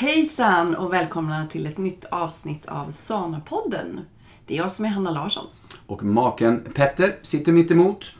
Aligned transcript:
Hejsan 0.00 0.74
och 0.76 0.92
välkomna 0.92 1.46
till 1.46 1.66
ett 1.66 1.78
nytt 1.78 2.04
avsnitt 2.04 2.66
av 2.66 2.90
Sana-podden. 2.90 4.00
Det 4.46 4.54
är 4.54 4.58
jag 4.58 4.72
som 4.72 4.84
är 4.84 4.88
Hanna 4.88 5.10
Larsson. 5.10 5.46
Och 5.86 6.02
maken 6.02 6.64
Petter 6.74 7.16
sitter 7.22 7.52
mitt 7.52 7.70
emot. 7.70 8.12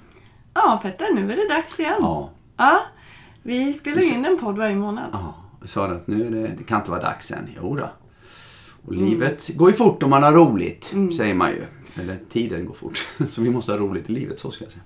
Ja, 0.55 0.81
Petter, 0.83 1.15
nu 1.15 1.33
är 1.33 1.37
det 1.37 1.49
dags 1.49 1.81
igen. 1.81 1.95
Ja, 2.01 2.31
Ja, 2.57 2.81
vi 3.43 3.73
spelar 3.73 4.13
in 4.15 4.25
en 4.25 4.39
podd 4.39 4.59
varje 4.59 4.75
månad. 4.77 5.09
ja. 5.13 5.35
Jag 5.61 5.69
sa 5.69 5.87
att 5.87 6.07
nu 6.07 6.27
är 6.27 6.31
det, 6.31 6.55
det 6.59 6.65
kan 6.65 6.79
inte 6.81 6.91
vara 6.91 7.03
dags 7.03 7.31
än. 7.31 7.49
Jo 7.57 7.77
då. 7.77 7.91
Och 8.87 8.93
Mm. 8.95 9.05
livet 9.05 9.57
går 9.57 9.71
ju 9.71 9.77
fort 9.77 10.03
om 10.03 10.11
man 10.11 10.23
har 10.23 10.33
roligt, 10.33 10.85
säger 11.17 11.35
man 11.35 11.51
ju. 11.51 11.65
Eller 12.03 12.19
tiden 12.31 12.67
går 12.67 12.75
fort. 12.75 13.07
Så 13.27 13.43
vi 13.43 13.51
måste 13.51 13.73
ha 13.73 13.79
roligt 13.79 14.11
i 14.11 14.13
livet, 14.13 14.39
så 14.39 14.51
ska 14.51 14.65
jag 14.65 14.73
säga. 14.73 14.85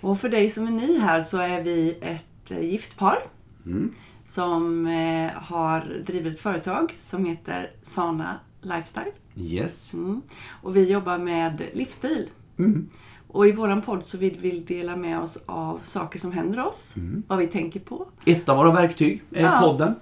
Och 0.00 0.20
för 0.20 0.28
dig 0.28 0.50
som 0.50 0.66
är 0.66 0.70
ny 0.70 0.98
här 0.98 1.20
så 1.22 1.38
är 1.38 1.62
vi 1.62 1.98
ett 2.00 2.50
eh, 2.50 2.60
gift 2.70 2.98
par 2.98 3.18
Mm. 3.66 3.94
Som 4.34 4.86
eh, 4.86 5.30
har 5.42 6.02
drivit 6.06 6.34
ett 6.34 6.40
företag 6.40 6.92
som 6.96 7.24
heter 7.24 7.70
Sana 7.82 8.34
Lifestyle. 8.62 9.12
Yes. 9.36 9.94
Mm. 9.94 10.22
Och 10.62 10.76
vi 10.76 10.90
jobbar 10.92 11.18
med 11.18 11.62
livsstil. 11.72 12.28
Mm. 12.58 12.86
Och 13.28 13.46
i 13.48 13.52
våran 13.52 13.82
podd 13.82 14.04
så 14.04 14.18
vill 14.18 14.36
vi 14.40 14.60
dela 14.60 14.96
med 14.96 15.20
oss 15.20 15.42
av 15.46 15.80
saker 15.82 16.18
som 16.18 16.32
händer 16.32 16.66
oss, 16.66 16.94
Mm. 16.96 17.22
vad 17.28 17.38
vi 17.38 17.46
tänker 17.46 17.80
på. 17.80 18.06
Ett 18.26 18.48
av 18.48 18.56
våra 18.56 18.72
verktyg 18.72 19.22
är 19.32 19.42
Ja. 19.42 19.58
podden. 19.60 19.94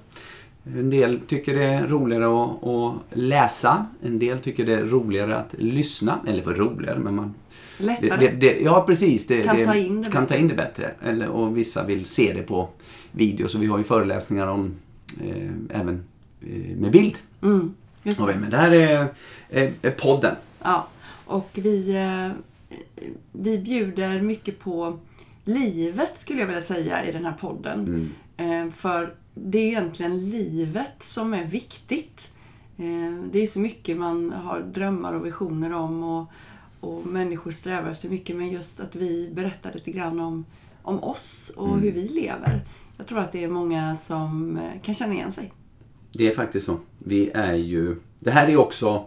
En 0.77 0.91
del 0.91 1.21
tycker 1.27 1.55
det 1.55 1.65
är 1.65 1.87
roligare 1.89 2.27
att, 2.45 2.65
att 2.65 2.95
läsa. 3.19 3.87
En 4.03 4.19
del 4.19 4.39
tycker 4.39 4.67
det 4.67 4.75
är 4.75 4.85
roligare 4.85 5.37
att 5.37 5.55
lyssna. 5.59 6.21
Eller 6.27 6.43
för 6.43 6.55
roligare, 6.55 6.99
men 6.99 7.15
man 7.15 7.35
Lättare. 7.79 8.17
det, 8.21 8.29
det, 8.31 8.61
ja, 8.61 8.85
precis. 8.87 9.27
Det, 9.27 9.43
Kan 9.43 9.65
ta 9.65 9.75
in 9.75 10.03
det 10.03 10.11
kan 10.11 10.23
bättre. 10.23 10.37
ta 10.37 10.41
in 10.41 10.49
det 10.49 10.55
bättre. 10.55 10.91
Eller, 11.03 11.29
och 11.29 11.57
vissa 11.59 11.85
vill 11.85 12.05
se 12.05 12.33
det 12.33 12.43
på 12.43 12.69
video. 13.19 13.49
Så 13.49 13.59
vi 13.59 13.67
har 13.67 13.79
ju 13.79 13.85
föreläsningar 13.85 14.47
om 14.47 14.75
eh, 15.21 15.81
även 15.81 16.05
eh, 16.41 16.77
med 16.77 16.93
bild. 16.93 17.17
Mm, 17.43 17.75
det. 18.03 18.37
Men 18.41 18.51
det 18.51 18.57
här 18.57 18.73
är, 18.73 19.07
är, 19.51 19.73
är 19.83 19.91
podden. 19.91 20.35
Ja, 20.63 20.89
och 21.25 21.51
vi, 21.55 21.97
eh, 21.97 22.31
vi 23.33 23.59
bjuder 23.59 24.21
mycket 24.21 24.61
på 24.61 24.99
livet 25.45 26.19
skulle 26.19 26.41
jag 26.41 26.47
vilja 26.47 26.63
säga 26.63 27.05
i 27.05 27.13
den 27.13 27.25
här 27.25 27.35
podden. 27.41 28.13
Eh, 28.37 28.71
för 28.71 29.15
det 29.35 29.59
är 29.59 29.67
egentligen 29.67 30.31
livet 30.31 31.03
som 31.03 31.35
är 31.35 31.45
viktigt. 31.45 32.33
Eh, 32.77 33.25
det 33.33 33.39
är 33.39 33.47
så 33.47 33.59
mycket 33.59 33.97
man 33.97 34.33
har 34.33 34.61
drömmar 34.61 35.13
och 35.13 35.27
visioner 35.27 35.73
om 35.73 36.03
och, 36.03 36.27
och 36.81 37.07
människor 37.07 37.51
strävar 37.51 37.91
efter 37.91 38.09
mycket. 38.09 38.37
Men 38.37 38.49
just 38.49 38.81
att 38.81 38.97
vi 38.97 39.31
berättar 39.35 39.73
lite 39.73 39.91
grann 39.91 40.21
om, 40.21 40.45
om 40.83 41.03
oss 41.03 41.53
och 41.57 41.79
hur 41.79 41.93
vi 41.93 42.09
lever. 42.09 42.65
Jag 42.99 43.07
tror 43.07 43.19
att 43.19 43.33
det 43.33 43.45
är 43.45 43.49
många 43.49 43.97
som 43.97 44.57
eh, 44.57 44.83
kan 44.83 44.95
känna 44.95 45.15
igen 45.15 45.33
sig. 45.33 45.53
Det 46.13 46.29
är 46.29 46.35
faktiskt 46.35 46.67
så. 46.67 46.77
Vi 46.99 47.31
är 47.35 47.55
ju... 47.55 47.97
Det 48.19 48.31
här 48.31 48.49
är 48.49 48.57
också, 48.57 49.05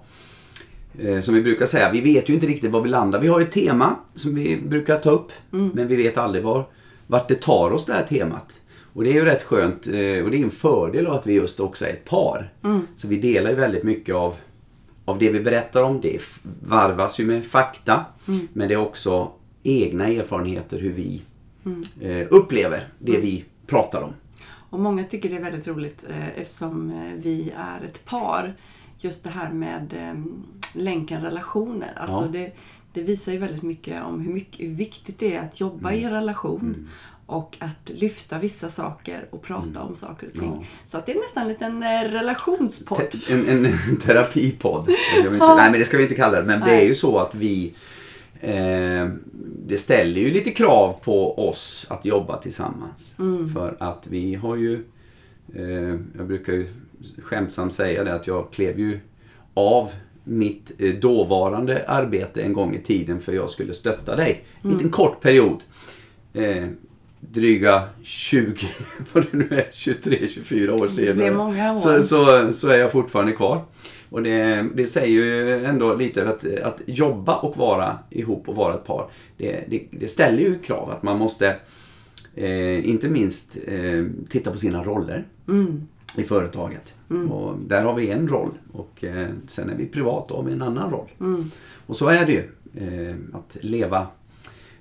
eh, 1.00 1.22
som 1.22 1.34
vi 1.34 1.42
brukar 1.42 1.66
säga, 1.66 1.92
vi 1.92 2.02
vet 2.02 2.30
ju 2.30 2.34
inte 2.34 2.46
riktigt 2.46 2.72
var 2.72 2.82
vi 2.82 2.90
landar. 2.90 3.20
Vi 3.20 3.28
har 3.28 3.42
ett 3.42 3.52
tema 3.52 3.96
som 4.16 4.36
vi 4.36 4.58
brukar 4.58 4.98
ta 4.98 5.10
upp. 5.10 5.32
Men 5.74 5.88
vi 5.88 5.96
vet 5.96 6.18
aldrig 6.18 6.44
var, 6.44 6.66
vart 7.08 7.28
det 7.28 7.42
tar 7.42 7.72
oss 7.72 7.86
det 7.86 7.94
här 7.94 8.06
temat. 8.06 8.60
Och 8.94 9.04
det 9.04 9.10
är 9.10 9.14
ju 9.14 9.26
rätt 9.26 9.44
skönt 9.44 9.88
eh, 9.88 10.24
och 10.24 10.32
det 10.32 10.38
är 10.38 10.44
en 10.44 10.50
fördel 10.50 11.08
av 11.08 11.14
att 11.14 11.28
vi 11.28 11.34
just 11.34 11.60
också 11.60 11.86
är 11.86 11.90
ett 11.90 12.06
par. 12.06 12.54
Så 12.96 13.08
vi 13.08 13.18
delar 13.18 13.50
ju 13.50 13.56
väldigt 13.56 13.84
mycket 13.84 14.16
av, 14.16 14.36
av 15.06 15.20
det 15.20 15.30
vi 15.30 15.40
berättar 15.40 15.82
om. 15.82 16.02
Det 16.02 16.22
varvas 16.62 17.20
ju 17.20 17.26
med 17.26 17.46
fakta. 17.46 18.06
Men 18.54 18.68
det 18.68 18.74
är 18.74 18.78
också 18.78 19.32
egna 19.64 20.08
erfarenheter 20.08 20.80
hur 20.80 20.94
vi 20.94 21.22
eh, 22.02 22.28
upplever 22.30 22.88
det 23.00 23.18
vi 23.18 23.46
pratar 23.72 24.02
om. 24.02 24.14
Och 24.70 24.80
många 24.80 25.04
tycker 25.04 25.30
det 25.30 25.36
är 25.36 25.42
väldigt 25.42 25.68
roligt 25.68 26.06
eh, 26.10 26.28
eftersom 26.42 26.90
eh, 26.92 27.14
vi 27.18 27.54
är 27.58 27.86
ett 27.86 28.06
par. 28.06 28.54
Just 29.00 29.24
det 29.24 29.30
här 29.30 29.52
med 29.52 29.94
eh, 29.94 30.22
länken 30.74 31.22
relationer. 31.22 31.94
Alltså 31.96 32.22
Ja. 32.26 32.28
det, 32.32 32.52
det 32.94 33.02
visar 33.02 33.32
ju 33.32 33.38
väldigt 33.38 33.64
mycket 33.64 34.04
om 34.04 34.20
hur, 34.22 34.34
mycket, 34.34 34.60
hur 34.66 34.76
viktigt 34.76 35.20
det 35.20 35.36
är 35.36 35.40
att 35.42 35.60
jobba 35.60 35.90
Mm. 35.90 36.02
i 36.02 36.04
en 36.04 36.12
relation. 36.12 36.90
Och 37.26 37.58
att 37.60 37.90
lyfta 37.90 38.40
vissa 38.40 38.70
saker 38.70 39.26
och 39.30 39.42
prata 39.42 39.82
om 39.82 39.96
saker 39.96 40.28
och 40.34 40.40
ting. 40.40 40.48
Mm. 40.50 40.60
Ja. 40.60 40.66
Så 40.86 40.98
att 40.98 41.06
det 41.06 41.12
är 41.12 41.20
nästan 41.22 41.44
en 41.44 41.50
liten 41.50 41.84
relationspodd. 42.12 43.12
Te- 43.12 43.34
En, 43.34 43.48
en, 43.50 43.66
en 43.66 43.98
terapipodd. 44.06 44.90
Inte, 45.18 45.30
nej 45.56 45.72
men 45.72 45.80
det 45.80 45.86
ska 45.86 45.98
vi 45.98 46.04
inte 46.04 46.16
kalla 46.16 46.42
det. 46.42 46.48
Men 46.48 46.60
det 46.60 46.66
är 46.72 46.76
Nej. 46.76 46.88
ju 46.88 46.96
så 46.96 47.18
att 47.20 47.36
vi 47.36 47.74
eh, 48.42 49.10
Det 49.66 49.78
ställer 49.78 50.22
ju 50.22 50.32
lite 50.32 50.52
krav 50.52 50.96
på 51.04 51.48
oss 51.50 51.86
att 51.90 52.06
jobba 52.06 52.38
tillsammans. 52.38 53.16
För 53.54 53.76
att 53.80 54.08
vi 54.10 54.36
har 54.36 54.56
ju 54.56 54.84
eh, 55.56 56.00
Jag 56.18 56.28
brukar 56.28 56.54
ju 56.54 56.68
skämtsamt 57.24 57.74
säga 57.74 58.04
det 58.04 58.14
att 58.14 58.28
jag 58.28 58.52
klev 58.52 58.80
ju 58.80 59.00
av 59.54 59.90
mitt 60.24 60.72
eh, 60.78 60.94
dåvarande 60.94 61.86
arbete 61.88 62.42
en 62.42 62.54
gång 62.54 62.76
i 62.76 62.82
tiden 62.82 63.20
för 63.20 63.34
jag 63.34 63.50
skulle 63.50 63.74
stötta 63.74 64.16
dig. 64.16 64.44
En 64.62 64.72
liten 64.72 64.90
kort 64.90 65.22
period. 65.22 65.64
Eh, 66.34 66.68
dryga 67.20 67.84
20, 68.02 68.56
vad 69.14 69.26
det 69.32 69.38
nu 69.38 69.48
är, 69.52 69.66
23-24 69.72 70.82
år 70.82 70.88
senare. 70.88 71.14
Det 71.14 71.28
är 71.28 71.34
många 71.34 71.74
år. 71.74 71.78
Så, 71.78 72.02
så, 72.02 72.54
så 72.54 72.70
är 72.70 72.78
jag 72.78 72.92
fortfarande 72.92 73.32
kvar. 73.32 73.66
Och 74.12 74.24
det, 74.24 74.70
det 74.76 74.88
säger 74.88 75.08
ju 75.08 75.66
ändå 75.66 75.96
lite 75.96 76.30
att, 76.30 76.46
att 76.46 76.82
jobba 76.86 77.36
och 77.36 77.58
vara 77.58 78.00
ihop 78.10 78.50
och 78.50 78.56
vara 78.56 78.76
ett 78.76 78.86
par. 78.86 79.10
Det, 79.38 79.66
det, 79.70 79.88
det 79.92 80.08
ställer 80.08 80.40
ju 80.40 80.60
krav 80.60 80.90
att 80.90 81.04
man 81.04 81.18
måste 81.18 81.56
eh, 82.36 82.90
inte 82.90 83.10
minst 83.10 83.58
eh, 83.68 84.06
titta 84.30 84.52
på 84.52 84.58
sina 84.58 84.84
roller 84.84 85.28
i 86.18 86.24
företaget. 86.24 86.94
Och 87.30 87.56
där 87.68 87.84
har 87.84 87.94
vi 87.94 88.10
en 88.10 88.28
roll 88.28 88.52
och 88.74 89.04
eh, 89.04 89.28
sen 89.48 89.70
är 89.70 89.76
vi 89.76 89.86
privat 89.86 90.32
och 90.32 90.38
har 90.38 90.46
vi 90.46 90.54
en 90.54 90.62
annan 90.62 90.92
roll. 90.92 91.10
Och 91.88 91.96
så 91.96 92.08
är 92.08 92.26
det 92.26 92.32
ju. 92.32 92.50
Eh, 92.76 93.16
att 93.34 93.58
leva 93.62 94.08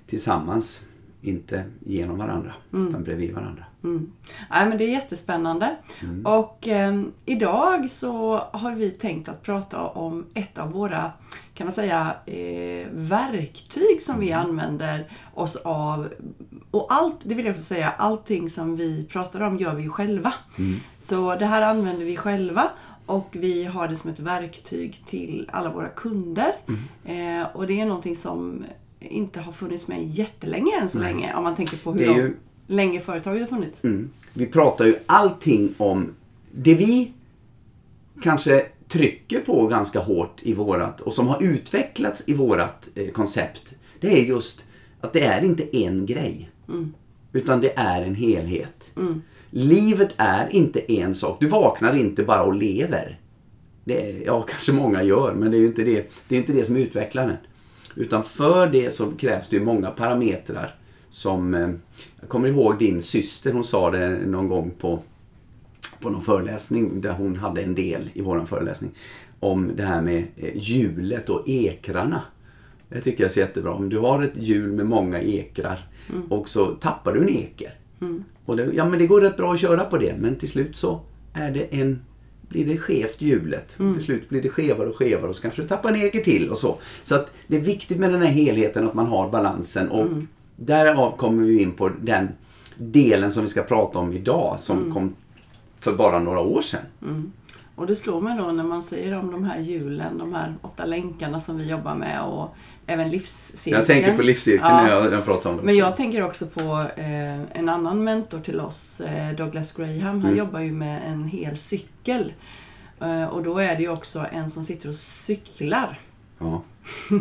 tillsammans. 0.07 0.81
Inte 1.21 1.63
genom 1.85 2.17
varandra 2.17 2.53
utan 2.71 3.03
bredvid 3.03 3.33
varandra. 3.33 3.65
Mm. 3.83 4.11
Nej, 4.49 4.69
men 4.69 4.77
det 4.77 4.83
är 4.83 4.89
jättespännande. 4.89 5.75
Och 6.23 6.67
eh, 6.67 7.01
idag 7.25 7.89
så 7.89 8.37
har 8.37 8.75
vi 8.75 8.89
tänkt 8.89 9.29
att 9.29 9.43
prata 9.43 9.87
om 9.87 10.25
ett 10.33 10.57
av 10.57 10.71
våra, 10.71 11.11
kan 11.53 11.67
man 11.67 11.73
säga, 11.73 12.15
eh, 12.25 12.87
verktyg 12.91 14.01
som 14.01 14.19
vi 14.19 14.31
använder 14.31 15.11
oss 15.33 15.55
av. 15.55 16.09
Och 16.71 16.87
allt, 16.89 17.17
det 17.23 17.35
vill 17.35 17.45
jag 17.45 17.53
också 17.53 17.65
säga, 17.65 17.89
allting 17.89 18.49
som 18.49 18.75
vi 18.75 19.05
pratar 19.05 19.41
om 19.41 19.57
gör 19.57 19.75
vi 19.75 19.83
ju 19.83 19.89
själva. 19.89 20.33
Så 20.97 21.35
det 21.35 21.45
här 21.45 21.61
använder 21.61 22.05
vi 22.05 22.17
själva 22.17 22.69
och 23.05 23.27
vi 23.31 23.65
har 23.65 23.87
det 23.87 23.95
som 23.95 24.09
ett 24.09 24.19
verktyg 24.19 25.01
till 25.05 25.49
alla 25.53 25.71
våra 25.71 25.87
kunder. 25.87 26.51
Eh, 27.05 27.47
och 27.53 27.67
det 27.67 27.81
är 27.81 27.85
någonting 27.85 28.15
som 28.15 28.65
inte 29.01 29.39
har 29.39 29.51
funnits 29.51 29.87
med 29.87 30.07
jättelänge 30.07 30.71
än 30.81 30.89
så 30.89 30.99
länge. 30.99 31.35
Om 31.35 31.43
man 31.43 31.55
tänker 31.55 31.77
på 31.77 31.93
hur 31.93 32.15
ju- 32.15 32.35
länge 32.67 32.99
företaget 32.99 33.41
har 33.41 33.57
funnits. 33.57 33.83
Mm. 33.83 34.09
Vi 34.33 34.45
pratar 34.45 34.85
ju 34.85 34.95
allting 35.05 35.73
om 35.77 36.13
det 36.51 36.75
vi 36.75 37.11
kanske 38.21 38.65
trycker 38.87 39.39
på 39.39 39.67
ganska 39.67 39.99
hårt 39.99 40.39
i 40.41 40.53
vårat 40.53 41.01
och 41.01 41.13
som 41.13 41.27
har 41.27 41.43
utvecklats 41.43 42.23
i 42.27 42.33
vårat 42.33 42.89
eh, 42.95 43.07
koncept. 43.11 43.73
Det 43.99 44.19
är 44.19 44.25
just 44.25 44.65
att 45.01 45.13
det 45.13 45.23
är 45.23 45.41
inte 45.43 45.77
en 45.77 46.05
grej. 46.05 46.49
Utan 47.33 47.61
det 47.61 47.73
är 47.75 48.01
en 48.01 48.15
helhet. 48.15 48.91
Livet 49.49 50.13
är 50.17 50.55
inte 50.55 50.91
en 50.93 51.15
sak. 51.15 51.37
Du 51.39 51.47
vaknar 51.47 51.97
inte 51.97 52.23
bara 52.23 52.43
och 52.43 52.53
lever. 52.55 53.19
Det 53.83 54.09
är, 54.09 54.25
ja, 54.25 54.41
kanske 54.41 54.73
många 54.73 55.03
gör, 55.03 55.33
men 55.33 55.51
det 55.51 55.57
är 55.57 55.59
ju 55.59 55.67
inte 55.67 55.83
det, 55.83 56.11
det, 56.27 56.35
är 56.35 56.39
inte 56.39 56.53
det 56.53 56.65
som 56.65 56.75
utvecklar 56.77 57.27
den. 57.27 57.37
Utan 57.95 58.23
för 58.23 58.67
det 58.67 58.93
så 58.93 59.11
krävs 59.11 59.47
det 59.47 59.55
ju 59.55 59.63
många 59.63 59.91
parametrar 59.91 60.75
som... 61.09 61.53
Eh, 61.53 61.69
jag 62.19 62.29
kommer 62.29 62.47
ihåg 62.47 62.79
din 62.79 63.01
syster, 63.01 63.53
hon 63.53 63.63
sa 63.63 63.91
det 63.91 64.09
någon 64.09 64.47
gång 64.47 64.71
på, 64.79 64.99
på 65.99 66.09
någon 66.09 66.21
föreläsning 66.21 67.01
där 67.01 67.13
hon 67.13 67.35
hade 67.35 67.61
en 67.61 67.75
del 67.75 68.09
i 68.13 68.21
våran 68.21 68.47
föreläsning. 68.47 68.91
Om 69.39 69.71
det 69.75 69.83
här 69.83 70.01
med 70.01 70.23
eh, 70.37 70.51
hjulet 70.55 71.29
och 71.29 71.49
ekrarna. 71.49 72.21
Det 72.89 73.01
tycker 73.01 73.23
jag 73.23 73.29
är 73.29 73.33
så 73.33 73.39
jättebra. 73.39 73.73
Om 73.73 73.89
du 73.89 73.99
har 73.99 74.23
ett 74.23 74.37
hjul 74.37 74.71
med 74.71 74.85
många 74.85 75.21
ekrar 75.21 75.79
och 76.29 76.49
så 76.49 76.65
tappar 76.65 77.13
du 77.13 77.21
en 77.21 77.29
eker. 77.29 77.73
Och 78.45 78.57
det, 78.57 78.69
ja 78.73 78.89
men 78.89 78.99
det 78.99 79.07
går 79.07 79.21
rätt 79.21 79.37
bra 79.37 79.53
att 79.53 79.59
köra 79.59 79.83
på 79.83 79.97
det 79.97 80.15
men 80.19 80.35
till 80.35 80.49
slut 80.49 80.75
så 80.75 81.01
är 81.33 81.51
det 81.51 81.79
en 81.79 82.01
blir 82.51 82.65
det 82.65 82.77
skevt 82.77 83.21
hjulet. 83.21 83.77
Till 83.93 84.01
slut 84.01 84.29
blir 84.29 84.41
det 84.41 84.49
skevare 84.49 84.89
och 84.89 84.95
skevare 84.95 85.29
och 85.29 85.35
så 85.35 85.41
kanske 85.41 85.61
du 85.61 85.67
tappar 85.67 85.89
en 85.89 86.01
eker 86.01 86.19
till 86.19 86.49
och 86.49 86.57
så. 86.57 86.77
Så 87.03 87.15
att 87.15 87.31
det 87.47 87.55
är 87.55 87.61
viktigt 87.61 87.97
med 87.97 88.11
den 88.11 88.21
här 88.21 88.31
helheten 88.31 88.87
att 88.87 88.93
man 88.93 89.05
har 89.05 89.29
balansen 89.29 89.89
och 89.89 90.07
därav 90.55 91.17
kommer 91.17 91.43
vi 91.43 91.61
in 91.61 91.71
på 91.71 91.91
den 92.01 92.27
delen 92.77 93.31
som 93.31 93.43
vi 93.43 93.49
ska 93.49 93.61
prata 93.63 93.99
om 93.99 94.13
idag 94.13 94.59
som 94.59 94.93
kom 94.93 95.15
för 95.79 95.93
bara 95.93 96.19
några 96.19 96.39
år 96.39 96.61
sedan. 96.61 96.81
Och 97.75 97.87
det 97.87 97.95
slår 97.95 98.21
mig 98.21 98.37
då 98.37 98.43
när 98.51 98.63
man 98.63 98.83
säger 98.83 99.17
om 99.19 99.31
de 99.31 99.43
här 99.43 99.59
hjulen, 99.59 100.17
de 100.17 100.33
här 100.33 100.53
åtta 100.61 100.85
länkarna 100.85 101.39
som 101.39 101.57
vi 101.57 101.69
jobbar 101.69 101.95
med 101.95 102.21
och 102.21 102.55
även 102.87 103.09
livscirkeln. 103.09 103.77
Jag 103.77 103.87
tänker 103.87 104.15
på 104.17 104.21
livscirkeln 104.23 104.69
Ja. 104.69 104.83
när 104.83 104.89
jag, 104.89 105.13
jag 105.13 105.25
pratar 105.25 105.49
om 105.49 105.57
det. 105.57 105.63
Men 105.63 105.75
jag 105.77 105.97
tänker 105.97 106.23
också 106.23 106.47
på 106.47 106.85
eh, 106.95 107.41
en 107.59 107.69
annan 107.69 108.03
mentor 108.03 108.39
till 108.39 108.59
oss, 108.59 109.01
eh, 109.01 109.31
Douglas 109.35 109.71
Graham. 109.71 109.99
Han 110.01 110.21
Mm. 110.25 110.37
jobbar 110.37 110.59
ju 110.59 110.71
med 110.71 111.01
en 111.07 111.23
hel 111.23 111.57
cykel. 111.57 112.33
Eh, 113.01 113.23
och 113.25 113.43
då 113.43 113.57
är 113.59 113.75
det 113.75 113.81
ju 113.81 113.89
också 113.89 114.25
en 114.31 114.51
som 114.51 114.63
sitter 114.63 114.89
och 114.89 114.95
cyklar. 114.95 115.99
Ja. 116.39 116.61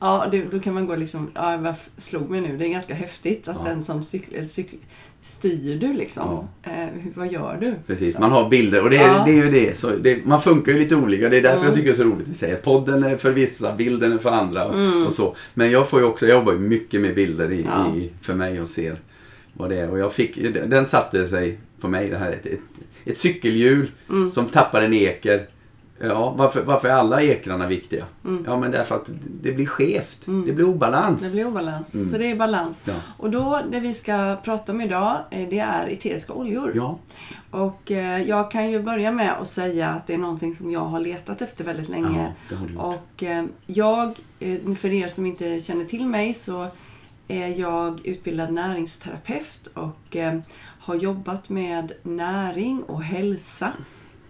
Ja, 0.00 0.26
det, 0.30 0.44
då 0.44 0.60
kan 0.60 0.74
man 0.74 0.86
gå 0.86 0.96
liksom, 0.96 1.30
ja, 1.34 1.68
f- 1.70 1.88
slog 1.96 2.30
mig 2.30 2.40
nu? 2.40 2.56
Det 2.56 2.66
är 2.66 2.68
ganska 2.68 2.94
häftigt 2.94 3.48
att 3.48 3.56
Ja. 3.56 3.64
den 3.70 3.84
som 3.84 4.04
cyklar, 4.04 4.42
cykel, 4.44 4.78
styr 5.24 5.76
du 5.80 5.92
liksom. 5.92 6.48
Eh, 6.62 6.70
hur, 6.72 7.12
vad 7.14 7.32
gör 7.32 7.58
du? 7.60 7.74
Precis, 7.86 8.14
Så. 8.14 8.20
man 8.20 8.30
har 8.32 8.48
bilder 8.50 8.82
och 8.82 8.90
det 8.90 8.96
är, 8.96 9.08
Ja. 9.08 9.22
det 9.26 9.32
är 9.32 9.44
ju 9.44 9.50
det. 9.50 9.76
Så 9.78 9.90
det. 9.90 10.26
Man 10.26 10.42
funkar 10.42 10.72
ju 10.72 10.78
lite 10.78 10.96
olika. 10.96 11.28
Det 11.28 11.36
är 11.36 11.42
därför 11.42 11.56
Mm. 11.56 11.66
jag 11.66 11.74
tycker 11.74 11.88
det 11.88 11.94
är 11.94 11.96
så 11.96 12.04
roligt. 12.04 12.28
Vi 12.28 12.34
säger 12.34 12.56
podden 12.56 13.04
är 13.04 13.16
för 13.16 13.32
vissa, 13.32 13.74
bilden 13.76 14.12
är 14.12 14.18
för 14.18 14.30
andra 14.30 14.66
och, 14.66 14.74
Mm. 14.74 15.06
och 15.06 15.12
så. 15.12 15.36
Men 15.54 15.70
jag 15.70 15.88
får 15.88 16.00
ju 16.00 16.06
också, 16.06 16.26
jag 16.26 16.34
jobbar 16.38 16.52
ju 16.52 16.58
mycket 16.58 17.00
med 17.00 17.14
bilder 17.14 17.52
i, 17.52 17.66
Ja. 17.70 17.96
i, 17.96 18.10
för 18.20 18.34
mig 18.34 18.60
och 18.60 18.68
ser 18.68 18.96
vad 19.52 19.70
det 19.70 19.76
är. 19.76 19.90
Och 19.90 19.98
jag 19.98 20.12
fick, 20.12 20.38
den 20.66 20.86
satte 20.86 21.28
sig 21.28 21.58
på 21.80 21.88
mig, 21.88 22.08
det 22.10 22.16
här 22.18 22.32
ett, 22.32 22.46
ett, 22.46 22.60
ett 23.04 23.18
cykelhjul 23.18 23.90
Mm. 24.10 24.30
som 24.30 24.46
tappar 24.46 24.82
en 24.82 24.92
eker. 24.94 25.46
Ja, 26.08 26.34
varför, 26.38 26.62
varför 26.62 26.88
är 26.88 26.92
alla 26.92 27.22
ekrarna 27.22 27.66
viktiga? 27.66 28.04
Mm. 28.24 28.44
Ja, 28.46 28.56
men 28.56 28.70
därför 28.70 28.94
att 28.94 29.10
det 29.42 29.52
blir 29.52 29.66
skevt. 29.66 30.26
Det 30.46 30.52
blir 30.52 30.68
obalans. 30.68 31.22
Det 31.22 31.32
blir 31.32 31.46
obalans. 31.46 31.94
Mm. 31.94 32.06
Så 32.06 32.18
det 32.18 32.30
är 32.30 32.36
balans. 32.36 32.80
Ja. 32.84 32.94
Och 33.16 33.30
då, 33.30 33.60
det 33.70 33.80
vi 33.80 33.94
ska 33.94 34.36
prata 34.44 34.72
om 34.72 34.80
idag, 34.80 35.16
eh, 35.30 35.48
det 35.48 35.58
är 35.58 35.86
eteriska 35.86 36.32
oljor. 36.32 36.72
Ja. 36.74 36.98
Och 37.50 37.90
eh, 37.90 38.22
jag 38.22 38.50
kan 38.50 38.70
ju 38.70 38.82
börja 38.82 39.12
med 39.12 39.32
att 39.40 39.48
säga 39.48 39.88
att 39.88 40.06
det 40.06 40.14
är 40.14 40.18
någonting 40.18 40.54
som 40.54 40.70
jag 40.70 40.80
har 40.84 41.00
letat 41.00 41.42
efter 41.42 41.64
väldigt 41.64 41.88
länge. 41.88 42.22
Ja, 42.22 42.32
det 42.48 42.54
har 42.54 42.66
du 42.66 42.72
gjort. 42.72 42.82
Och 42.82 43.22
eh, 43.22 43.44
jag, 43.66 44.14
eh, 44.40 44.74
för 44.74 44.92
er 44.92 45.08
som 45.08 45.26
inte 45.26 45.60
känner 45.60 45.84
till 45.84 46.06
mig, 46.06 46.34
så 46.34 46.66
är 47.28 47.60
jag 47.60 48.06
utbildad 48.06 48.52
näringsterapeut 48.52 49.66
och 49.74 50.16
eh, 50.16 50.38
har 50.80 50.94
jobbat 50.94 51.48
med 51.48 51.92
näring 52.02 52.82
och 52.82 53.02
hälsa 53.02 53.72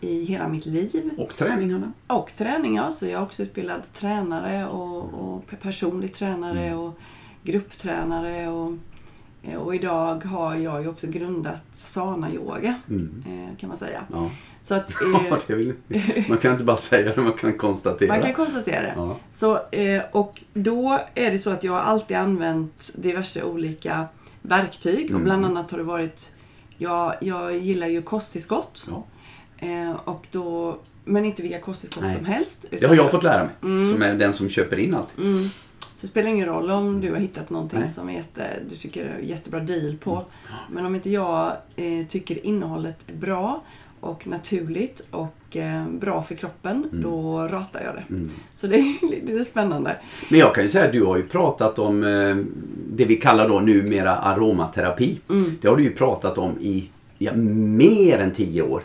i 0.04 0.24
hela 0.24 0.48
mitt 0.48 0.66
liv. 0.66 1.10
Och 1.18 1.36
träningarna. 1.36 1.92
Och 2.06 2.30
träning, 2.36 2.76
ja. 2.76 2.90
Så 2.90 3.06
jag 3.06 3.12
är 3.12 3.22
också 3.22 3.42
utbildad 3.42 3.82
tränare 3.92 4.66
och, 4.66 5.14
och 5.14 5.44
personlig 5.62 6.14
tränare 6.14 6.60
Mm. 6.66 6.78
och 6.78 6.98
grupptränare. 7.42 8.48
Och, 8.48 8.72
eh, 9.42 9.56
och 9.56 9.74
idag 9.74 10.24
har 10.24 10.54
jag 10.54 10.82
ju 10.82 10.88
också 10.88 11.06
grundat 11.06 11.62
Sana-yoga, 11.72 12.74
Mm. 12.88 13.24
eh, 13.26 13.56
kan 13.56 13.68
man 13.68 13.78
säga. 13.78 14.02
Ja. 14.12 14.30
Så 14.62 14.74
att, 14.74 14.92
Ja, 15.12 15.26
eh, 15.28 15.38
det 15.46 15.54
vill, 15.54 15.74
man 16.28 16.38
kan 16.38 16.52
inte 16.52 16.64
bara 16.64 16.76
säga 16.76 17.14
det, 17.14 17.20
man 17.22 17.32
kan 17.32 17.58
konstatera. 17.58 18.08
man 18.08 18.22
kan 18.22 18.34
konstatera 18.34 18.82
det. 18.82 18.92
Ja. 18.96 19.16
Så, 19.30 19.58
och 20.12 20.42
då 20.54 20.98
är 21.14 21.30
det 21.30 21.38
så 21.38 21.50
att 21.50 21.64
jag 21.64 21.72
har 21.72 21.80
alltid 21.80 22.16
använt 22.16 22.90
diverse 22.94 23.42
olika 23.42 24.04
verktyg. 24.42 25.04
Och 25.04 25.10
Mm. 25.10 25.24
bland 25.24 25.44
annat 25.44 25.70
har 25.70 25.78
det 25.78 25.84
varit, 25.84 26.32
jag, 26.78 27.14
jag 27.20 27.56
gillar 27.58 27.86
ju 27.86 28.02
kosttillskott. 28.02 28.86
Ja. 28.90 29.04
Eh, 29.58 29.92
och 30.04 30.26
då, 30.30 30.78
men 31.04 31.24
inte 31.24 31.42
vilka 31.42 31.60
kosttillskott 31.60 32.12
som 32.12 32.24
helst. 32.24 32.64
Det 32.80 32.86
har 32.86 32.94
jag 32.94 33.10
fått 33.10 33.22
lära 33.22 33.44
mig, 33.44 33.52
Mm. 33.62 33.92
som 33.92 34.02
är 34.02 34.14
den 34.14 34.32
som 34.32 34.48
köper 34.48 34.76
in 34.78 34.94
allt. 34.94 35.18
Mm. 35.18 35.48
Så 35.94 36.00
det 36.00 36.06
spelar 36.06 36.30
ingen 36.30 36.46
roll 36.46 36.70
om 36.70 37.00
du 37.00 37.10
har 37.10 37.18
hittat 37.18 37.50
någonting 37.50 37.80
Nej. 37.80 37.90
som 37.90 38.08
är 38.08 38.12
jätte, 38.12 38.42
du 38.70 38.76
tycker 38.76 39.04
är 39.04 39.18
jättebra 39.18 39.60
deal 39.60 39.96
på. 39.96 40.24
Men 40.70 40.86
om 40.86 40.94
inte 40.94 41.10
jag 41.10 41.52
eh, 41.76 42.06
tycker 42.08 42.46
innehållet 42.46 43.04
är 43.06 43.12
bra 43.12 43.62
och 44.00 44.26
naturligt 44.26 45.00
och 45.10 45.56
eh, 45.56 45.88
bra 45.88 46.22
för 46.22 46.34
kroppen, 46.34 46.88
då 46.92 47.48
ratar 47.48 47.80
jag 47.84 47.94
det. 47.94 48.04
Mm. 48.14 48.30
Så 48.54 48.66
det 48.66 48.76
är 48.76 49.26
lite 49.26 49.44
spännande. 49.44 49.96
Men 50.28 50.40
jag 50.40 50.54
kan 50.54 50.64
ju 50.64 50.68
säga 50.68 50.84
att 50.84 50.92
du 50.92 51.02
har 51.04 51.16
ju 51.16 51.22
pratat 51.22 51.78
om 51.78 52.02
eh, 52.04 52.36
det 52.96 53.04
vi 53.04 53.16
kallar 53.16 53.48
då 53.48 53.60
numera 53.60 54.16
aromaterapi. 54.16 55.20
Mm. 55.30 55.58
Det 55.60 55.68
har 55.68 55.76
du 55.76 55.82
ju 55.82 55.92
pratat 55.92 56.38
om 56.38 56.58
i 56.60 56.90
ja, 57.18 57.32
mer 57.34 58.18
än 58.18 58.30
tio 58.30 58.62
år. 58.62 58.82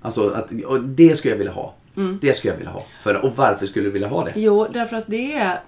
Mm. 0.00 0.06
Alltså 0.06 0.28
att 0.30 0.52
det 0.84 1.16
skulle 1.18 1.32
jag 1.34 1.38
vilja 1.38 1.52
ha. 1.52 1.74
Det 2.20 2.32
skulle 2.36 2.52
jag 2.52 2.58
vilja 2.58 2.72
ha. 2.72 2.84
För, 3.02 3.24
och 3.24 3.32
varför 3.36 3.66
skulle 3.66 3.84
du 3.84 3.90
vilja 3.90 4.08
ha 4.08 4.24
det? 4.24 4.32
Jo, 4.36 4.66
därför 4.72 4.96
att 4.96 5.06
det 5.06 5.32
är, 5.32 5.58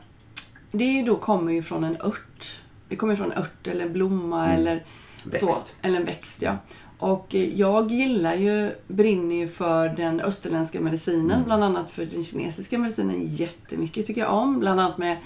det 0.73 1.03
då 1.03 1.17
kommer 1.17 1.53
ju 1.53 1.63
från 1.63 1.85
en 1.85 1.97
ört. 2.01 2.59
Det 2.89 2.97
kommer 2.97 3.17
från 3.17 3.33
en 3.33 3.39
ört 3.39 3.67
eller 3.67 3.85
en 3.87 3.93
blomma 3.93 4.53
eller 4.53 4.73
Mm. 4.73 5.31
Växt. 5.33 5.45
så. 5.47 5.57
Eller 5.83 5.97
en 6.01 6.05
växt, 6.07 6.43
ja. 6.43 6.57
Och 6.99 7.35
eh, 7.35 7.55
jag 7.59 7.91
gillar 7.91 8.35
ju, 8.35 8.71
brinner 8.89 9.37
ju 9.37 9.49
för 9.49 9.89
den 9.89 10.21
österländska 10.21 10.81
medicinen, 10.81 11.31
Mm. 11.31 11.45
bland 11.45 11.65
annat 11.65 11.91
för 11.91 12.05
den 12.05 12.25
kinesiska 12.25 12.79
medicinen 12.79 13.27
jättemycket 13.35 14.07
tycker 14.07 14.21
jag 14.21 14.33
om. 14.35 14.59
Bland 14.61 14.81
annat 14.81 14.99
med 14.99 15.17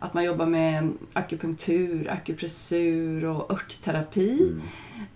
att 0.00 0.14
man 0.14 0.24
jobbar 0.24 0.46
med 0.46 0.92
akupunktur, 1.12 2.10
akupressur 2.10 3.24
och 3.24 3.52
örtterapi. 3.52 4.54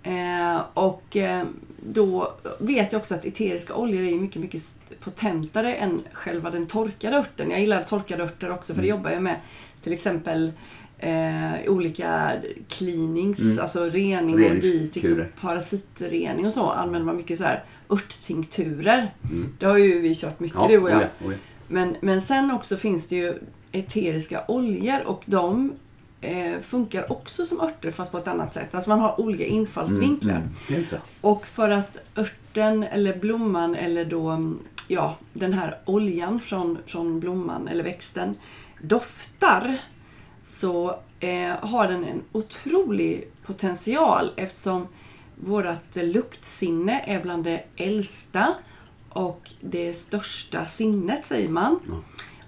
Eh, 0.03 0.61
och 0.75 1.17
eh, 1.17 1.45
då 1.81 2.33
vet 2.59 2.93
jag 2.93 3.01
också 3.01 3.15
att 3.15 3.25
eteriska 3.25 3.75
oljor 3.75 4.03
är 4.03 4.19
mycket, 4.19 4.43
mycket 4.43 4.63
potentare 5.01 5.75
än 5.75 6.03
själva 6.13 6.51
den 6.51 6.67
torkade 6.67 7.17
örten. 7.17 7.51
Jag 7.51 7.61
gillar 7.61 7.83
torkade 7.83 8.23
örter 8.23 8.53
också 8.53 8.75
för 8.75 8.83
det 8.83 8.89
jobbar 8.89 9.11
jag 9.11 9.23
med 9.23 9.37
till 9.83 9.93
exempel 9.93 10.53
eh, 10.99 11.53
olika 11.67 12.33
cleanings, 12.69 13.59
alltså 13.59 13.85
rening 13.85 14.35
och 14.35 14.55
detox 14.55 15.09
parasitrening 15.41 16.47
och 16.47 16.53
så. 16.53 16.71
Använder 16.71 17.07
man 17.07 17.17
mycket 17.17 17.39
så 17.39 17.45
här 17.45 17.65
örttinkturer. 17.91 19.15
Det 19.59 19.67
har 19.67 19.77
ju 19.77 20.01
vi 20.01 20.15
kört 20.15 20.41
mycket 20.41 20.69
du 20.69 20.79
och 20.79 20.91
jag. 20.91 20.97
oh 20.97 21.03
ja, 21.03 21.27
oh 21.27 21.33
ja. 21.33 21.39
Men, 21.69 21.97
men 22.01 22.21
sen 22.21 22.51
också 22.51 22.77
finns 22.77 23.07
det 23.07 23.17
ju 23.17 23.39
eteriska 23.75 24.45
oljor 24.49 25.07
och 25.07 25.23
de 25.27 25.73
eh, 26.21 26.61
funkar 26.63 27.13
också 27.13 27.47
som 27.47 27.61
örter 27.61 27.91
fast 27.91 28.13
på 28.13 28.19
ett 28.19 28.29
annat 28.29 28.55
sätt. 28.55 28.75
Alltså 28.75 28.91
man 28.91 29.01
har 29.01 29.21
olika 29.21 29.45
infallsvinklar. 29.45 30.43
Mm, 30.69 30.85
rätt. 30.91 31.13
Och 31.21 31.47
för 31.47 31.71
att 31.71 31.99
örten 32.17 32.83
eller 32.83 33.19
blomman 33.19 33.75
eller 33.75 34.05
då 34.05 34.29
mm, 34.29 34.59
ja, 34.89 35.17
den 35.33 35.53
här 35.53 35.79
oljan 35.85 36.41
från, 36.41 36.79
från 36.87 37.21
blomman 37.21 37.69
eller 37.69 37.85
växten 37.85 38.37
doftar 38.83 39.79
så 40.45 40.97
eh, 41.21 41.57
har 41.61 41.89
den 41.89 42.05
en 42.05 42.23
otrolig 42.33 43.29
potential 43.47 44.31
eftersom 44.37 44.89
vårt 45.37 45.97
luktsinne 45.97 47.01
är 47.07 47.23
bland 47.23 47.45
det 47.45 47.65
äldsta 47.77 48.55
och 49.09 49.51
det 49.61 49.95
största 49.95 50.67
sinnet 50.67 51.27
säger 51.27 51.49
man. 51.49 51.81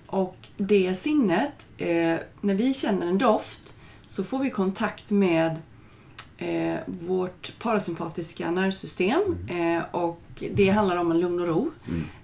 Och 0.07 0.37
det 0.57 0.95
sinnet, 0.95 1.67
eh, 1.79 2.17
när 2.41 2.55
vi 2.55 2.75
känner 2.75 3.07
en 3.07 3.19
doft 3.19 3.77
så 4.07 4.25
får 4.25 4.39
vi 4.39 4.51
kontakt 4.51 5.11
med 5.11 5.57
eh, 6.39 6.77
vårt 6.87 7.59
parasympatiska 7.59 8.51
nervsystem 8.51 9.37
eh, 9.49 9.95
och 9.95 10.21
det 10.55 10.69
handlar 10.69 10.97
om 10.97 11.11
en 11.11 11.21
lugn 11.21 11.41
och 11.41 11.47
ro. 11.47 11.71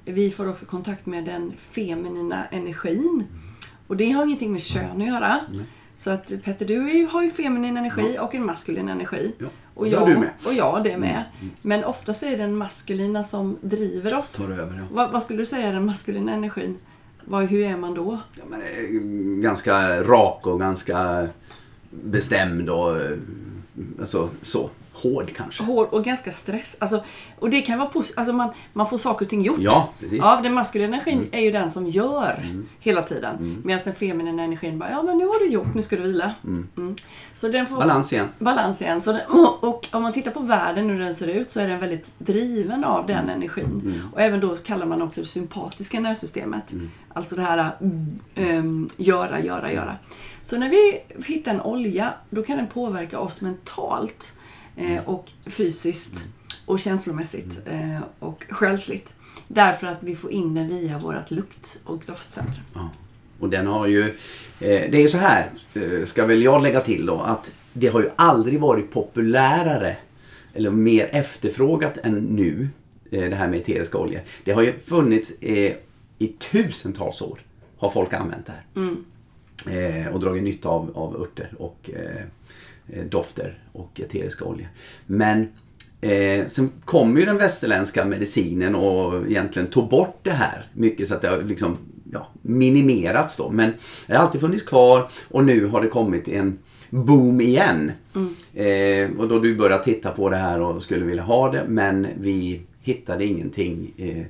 Vi 0.04 0.30
får 0.30 0.48
också 0.48 0.66
kontakt 0.66 1.06
med 1.06 1.24
den 1.24 1.52
feminina 1.58 2.44
energin 2.46 3.26
och 3.86 3.96
det 3.96 4.10
har 4.10 4.24
ingenting 4.24 4.52
med 4.52 4.62
kön 4.62 5.02
att 5.02 5.08
göra. 5.08 5.40
Så 5.94 6.10
att 6.10 6.32
Petter, 6.44 6.66
du 6.66 7.08
har 7.12 7.22
ju 7.22 7.30
feminin 7.30 7.76
energi 7.76 8.18
och 8.20 8.34
en 8.34 8.46
maskulin 8.46 8.88
energi. 8.88 9.32
Ja, 9.38 9.46
Och 9.74 9.88
jag, 9.88 10.08
du 10.08 10.18
med. 10.18 10.30
och 10.46 10.54
jag 10.54 10.84
det 10.84 10.96
med. 10.96 11.24
Men 11.62 11.84
oftast 11.84 12.22
är 12.22 12.30
det 12.30 12.36
den 12.36 12.56
maskulina 12.56 13.24
som 13.24 13.58
driver 13.60 14.18
oss. 14.18 14.48
Över, 14.48 14.78
ja. 14.78 14.84
Vad, 14.90 15.12
vad 15.12 15.22
skulle 15.22 15.38
du 15.38 15.46
säga 15.46 15.68
är 15.68 15.72
den 15.72 15.86
maskulina 15.86 16.32
energin? 16.32 16.78
Vad, 17.24 17.44
hur 17.44 17.64
är 17.64 17.76
man 17.76 17.94
då? 17.94 18.18
Ja, 18.34 18.44
men, 18.48 19.40
ganska 19.40 20.02
rak 20.02 20.46
och 20.46 20.60
ganska 20.60 21.28
bestämd 21.90 22.70
och 22.70 23.00
eh, 23.00 23.18
alltså, 24.00 24.28
så. 24.42 24.70
Hård 25.02 25.30
kanske. 25.36 25.62
Hård 25.64 25.88
och 25.88 26.04
ganska 26.04 26.32
stress. 26.32 26.76
Alltså, 26.80 27.04
och 27.38 27.50
det 27.50 27.62
kan 27.62 27.78
vara 27.78 27.88
positivt. 27.88 28.18
Alltså 28.18 28.32
man, 28.32 28.48
man 28.72 28.88
får 28.88 28.98
saker 28.98 29.24
och 29.24 29.30
ting 29.30 29.42
gjort. 29.42 29.58
Ja, 29.60 29.88
precis. 30.00 30.18
Ja, 30.18 30.40
den 30.42 30.54
maskulina 30.54 30.96
energin 30.96 31.28
är 31.32 31.40
ju 31.40 31.50
den 31.52 31.70
som 31.70 31.86
gör 31.86 32.46
hela 32.80 33.02
tiden. 33.02 33.62
Medan 33.64 33.80
den 33.84 33.94
feminina 33.94 34.42
energin 34.42 34.78
bara, 34.78 34.90
ja 34.90 35.02
men 35.02 35.18
nu 35.18 35.26
har 35.26 35.38
du 35.38 35.50
gjort, 35.50 35.74
nu 35.74 35.82
ska 35.82 35.96
du 35.96 36.02
vila. 36.02 36.34
Mm. 36.44 36.96
Så 37.34 37.48
den 37.48 37.66
får 37.66 37.76
också- 37.76 37.88
Balans 37.88 38.12
igen. 38.12 38.28
balans 38.38 38.80
igen. 38.80 39.00
Så 39.00 39.12
den, 39.12 39.20
och, 39.28 39.64
och 39.64 39.88
om 39.92 40.02
man 40.02 40.12
tittar 40.12 40.30
på 40.30 40.40
världen 40.40 40.90
hur 40.90 40.98
den 40.98 41.14
ser 41.14 41.26
ut 41.26 41.50
så 41.50 41.60
är 41.60 41.68
den 41.68 41.80
väldigt 41.80 42.14
driven 42.18 42.84
av 42.84 43.06
den 43.06 43.28
energin. 43.28 44.02
Och 44.12 44.20
även 44.20 44.40
då 44.40 44.56
kallar 44.56 44.86
man 44.86 45.02
också 45.02 45.20
det 45.20 45.26
sympatiska 45.26 46.00
nervsystemet. 46.00 46.72
Alltså 47.14 47.36
det 47.36 47.42
här 47.42 47.70
mm, 47.80 48.20
ehm, 48.34 48.88
göra, 48.96 49.40
göra, 49.40 49.72
göra. 49.72 49.96
Så 50.42 50.58
när 50.58 50.68
vi 50.68 51.00
hittar 51.26 51.54
en 51.54 51.60
olja 51.60 52.14
då 52.30 52.42
kan 52.42 52.56
den 52.56 52.66
påverka 52.66 53.18
oss 53.18 53.40
mentalt 53.40 54.32
eh, 54.76 55.08
och 55.08 55.30
fysiskt 55.46 56.26
och 56.66 56.80
känslomässigt 56.80 57.60
eh, 57.66 58.00
och 58.18 58.44
själsligt. 58.50 59.14
Därför 59.48 59.86
att 59.86 60.02
vi 60.02 60.16
får 60.16 60.30
in 60.30 60.54
den 60.54 60.68
via 60.68 60.98
vårt 60.98 61.30
lukt 61.30 61.80
och 61.84 62.02
doftcentrum. 62.06 62.64
Ja. 62.74 62.90
Och 63.40 63.48
den 63.48 63.66
har 63.66 63.86
ju, 63.86 64.08
eh, 64.08 64.10
det 64.60 64.94
är 64.94 65.02
ju 65.02 65.08
så 65.08 65.18
här, 65.18 65.50
eh, 65.74 66.04
ska 66.04 66.26
väl 66.26 66.42
jag 66.42 66.62
lägga 66.62 66.80
till 66.80 67.06
då, 67.06 67.20
att 67.20 67.52
det 67.72 67.88
har 67.88 68.00
ju 68.00 68.10
aldrig 68.16 68.60
varit 68.60 68.90
populärare 68.90 69.96
eller 70.54 70.70
mer 70.70 71.08
efterfrågat 71.12 71.98
än 72.02 72.18
nu 72.18 72.68
eh, 73.10 73.30
det 73.30 73.36
här 73.36 73.48
med 73.48 73.60
eteriska 73.60 73.98
oljor. 73.98 74.20
Det 74.44 74.52
har 74.52 74.62
ju 74.62 74.72
funnits 74.72 75.30
eh, 75.40 75.72
i 76.18 76.26
tusentals 76.26 77.22
år 77.22 77.40
har 77.76 77.88
folk 77.88 78.12
använt 78.12 78.46
det 78.46 78.52
här. 78.52 78.96
Eh, 79.70 80.14
och 80.14 80.20
dragit 80.20 80.42
nytta 80.42 80.68
av, 80.68 80.90
av 80.94 81.22
örter 81.22 81.54
och 81.58 81.90
dofter 83.10 83.58
och 83.72 84.00
eteriska 84.00 84.44
oljor. 84.44 84.68
Men 85.06 85.48
eh, 86.00 86.46
sen 86.46 86.70
kom 86.84 87.18
ju 87.18 87.24
den 87.24 87.36
västerländska 87.38 88.04
medicinen 88.04 88.74
och 88.74 89.26
egentligen 89.26 89.68
tog 89.68 89.88
bort 89.88 90.18
det 90.22 90.30
här 90.30 90.66
mycket 90.72 91.08
så 91.08 91.14
att 91.14 91.22
det 91.22 91.28
har 91.28 91.42
liksom 91.42 91.78
ja, 92.12 92.28
minimerats 92.42 93.36
då. 93.36 93.50
Men 93.50 93.72
det 94.06 94.16
har 94.16 94.24
alltid 94.24 94.40
funnits 94.40 94.62
kvar 94.62 95.08
och 95.28 95.44
nu 95.44 95.66
har 95.66 95.80
det 95.80 95.88
kommit 95.88 96.28
en 96.28 96.58
boom 96.90 97.40
igen. 97.40 97.92
Eh, 98.54 99.10
och 99.18 99.28
då 99.28 99.38
du 99.38 99.56
började 99.56 99.84
titta 99.84 100.10
på 100.10 100.28
det 100.28 100.36
här 100.36 100.60
och 100.60 100.82
skulle 100.82 101.04
vilja 101.04 101.22
ha 101.22 101.50
det 101.50 101.64
men 101.68 102.06
vi 102.20 102.62
hittade 102.80 103.24
ingenting 103.24 103.92
eh, 103.96 104.24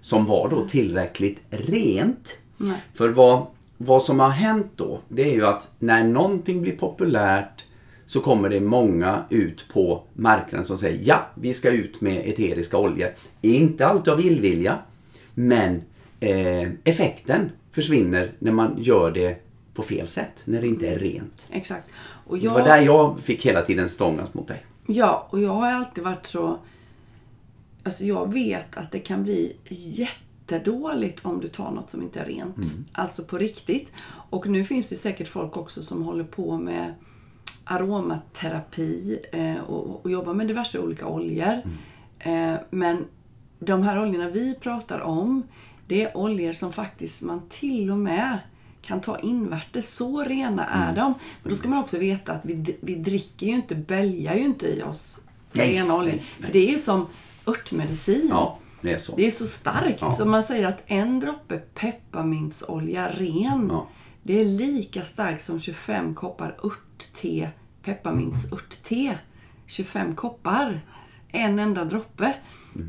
som 0.00 0.26
var 0.26 0.48
då 0.48 0.68
tillräckligt 0.68 1.42
rent. 1.50 2.38
Nej. 2.56 2.76
För 2.94 3.08
vad, 3.08 3.46
vad 3.76 4.02
som 4.02 4.20
har 4.20 4.30
hänt 4.30 4.72
då, 4.76 5.00
det 5.08 5.30
är 5.30 5.34
ju 5.34 5.46
att 5.46 5.70
när 5.78 6.04
någonting 6.04 6.62
blir 6.62 6.76
populärt 6.76 7.65
så 8.06 8.20
kommer 8.20 8.48
det 8.48 8.60
många 8.60 9.24
ut 9.30 9.66
på 9.72 10.02
marknaden 10.14 10.64
som 10.64 10.78
säger 10.78 11.00
ja, 11.04 11.26
vi 11.34 11.54
ska 11.54 11.70
ut 11.70 12.00
med 12.00 12.28
eteriska 12.28 12.78
oljor. 12.78 13.10
Inte 13.40 13.86
alltid 13.86 14.12
av 14.12 14.20
illvilja, 14.20 14.78
men 15.34 15.82
eh, 16.20 16.68
effekten 16.84 17.50
försvinner 17.70 18.32
när 18.38 18.52
man 18.52 18.74
gör 18.78 19.10
det 19.10 19.42
på 19.74 19.82
fel 19.82 20.08
sätt, 20.08 20.42
när 20.44 20.60
det 20.60 20.66
inte 20.66 20.88
är 20.88 20.98
rent. 20.98 21.48
Exakt. 21.50 21.88
Och 22.26 22.38
Det 22.38 22.48
var 22.48 22.62
där 22.62 22.80
jag 22.80 23.20
fick 23.20 23.46
hela 23.46 23.62
tiden 23.62 23.88
stångas 23.88 24.34
mot 24.34 24.48
dig. 24.48 24.66
Ja, 24.86 25.28
och 25.30 25.40
jag 25.40 25.50
har 25.52 25.72
alltid 25.72 26.04
varit 26.04 26.26
så... 26.26 26.58
Alltså 27.82 28.04
jag 28.04 28.32
vet 28.32 28.76
att 28.76 28.92
det 28.92 28.98
kan 28.98 29.22
bli 29.22 29.56
jättedåligt 29.68 31.24
om 31.24 31.40
du 31.40 31.48
tar 31.48 31.70
något 31.70 31.90
som 31.90 32.02
inte 32.02 32.20
är 32.20 32.24
rent. 32.24 32.56
Alltså 32.92 33.22
på 33.22 33.38
riktigt. 33.38 33.92
Och 34.30 34.46
nu 34.46 34.64
finns 34.64 34.88
det 34.88 34.96
säkert 34.96 35.28
folk 35.28 35.56
också 35.56 35.82
som 35.82 36.02
håller 36.02 36.24
på 36.24 36.58
med 36.58 36.94
aromaterapi 37.66 39.18
eh, 39.32 39.56
och, 39.66 40.04
och 40.04 40.10
jobbar 40.10 40.34
med 40.34 40.46
diverse 40.48 40.78
olika 40.78 41.06
oljor. 41.06 41.62
Eh, 42.18 42.54
men 42.70 43.04
de 43.58 43.82
här 43.82 44.02
oljorna 44.02 44.28
vi 44.28 44.54
pratar 44.54 45.00
om, 45.00 45.42
det 45.86 46.02
är 46.02 46.16
oljor 46.16 46.52
som 46.52 46.72
faktiskt 46.72 47.22
man 47.22 47.42
till 47.48 47.90
och 47.90 47.98
med 47.98 48.38
kan 48.82 49.00
ta 49.00 49.18
invärtes. 49.18 49.94
Så 49.94 50.24
rena 50.24 50.66
är 50.66 50.94
de. 50.96 51.14
Men 51.42 51.50
då 51.50 51.56
ska 51.56 51.68
man 51.68 51.78
också 51.78 51.98
veta 51.98 52.32
att 52.32 52.40
vi, 52.44 52.76
vi 52.80 52.94
dricker 52.94 53.46
ju 53.46 53.52
inte, 53.52 53.74
bälgar 53.74 54.34
ju 54.34 54.44
inte 54.44 54.66
i 54.68 54.82
oss 54.82 55.20
Nej, 55.52 55.72
rena 55.74 55.94
oljor. 55.94 56.06
nej, 56.12 56.22
nej. 56.38 56.46
För 56.46 56.52
det 56.52 56.68
är 56.68 56.72
ju 56.72 56.78
som 56.78 57.06
örtmedicin. 57.46 58.26
Ja, 58.30 58.58
det 58.80 58.92
är 58.92 58.98
så. 58.98 59.16
Det 59.16 59.26
är 59.26 59.30
så 59.30 59.46
starkt. 59.46 59.98
Ja. 60.00 60.12
Så 60.12 60.24
man 60.24 60.42
säger 60.42 60.66
att 60.66 60.82
en 60.86 61.20
droppe 61.20 61.58
pepparmintsolja 61.74 63.08
ren, 63.08 63.68
Ja. 63.72 63.86
Det 64.26 64.40
är 64.40 64.44
lika 64.44 65.02
starkt 65.02 65.44
som 65.44 65.60
25 65.60 66.14
koppar 66.14 66.56
örtte, 66.64 67.50
pepparmintsörtte. 67.82 69.18
25 69.66 70.14
koppar. 70.14 70.80
En 71.28 71.58
enda 71.58 71.84
droppe. 71.84 72.34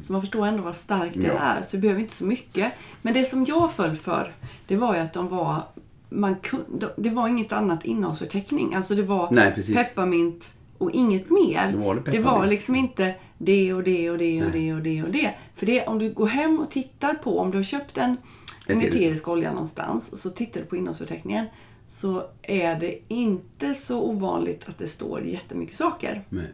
Så 0.07 0.11
man 0.11 0.21
förstår 0.21 0.47
ändå 0.47 0.63
vad 0.63 0.75
starkt 0.75 1.13
det 1.13 1.19
Mm. 1.23 1.35
Ja. 1.35 1.41
är. 1.41 1.61
Så 1.61 1.75
det 1.77 1.81
behöver 1.81 2.01
inte 2.01 2.13
så 2.13 2.25
mycket. 2.25 2.73
Men 3.01 3.13
det 3.13 3.25
som 3.25 3.45
jag 3.45 3.73
föll 3.73 3.95
för, 3.95 4.33
det 4.67 4.75
var 4.75 4.95
ju 4.95 4.99
att 5.01 5.13
de 5.13 5.27
var 5.27 5.61
man 6.09 6.35
kunde, 6.35 6.93
det 6.97 7.09
var 7.09 7.27
inget 7.27 7.51
annat 7.51 7.85
innehållsförteckning. 7.85 8.73
Alltså 8.75 8.95
det 8.95 9.03
var 9.03 9.31
Nej, 9.31 9.53
pepparmint 9.75 10.53
och 10.77 10.91
inget 10.91 11.29
mer. 11.29 11.71
Då 11.71 11.77
var 11.77 11.95
det 11.95 12.11
det 12.11 12.19
var 12.19 12.47
liksom 12.47 12.75
inte 12.75 13.15
det 13.37 13.73
och 13.73 13.83
det 13.83 14.09
och 14.09 14.17
det 14.17 14.43
och 14.45 14.51
det 14.51 14.73
och 14.73 14.81
det 14.81 15.03
och 15.03 15.09
det. 15.09 15.33
För 15.55 15.65
det, 15.65 15.85
om 15.87 15.99
du 15.99 16.13
går 16.13 16.27
hem 16.27 16.59
och 16.59 16.71
tittar 16.71 17.13
på, 17.13 17.39
om 17.39 17.51
du 17.51 17.57
har 17.57 17.63
köpt 17.63 17.97
en, 17.97 18.17
en 18.67 18.81
Eterisk. 18.81 19.27
olja 19.27 19.51
någonstans 19.51 20.13
och 20.13 20.19
så 20.19 20.29
tittar 20.29 20.59
du 20.61 20.65
på 20.65 20.75
innehållsförteckningen 20.75 21.45
så 21.87 22.23
är 22.41 22.79
det 22.79 22.99
inte 23.07 23.73
så 23.75 24.01
ovanligt 24.03 24.63
att 24.65 24.77
det 24.77 24.87
står 24.87 25.23
jättemycket 25.23 25.75
saker. 25.75 26.25
Nej. 26.29 26.45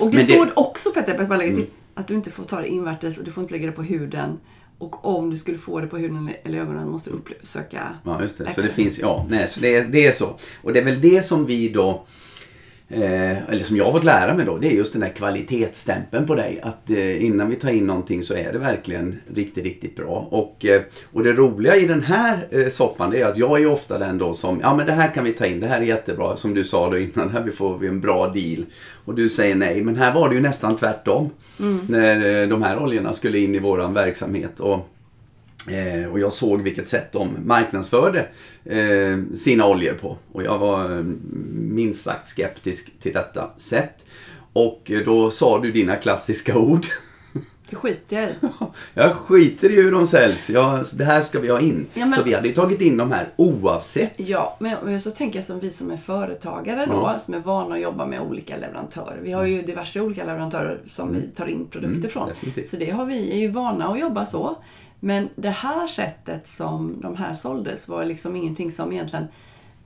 Och 0.00 0.10
det 0.10 0.16
det- 0.26 0.32
står 0.32 0.58
också, 0.58 0.90
Petter, 0.90 1.36
lägga 1.38 1.56
till, 1.56 1.66
att 1.94 2.08
du 2.08 2.14
inte 2.14 2.30
får 2.30 2.44
ta 2.44 2.60
det 2.60 2.68
invärtes 2.68 3.18
och 3.18 3.24
du 3.24 3.32
får 3.32 3.42
inte 3.42 3.54
lägga 3.54 3.66
det 3.66 3.72
på 3.72 3.82
huden. 3.82 4.38
Och 4.78 5.04
om 5.04 5.30
du 5.30 5.36
skulle 5.36 5.58
få 5.58 5.80
det 5.80 5.86
på 5.86 5.98
huden 5.98 6.30
eller 6.44 6.58
ögonen 6.58 6.88
måste 6.88 7.10
du 7.10 7.16
uppsöka 7.16 7.88
Ja, 8.04 8.22
just 8.22 8.38
det. 8.38 8.44
Så 8.44 8.48
läkare. 8.50 8.66
det 8.66 8.72
finns, 8.72 8.98
ja, 8.98 9.26
nej, 9.30 9.48
så 9.48 9.60
det, 9.60 9.76
är- 9.76 9.84
det 9.84 10.06
är 10.06 10.12
så. 10.12 10.36
Och 10.62 10.72
det 10.72 10.78
är 10.80 10.84
väl 10.84 11.00
det 11.00 11.22
som 11.22 11.46
vi 11.46 11.68
då, 11.68 12.06
eh, 12.88 13.48
eller 13.48 13.64
som 13.64 13.76
jag 13.76 13.84
har 13.84 13.92
fått 13.92 14.04
lära 14.04 14.34
mig 14.34 14.46
då, 14.46 14.58
det 14.58 14.68
är 14.68 14.72
just 14.72 14.92
den 14.92 15.02
där 15.02 15.08
kvalitetsstämpeln 15.08 16.26
på 16.26 16.34
dig. 16.34 16.60
Att 16.62 16.90
eh, 16.90 17.24
innan 17.24 17.50
vi 17.50 17.56
tar 17.56 17.70
in 17.70 17.86
någonting 17.86 18.22
så 18.22 18.34
är 18.34 18.52
det 18.52 18.58
verkligen 18.58 19.20
riktigt, 19.34 19.64
riktigt 19.64 19.96
bra. 19.96 20.28
Och, 20.30 20.64
eh, 20.64 20.82
och 21.12 21.24
det 21.24 21.32
roliga 21.32 21.76
i 21.76 21.86
den 21.86 22.02
här 22.02 22.48
eh, 22.50 22.68
soppan 22.68 23.10
det 23.10 23.20
är 23.20 23.26
att 23.26 23.38
jag 23.38 23.62
är 23.62 23.66
ofta 23.66 23.98
den 23.98 24.18
då 24.18 24.34
som, 24.34 24.60
ja 24.60 24.76
men 24.76 24.86
det 24.86 24.92
här 24.92 25.14
kan 25.14 25.24
vi 25.24 25.32
ta 25.32 25.46
in, 25.46 25.60
det 25.60 25.66
här 25.66 25.80
är 25.80 25.84
jättebra. 25.84 26.36
Som 26.36 26.54
du 26.54 26.64
sa 26.64 26.90
då 26.90 26.98
innan, 26.98 27.30
här 27.30 27.50
får 27.50 27.78
vi 27.78 27.88
en 27.88 28.00
bra 28.00 28.28
deal. 28.28 28.64
Och 29.04 29.14
du 29.14 29.28
säger 29.28 29.54
nej, 29.54 29.82
men 29.82 29.96
här 29.96 30.14
var 30.14 30.28
det 30.28 30.34
ju 30.34 30.40
nästan 30.40 30.76
tvärtom. 30.76 31.30
När 31.88 32.42
eh, 32.42 32.48
de 32.48 32.62
här 32.62 32.82
oljorna 32.82 33.12
skulle 33.12 33.38
in 33.38 33.54
i 33.54 33.58
våran 33.58 33.94
verksamhet. 33.94 34.60
Och 34.60 34.88
Eh, 35.68 36.12
och 36.12 36.20
jag 36.20 36.32
såg 36.32 36.62
vilket 36.62 36.88
sätt 36.88 37.12
de 37.12 37.36
marknadsförde 37.44 38.26
eh, 38.64 39.18
sina 39.34 39.66
oljor 39.66 39.92
på. 39.94 40.16
Och 40.32 40.42
jag 40.42 40.58
var 40.58 40.98
eh, 40.98 41.04
minst 41.74 42.02
sagt 42.04 42.26
skeptisk 42.26 43.00
till 43.00 43.12
detta 43.12 43.50
sätt. 43.56 44.04
Och 44.52 44.90
då 45.06 45.30
sa 45.30 45.58
du 45.58 45.72
dina 45.72 45.96
klassiska 45.96 46.58
ord. 46.58 46.86
Det 47.70 47.76
skiter 47.76 48.20
jag 48.22 48.30
i. 48.30 48.34
jag 48.94 49.12
skiter 49.14 49.70
i 49.70 49.74
hur 49.74 49.92
de 49.92 50.06
säljs. 50.06 50.50
Jag, 50.50 50.84
det 50.98 51.04
här 51.04 51.20
ska 51.20 51.40
vi 51.40 51.48
ha 51.48 51.60
in. 51.60 51.86
Ja, 51.94 52.06
men- 52.06 52.14
Så 52.18 52.22
vi 52.22 52.34
hade 52.34 52.48
ju 52.48 52.54
tagit 52.54 52.80
in 52.80 52.96
de 52.96 53.12
här 53.12 53.28
oavsett. 53.36 54.12
Ja, 54.16 54.56
men 54.60 55.00
så 55.00 55.10
tänker 55.10 55.38
jag 55.38 55.46
som 55.46 55.60
vi 55.60 55.70
som 55.70 55.90
är 55.90 55.96
företagare 55.96 56.86
då, 56.86 56.92
Ja. 56.92 57.18
som 57.18 57.34
är 57.34 57.38
vana 57.40 57.74
att 57.74 57.80
jobba 57.80 58.06
med 58.06 58.20
olika 58.20 58.56
leverantörer. 58.56 59.18
Vi 59.22 59.32
har 59.32 59.44
ju 59.46 59.62
diverse 59.62 60.00
olika 60.00 60.24
leverantörer 60.24 60.80
som 60.86 61.12
vi 61.14 61.22
tar 61.22 61.46
in 61.46 61.66
produkter 61.70 61.98
Mm, 61.98 62.10
från. 62.10 62.28
definitivt. 62.28 62.68
Så 62.68 62.76
det 62.76 62.90
har 62.90 63.06
vi, 63.06 63.32
är 63.32 63.38
ju 63.38 63.48
vana 63.48 63.88
att 63.88 64.00
jobba 64.00 64.26
så. 64.26 64.56
Men 65.00 65.28
det 65.36 65.48
här 65.50 65.86
sättet 65.86 66.48
som 66.48 67.00
de 67.00 67.16
här 67.16 67.34
såldes 67.34 67.88
var 67.88 68.04
liksom 68.04 68.36
ingenting 68.36 68.72
som 68.72 68.92
egentligen 68.92 69.24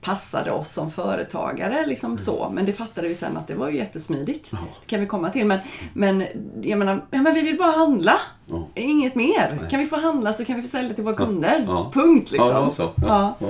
passade 0.01 0.51
oss 0.51 0.71
som 0.71 0.91
företagare. 0.91 1.85
Liksom 1.85 2.17
så. 2.17 2.49
Men 2.53 2.65
det 2.65 2.73
fattade 2.73 3.07
vi 3.07 3.15
sen 3.15 3.37
att 3.37 3.47
det 3.47 3.55
var 3.55 3.69
ju 3.69 3.77
jättesmidigt. 3.77 4.49
Ja. 4.51 4.57
Det 4.57 4.87
kan 4.87 4.99
vi 4.99 5.05
komma 5.05 5.29
till. 5.29 5.45
Men, 5.45 5.59
men 5.93 6.25
jag 6.61 6.79
menar, 6.79 7.05
ja, 7.11 7.21
men 7.21 7.33
vi 7.33 7.41
vill 7.41 7.57
bara 7.57 7.71
handla. 7.71 8.13
Ja. 8.47 8.67
Inget 8.75 9.15
mer. 9.15 9.67
Kan 9.69 9.79
vi 9.79 9.85
få 9.85 9.95
handla 9.95 10.33
så 10.33 10.45
kan 10.45 10.55
vi 10.55 10.61
få 10.61 10.67
sälja 10.67 10.93
till 10.93 11.03
våra 11.03 11.15
kunder. 11.15 11.63
Ja. 11.67 11.91
Punkt 11.93 12.31
liksom. 12.31 12.47
Ja, 12.47 12.53
det 12.53 12.59
var 12.59 12.69
så. 12.69 12.83
Ja. 12.83 12.93
Ja. 13.07 13.35
Ja. 13.39 13.47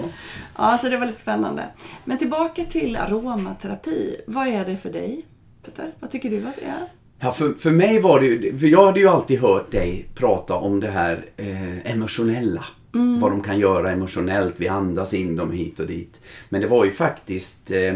Ja. 0.58 0.78
så 0.78 0.90
det 0.90 0.98
var 0.98 1.06
lite 1.06 1.20
spännande. 1.20 1.64
Men 2.06 2.18
tillbaka 2.18 2.64
till 2.64 2.96
aromaterapi. 2.96 4.16
Vad 4.28 4.48
är 4.48 4.66
det 4.66 4.78
för 4.78 4.90
dig, 4.92 5.26
Peter? 5.66 5.94
Vad 6.00 6.12
tycker 6.12 6.30
du 6.30 6.38
att 6.38 6.56
det 6.56 6.66
är? 6.66 6.88
Ja, 7.22 7.32
för, 7.32 7.54
för 7.54 7.72
mig 7.72 8.02
var 8.02 8.20
det 8.20 8.26
ju, 8.26 8.58
för 8.58 8.68
jag 8.68 8.86
hade 8.86 9.00
ju 9.00 9.08
alltid 9.08 9.40
hört 9.40 9.72
dig 9.72 10.10
prata 10.16 10.56
om 10.56 10.80
det 10.80 10.92
här 10.92 11.26
eh, 11.38 11.92
emotionella. 11.94 12.66
Vad 12.92 13.32
de 13.32 13.42
kan 13.42 13.60
göra 13.60 13.92
emotionellt, 13.92 14.56
vi 14.58 14.68
andas 14.68 15.14
in 15.14 15.36
dem 15.36 15.52
hit 15.52 15.80
och 15.80 15.88
dit. 15.88 16.22
Men 16.50 16.62
det 16.62 16.68
var 16.68 16.86
ju 16.86 16.92
faktiskt, 16.92 17.72
eh, 17.72 17.96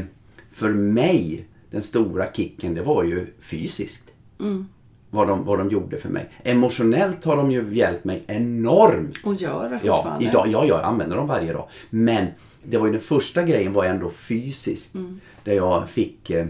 för 0.50 0.70
mig, 0.74 1.46
den 1.72 1.82
stora 1.82 2.26
kicken, 2.34 2.74
det 2.76 2.82
var 2.82 3.04
ju 3.04 3.28
fysiskt. 3.40 4.04
Vad, 5.10 5.28
de, 5.28 5.46
vad 5.46 5.58
de 5.60 5.70
gjorde 5.70 5.98
för 5.98 6.10
mig. 6.10 6.30
Emotionellt 6.44 7.26
har 7.26 7.36
de 7.36 7.52
ju 7.52 7.74
hjälpt 7.76 8.04
mig 8.06 8.24
enormt. 8.28 9.18
Och 9.24 9.36
gör 9.36 9.70
det 9.70 9.80
Ja, 9.84 9.96
fortfarande? 9.96 10.26
idag, 10.26 10.48
ja, 10.52 10.66
jag 10.66 10.84
använder 10.84 11.18
dem 11.18 11.28
varje 11.28 11.54
dag. 11.54 11.68
Men 11.90 12.28
det 12.64 12.78
var 12.78 12.86
ju 12.86 12.92
den 12.92 13.02
första 13.02 13.44
grejen 13.44 13.74
var 13.74 13.86
ändå 13.86 14.10
fysiskt. 14.10 14.96
Där 15.44 15.54
jag 15.54 15.90
fick 15.90 16.30
eh, 16.30 16.48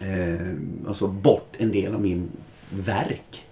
eh, 0.00 0.40
alltså 0.88 1.06
bort 1.08 1.52
en 1.58 1.72
del 1.72 1.94
av 1.94 2.00
min 2.00 2.28
verk 2.70 3.44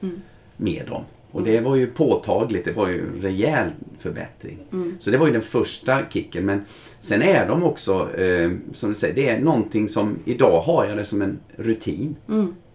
med 0.57 0.87
dem. 0.87 1.03
Och 1.33 1.43
det 1.43 1.61
var 1.61 1.77
ju 1.77 1.87
påtagligt, 1.87 2.65
det 2.65 2.73
var 2.73 2.89
ju 2.89 3.01
en 3.01 3.23
rejäl 3.23 3.69
förbättring. 3.99 4.59
Så 4.99 5.11
det 5.11 5.19
var 5.19 5.27
ju 5.27 5.33
den 5.33 5.43
första 5.43 5.99
kicken. 6.11 6.45
Men 6.45 6.65
sen 6.99 7.23
är 7.23 7.49
de 7.49 7.63
också, 7.63 8.17
eh, 8.17 8.51
som 8.73 8.89
du 8.89 8.95
säger, 8.95 9.15
det 9.15 9.29
är 9.29 9.41
någonting 9.41 9.89
som, 9.89 10.19
idag 10.25 10.61
har 10.61 10.85
jag 10.85 10.97
det 10.97 11.05
som 11.05 11.23
en 11.23 11.39
rutin. 11.57 12.17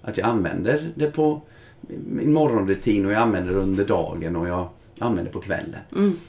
Att 0.01 0.17
jag 0.17 0.27
använder 0.27 0.91
det 0.95 1.11
på 1.11 1.41
min 2.07 2.33
morgonrutin 2.33 3.05
och 3.05 3.11
jag 3.11 3.21
använder 3.21 3.53
det 3.53 3.59
under 3.59 3.85
dagen 3.85 4.35
och 4.35 4.47
jag 4.47 4.69
använder 4.99 5.23
det 5.23 5.33
på 5.33 5.41
kvällen. 5.41 5.79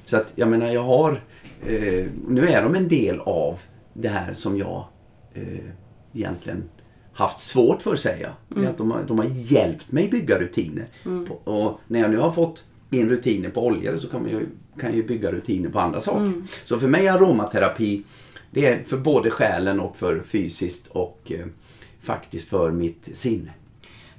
Så 0.04 0.16
att 0.16 0.32
jag 0.34 0.48
menar, 0.48 0.70
jag 0.70 0.82
har, 0.82 1.20
eh, 1.66 2.06
nu 2.28 2.48
är 2.48 2.62
de 2.62 2.74
en 2.74 2.88
del 2.88 3.20
av 3.20 3.60
det 3.92 4.08
här 4.08 4.34
som 4.34 4.58
jag 4.58 4.84
eh, 5.34 5.42
egentligen 6.14 6.62
haft 7.14 7.40
svårt 7.40 7.82
för 7.82 7.96
säger 7.96 8.34
jag. 8.48 8.64
Är 8.64 8.68
Att 8.68 8.78
de, 8.78 8.90
har, 8.90 9.02
de 9.02 9.18
har 9.18 9.26
hjälpt 9.26 9.92
mig 9.92 10.08
bygga 10.08 10.38
rutiner. 10.38 10.86
På, 11.02 11.52
och 11.52 11.80
när 11.86 12.00
jag 12.00 12.10
nu 12.10 12.16
har 12.16 12.30
fått 12.30 12.64
in 12.90 13.08
rutiner 13.08 13.50
på 13.50 13.66
oljor 13.66 13.96
så 13.96 14.08
kan, 14.08 14.28
ju, 14.28 14.46
kan 14.80 14.88
jag 14.88 14.96
ju 14.96 15.06
bygga 15.06 15.32
rutiner 15.32 15.70
på 15.70 15.80
andra 15.80 16.00
saker. 16.00 16.32
Så 16.64 16.76
för 16.76 16.88
mig 16.88 17.06
är 17.06 17.12
aromaterapi 17.12 18.04
det 18.54 18.66
är 18.66 18.84
för 18.84 18.96
både 18.96 19.30
själen 19.30 19.80
och 19.80 19.96
för 19.96 20.20
fysiskt 20.20 20.86
och 20.86 21.32
eh, 21.32 21.46
faktiskt 22.00 22.48
för 22.48 22.70
mitt 22.70 23.16
sinne. 23.16 23.50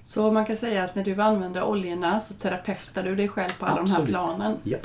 Så 0.04 0.32
man 0.32 0.46
kan 0.46 0.58
säga 0.58 0.84
att 0.84 0.96
när 0.96 1.04
du 1.04 1.22
använder 1.22 1.64
oljorna 1.64 2.20
så 2.20 2.34
terapeutar 2.34 3.04
du 3.04 3.16
dig 3.16 3.28
själv 3.28 3.50
på 3.60 3.66
alla 3.66 3.76
de 3.76 3.90
här 3.90 3.96
Absolut. 3.96 4.10
planen. 4.10 4.58
Ja. 4.64 4.78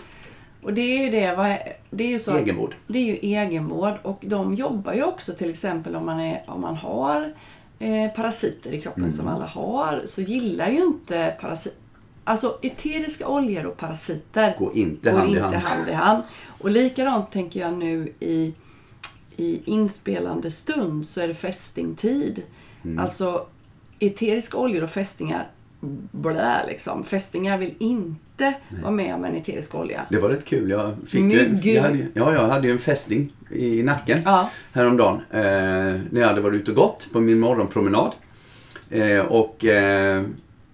Och 0.62 0.72
det 0.72 0.80
är 0.80 1.04
ju 1.04 1.10
det, 1.10 1.58
det 1.90 2.04
är 2.04 2.08
ju 2.08 2.18
så 2.18 2.36
Egenvård. 2.36 2.70
Att, 2.70 2.94
det 2.94 2.98
är 2.98 3.04
ju 3.04 3.14
egenvård 3.14 3.94
och 4.02 4.18
de 4.26 4.54
jobbar 4.54 4.92
ju 4.92 5.02
också 5.02 5.32
till 5.32 5.50
exempel 5.50 5.96
om 5.96 6.06
man, 6.06 6.20
är, 6.20 6.44
om 6.46 6.60
man 6.60 6.76
har 6.76 7.34
eh, 7.80 8.10
parasiter 8.16 8.74
i 8.74 8.80
kroppen 8.80 9.02
Mm. 9.02 9.12
som 9.16 9.28
alla 9.28 9.46
har 9.46 10.02
så 10.06 10.22
gillar 10.22 10.68
ju 10.70 10.82
inte 10.84 11.36
parasiter 11.40 11.78
Alltså 12.24 12.58
eteriska 12.62 13.28
oljor 13.28 13.66
och 13.66 13.76
parasiter 13.76 14.54
Går 14.58 14.76
inte 14.76 15.10
går 15.10 15.18
hand 15.18 15.30
i 15.30 15.36
inte 15.36 15.42
hand. 15.42 15.62
hand 15.62 15.88
i 15.88 15.92
hand. 15.92 16.22
Och 16.46 16.70
likadant 16.70 17.30
tänker 17.30 17.60
jag 17.60 17.72
nu 17.72 18.12
i, 18.20 18.54
i 19.36 19.60
inspelande 19.64 20.50
stund 20.50 21.06
så 21.06 21.20
är 21.20 21.28
det 21.28 21.34
fästingtid. 21.34 22.42
Mm. 22.84 22.98
Alltså 22.98 23.46
eteriska 23.98 24.56
oljor 24.58 24.82
och 24.82 24.90
fästingar, 24.90 25.48
blä 26.10 26.66
liksom. 26.68 27.04
Fästingar 27.04 27.58
vill 27.58 27.74
inte 27.78 28.54
vara 28.82 28.92
med 28.92 29.14
om 29.14 29.24
en 29.24 29.36
eterisk 29.36 29.74
olja. 29.74 30.06
Det 30.10 30.18
var 30.18 30.28
rätt 30.28 30.44
kul. 30.44 30.70
Jag 30.70 30.94
fick 31.06 31.22
Mygg. 31.22 31.66
jag 31.66 31.82
hade, 31.82 32.06
ja, 32.14 32.34
jag 32.34 32.48
hade 32.48 32.66
ju 32.66 32.72
en 32.72 32.78
fästing 32.78 33.32
i 33.50 33.82
nacken 33.82 34.18
Ja. 34.24 34.50
häromdagen. 34.72 35.14
Eh, 35.30 35.40
när 36.10 36.20
jag 36.20 36.28
hade 36.28 36.40
varit 36.40 36.60
ute 36.60 36.70
och 36.70 36.76
gått 36.76 37.08
på 37.12 37.20
min 37.20 37.40
morgonpromenad. 37.40 38.12
Eh, 38.90 39.20
och, 39.20 39.64
eh, 39.64 40.24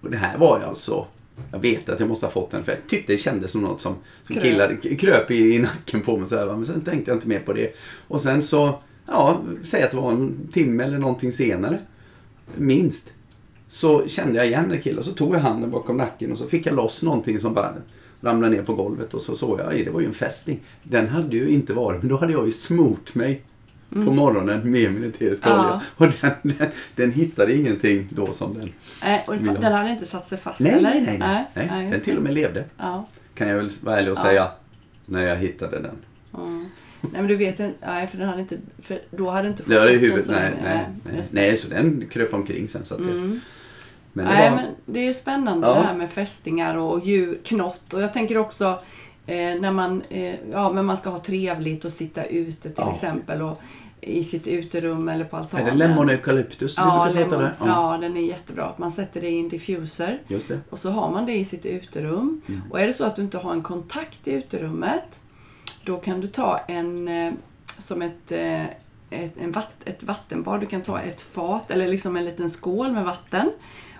och 0.01 0.11
det 0.11 0.17
här 0.17 0.37
var 0.37 0.59
ju 0.59 0.65
alltså... 0.65 1.05
Jag 1.51 1.59
vet 1.59 1.89
att 1.89 1.99
jag 1.99 2.09
måste 2.09 2.25
ha 2.25 2.31
fått 2.31 2.51
den 2.51 2.63
för 2.63 2.71
jag 2.71 2.87
tyckte 2.87 3.13
det 3.13 3.17
kändes 3.17 3.51
som 3.51 3.61
något 3.61 3.81
som, 3.81 3.95
som 4.23 4.35
Kröp. 4.35 4.43
killar, 4.45 4.97
kröp 4.97 5.31
i, 5.31 5.55
i 5.55 5.59
nacken 5.59 6.01
på 6.01 6.17
mig. 6.17 6.27
Så 6.27 6.37
här, 6.37 6.45
va. 6.45 6.55
men 6.55 6.65
sen 6.65 6.81
tänkte 6.81 7.11
jag 7.11 7.15
inte 7.15 7.27
mer 7.27 7.39
på 7.39 7.53
det. 7.53 7.73
Och 8.07 8.21
sen 8.21 8.41
så, 8.41 8.79
ja, 9.07 9.41
säg 9.63 9.83
att 9.83 9.91
det 9.91 9.97
var 9.97 10.11
en 10.11 10.47
timme 10.53 10.83
eller 10.83 10.97
någonting 10.97 11.31
senare. 11.31 11.79
Minst. 12.55 13.13
Så 13.67 14.07
kände 14.07 14.37
jag 14.37 14.47
igen 14.47 14.69
den 14.69 14.81
killen. 14.81 15.03
Så 15.03 15.11
tog 15.11 15.35
jag 15.35 15.39
handen 15.39 15.71
bakom 15.71 15.97
nacken 15.97 16.31
och 16.31 16.37
så 16.37 16.47
fick 16.47 16.65
jag 16.65 16.75
loss 16.75 17.03
någonting 17.03 17.39
som 17.39 17.53
bara 17.53 17.73
ramlade 18.21 18.55
ner 18.55 18.63
på 18.63 18.73
golvet. 18.73 19.13
Och 19.13 19.21
så 19.21 19.35
såg 19.35 19.59
jag, 19.59 19.73
"Aj, 19.73 19.83
det 19.83 19.91
var 19.91 19.99
ju 20.01 20.05
en 20.07 20.13
fästing. 20.13 20.59
Den 20.83 21.07
hade 21.07 21.35
ju 21.35 21.49
inte 21.49 21.73
varit, 21.73 21.99
men 22.01 22.09
då 22.09 22.17
hade 22.17 22.33
jag 22.33 22.45
ju 22.45 22.51
smort 22.51 23.15
mig 23.15 23.41
på 23.89 23.97
morgonen 24.13 24.71
med 24.71 24.91
min 24.93 25.03
eteriska 25.03 25.49
Ja. 25.49 25.59
olja. 25.59 25.81
Och 25.95 26.07
den, 26.21 26.31
den, 26.57 26.67
den 26.95 27.11
hittade 27.11 27.55
ingenting 27.57 28.07
då 28.11 28.31
som 28.31 28.53
den... 28.53 28.69
Nej, 29.03 29.23
och 29.27 29.35
ha. 29.35 29.53
den 29.53 29.73
hade 29.73 29.89
inte 29.89 30.05
satt 30.05 30.27
sig 30.27 30.37
fast 30.37 30.59
Nej, 30.59 30.71
eller? 30.71 30.89
nej, 30.89 31.01
nej. 31.05 31.17
nej. 31.19 31.45
nej, 31.53 31.67
nej. 31.71 31.91
den 31.91 32.01
till 32.01 32.13
det. 32.13 32.17
och 32.17 32.23
med 32.23 32.33
levde. 32.33 32.63
Ja. 32.77 33.07
Kan 33.35 33.47
jag 33.47 33.55
väl 33.57 33.69
vara 33.83 33.97
ärlig 33.97 34.11
och 34.11 34.17
Ja. 34.17 34.21
säga. 34.23 34.51
När 35.05 35.21
jag 35.21 35.35
hittade 35.35 35.79
den. 35.79 35.95
Mm. 36.43 36.65
Nej 37.01 37.11
men 37.13 37.27
du 37.27 37.35
vet 37.35 37.59
nej 37.81 38.07
för 38.07 38.17
den 38.17 38.27
hade 38.29 38.41
inte, 38.41 38.57
för 38.81 38.99
då 39.11 39.29
hade 39.29 39.47
inte 39.47 39.63
fått 39.63 39.73
Det 39.73 39.79
den 39.91 39.99
huvudet. 39.99 40.25
så 40.25 40.31
Nej, 40.31 40.53
nej, 40.63 40.85
nej. 41.03 41.15
det. 41.17 41.25
nej, 41.33 41.57
så 41.57 41.67
den 41.69 42.03
kröp 42.09 42.33
omkring 42.33 42.67
sen. 42.67 42.85
Så 42.85 42.95
att 42.95 43.03
det, 43.03 43.11
Mm. 43.11 43.39
Men 44.13 44.25
det 44.25 44.31
Nej 44.31 44.49
var, 44.49 44.55
men 44.57 44.65
det 44.85 45.07
är 45.07 45.13
spännande 45.13 45.67
Ja. 45.67 45.73
det 45.73 45.79
här 45.81 45.95
med 45.95 46.09
fästingar 46.09 46.77
och 46.77 46.99
djur, 46.99 47.39
knott 47.43 47.93
och 47.93 48.01
jag 48.01 48.13
tänker 48.13 48.37
också 48.37 48.79
eh, 49.25 49.35
när 49.59 49.71
man, 49.71 50.03
eh, 50.09 50.35
ja, 50.51 50.71
men 50.73 50.85
man 50.85 50.97
ska 50.97 51.09
ha 51.09 51.19
trevligt 51.19 51.85
och 51.85 51.93
sitta 51.93 52.25
ute 52.25 52.61
till 52.69 52.73
Ja. 52.77 52.91
exempel 52.91 53.41
och 53.41 53.61
i 54.01 54.23
sitt 54.23 54.47
uterum 54.47 55.09
eller 55.09 55.25
på 55.25 55.35
är 55.35 55.39
altanen. 55.39 55.65
det 55.65 55.87
lemon 55.87 56.09
eucalyptus 56.09 56.75
du 56.75 56.81
Ja, 56.81 57.03
prata 57.13 57.19
lemon, 57.19 57.39
där? 57.39 57.53
ja, 57.65 57.97
den 58.01 58.17
är 58.17 58.21
jättebra. 58.21 58.71
Man 58.77 58.91
sätter 58.91 59.21
det 59.21 59.29
i 59.29 59.39
en 59.39 59.49
diffuser 59.49 60.19
Just 60.27 60.47
det. 60.49 60.59
och 60.69 60.79
så 60.79 60.89
har 60.89 61.11
man 61.11 61.25
det 61.25 61.33
i 61.33 61.45
sitt 61.45 61.65
uterum. 61.65 62.41
Mm. 62.47 62.61
Och 62.71 62.79
är 62.81 62.87
det 62.87 62.93
så 62.93 63.05
att 63.05 63.15
du 63.15 63.21
inte 63.21 63.37
har 63.37 63.51
en 63.51 63.63
kontakt 63.63 64.27
i 64.27 64.33
uterummet 64.33 65.21
då 65.83 65.97
kan 65.97 66.21
du 66.21 66.27
ta 66.27 66.57
en 66.67 67.07
eh, 67.07 67.33
som 67.79 68.01
ett, 68.01 68.31
eh, 68.31 68.65
ett, 69.09 69.33
en 69.41 69.51
vatt, 69.51 69.71
ett 69.85 70.03
vattenbad. 70.03 70.59
Du 70.59 70.65
kan 70.65 70.81
ta 70.81 70.99
ett 70.99 71.21
fat 71.21 71.71
eller 71.71 71.87
liksom 71.87 72.15
en 72.17 72.25
liten 72.25 72.49
skål 72.49 72.91
med 72.91 73.03
vatten 73.05 73.51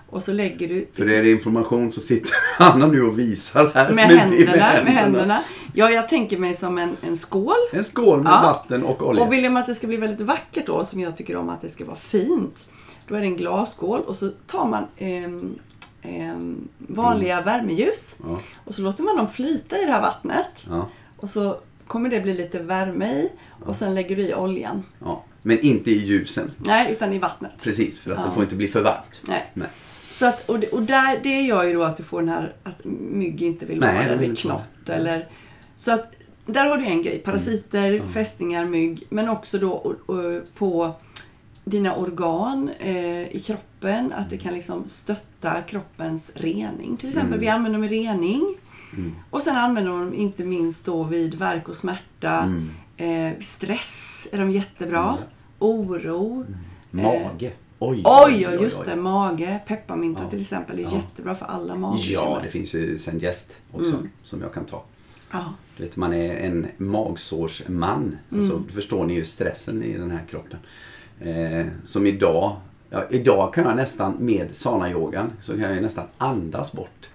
och 0.09 0.23
så 0.23 0.33
lägger 0.33 0.67
du 0.67 0.87
För 0.93 1.09
är 1.09 1.23
det 1.23 1.31
information 1.31 1.91
så 1.91 2.01
sitter 2.01 2.31
Anna 2.59 2.87
nu 2.87 3.01
och 3.03 3.19
visar 3.19 3.71
här. 3.73 3.93
med, 3.93 4.05
händerna, 4.09 4.83
med 4.83 4.93
händerna. 4.93 5.43
Ja, 5.73 5.89
jag 5.91 6.09
tänker 6.09 6.37
mig 6.37 6.53
som 6.53 6.77
en, 6.77 6.97
en 7.01 7.17
skål. 7.17 7.55
En 7.71 7.83
skål 7.83 8.23
med 8.23 8.31
Ja. 8.31 8.41
vatten 8.41 8.83
och 8.83 9.03
olja. 9.07 9.23
Och 9.23 9.33
vill 9.33 9.49
man 9.51 9.57
att 9.61 9.67
det 9.67 9.75
ska 9.75 9.87
bli 9.87 9.97
väldigt 9.97 10.21
vackert 10.27 10.65
då, 10.65 10.85
som 10.85 10.99
jag 10.99 11.17
tycker 11.17 11.35
om 11.35 11.49
att 11.49 11.61
det 11.61 11.69
ska 11.69 11.85
vara 11.85 11.95
fint, 11.95 12.65
då 13.07 13.15
är 13.15 13.19
det 13.19 13.25
en 13.25 13.37
glasskål 13.37 14.01
och 14.01 14.15
så 14.15 14.29
tar 14.47 14.65
man 14.65 14.83
ehm, 14.97 15.55
ehm, 16.01 16.67
vanliga 16.77 17.41
värmeljus 17.41 18.15
Ja, 18.23 18.39
och 18.65 18.75
så 18.75 18.81
låter 18.81 19.03
man 19.03 19.17
dem 19.17 19.27
flyta 19.29 19.77
i 19.79 19.85
det 19.85 19.91
här 19.91 20.01
vattnet. 20.01 20.65
ja, 20.69 20.89
Och 21.17 21.29
så 21.29 21.57
kommer 21.87 22.09
det 22.09 22.19
bli 22.21 22.33
lite 22.33 22.59
värme 22.59 23.05
i 23.13 23.29
och 23.65 23.75
sen 23.75 23.95
lägger 23.95 24.15
du 24.15 24.21
i 24.21 24.33
oljan. 24.33 24.83
ja. 24.99 25.23
Men 25.41 25.59
inte 25.59 25.91
i 25.91 25.97
ljusen. 25.97 26.51
Nej, 26.57 26.91
utan 26.91 27.13
i 27.13 27.19
vattnet. 27.19 27.51
Precis, 27.63 27.99
för 27.99 28.11
att 28.11 28.17
Ja. 28.19 28.25
det 28.25 28.31
får 28.31 28.43
inte 28.43 28.55
bli 28.55 28.67
för 28.67 28.81
varmt. 28.83 29.21
Nej. 29.27 29.45
Nej. 29.53 29.67
Så 30.17 30.25
att, 30.25 30.49
och 30.49 30.63
och 30.71 30.81
där, 30.81 31.19
det 31.23 31.41
gör 31.41 31.63
ju 31.63 31.73
då 31.73 31.83
att 31.83 31.97
du 31.97 32.03
får 32.03 32.19
den 32.19 32.29
här 32.29 32.53
att 32.63 32.81
mygg 33.11 33.41
inte 33.41 33.65
vill 33.65 33.79
vara 33.79 33.91
där, 33.93 34.09
eller 34.09 34.35
knott 34.35 34.89
eller... 34.89 35.27
Så 35.75 35.91
att 35.91 36.11
där 36.45 36.65
har 36.69 36.77
du 36.77 36.85
en 36.85 37.01
grej. 37.01 37.19
Parasiter, 37.19 37.91
Mm. 37.91 38.09
fästingar, 38.13 38.65
mygg. 38.65 39.03
Men 39.09 39.29
också 39.29 39.57
då 39.57 39.71
och, 39.71 40.09
och, 40.15 40.41
på 40.57 40.95
dina 41.65 41.95
organ 41.95 42.69
eh, 42.79 43.21
i 43.35 43.43
kroppen. 43.45 44.13
Att 44.13 44.29
det 44.29 44.37
kan 44.37 44.53
liksom 44.53 44.87
stötta 44.87 45.61
kroppens 45.61 46.31
rening. 46.35 46.97
Till 46.97 47.09
exempel, 47.09 47.29
Mm. 47.33 47.39
vi 47.39 47.47
använder 47.47 47.79
dem 47.79 47.83
i 47.83 47.87
rening. 47.87 48.55
Och 49.29 49.41
sen 49.41 49.55
använder 49.55 49.91
de 49.91 49.99
dem 49.99 50.13
inte 50.13 50.43
minst 50.43 50.85
då 50.85 51.03
vid 51.03 51.35
värk 51.35 51.69
och 51.69 51.75
smärta. 51.75 52.31
Mm. 52.97 53.33
Eh, 53.33 53.39
stress 53.39 54.27
är 54.31 54.37
de 54.37 54.51
jättebra. 54.51 55.17
Oro. 55.59 56.45
Mage. 56.91 57.51
Oj, 57.79 58.01
Oj, 58.05 58.41
ja 58.41 58.51
just 58.53 58.85
det. 58.85 58.95
Mage. 58.95 59.59
Pepparmynta 59.67 60.21
Ja. 60.23 60.29
till 60.29 60.41
exempel 60.41 60.79
är 60.79 60.83
Ja. 60.83 60.89
jättebra 60.93 61.35
för 61.35 61.45
alla 61.45 61.73
Ja, 61.73 61.79
magbekymmer. 61.79 62.39
det 62.43 62.49
finns 62.49 62.73
ju 62.73 62.97
Zengest 62.97 63.59
också 63.71 63.93
Mm. 63.95 64.09
som 64.23 64.41
jag 64.41 64.53
kan 64.53 64.65
ta. 64.65 64.83
Ja. 65.31 65.53
Du 65.77 65.83
vet, 65.83 65.95
man 65.95 66.13
är 66.13 66.35
en 66.35 66.67
magsårsman. 66.77 68.17
Alltså, 68.35 68.57
då 68.67 68.73
förstår 68.73 69.05
ni 69.05 69.13
ju 69.13 69.25
stressen 69.25 69.83
i 69.83 69.97
den 69.97 70.11
här 70.11 70.23
kroppen. 70.29 70.59
Eh, 71.19 71.65
som 71.85 72.05
idag, 72.05 72.55
ja, 72.89 73.03
idag 73.09 73.53
kan 73.53 73.63
jag 73.63 73.75
nästan 73.75 74.15
med 74.19 74.55
sana-yogan 74.55 75.31
så 75.39 75.51
kan 75.51 75.61
jag 75.73 75.81
nästan 75.81 76.05
andas 76.17 76.71
bort 76.73 77.09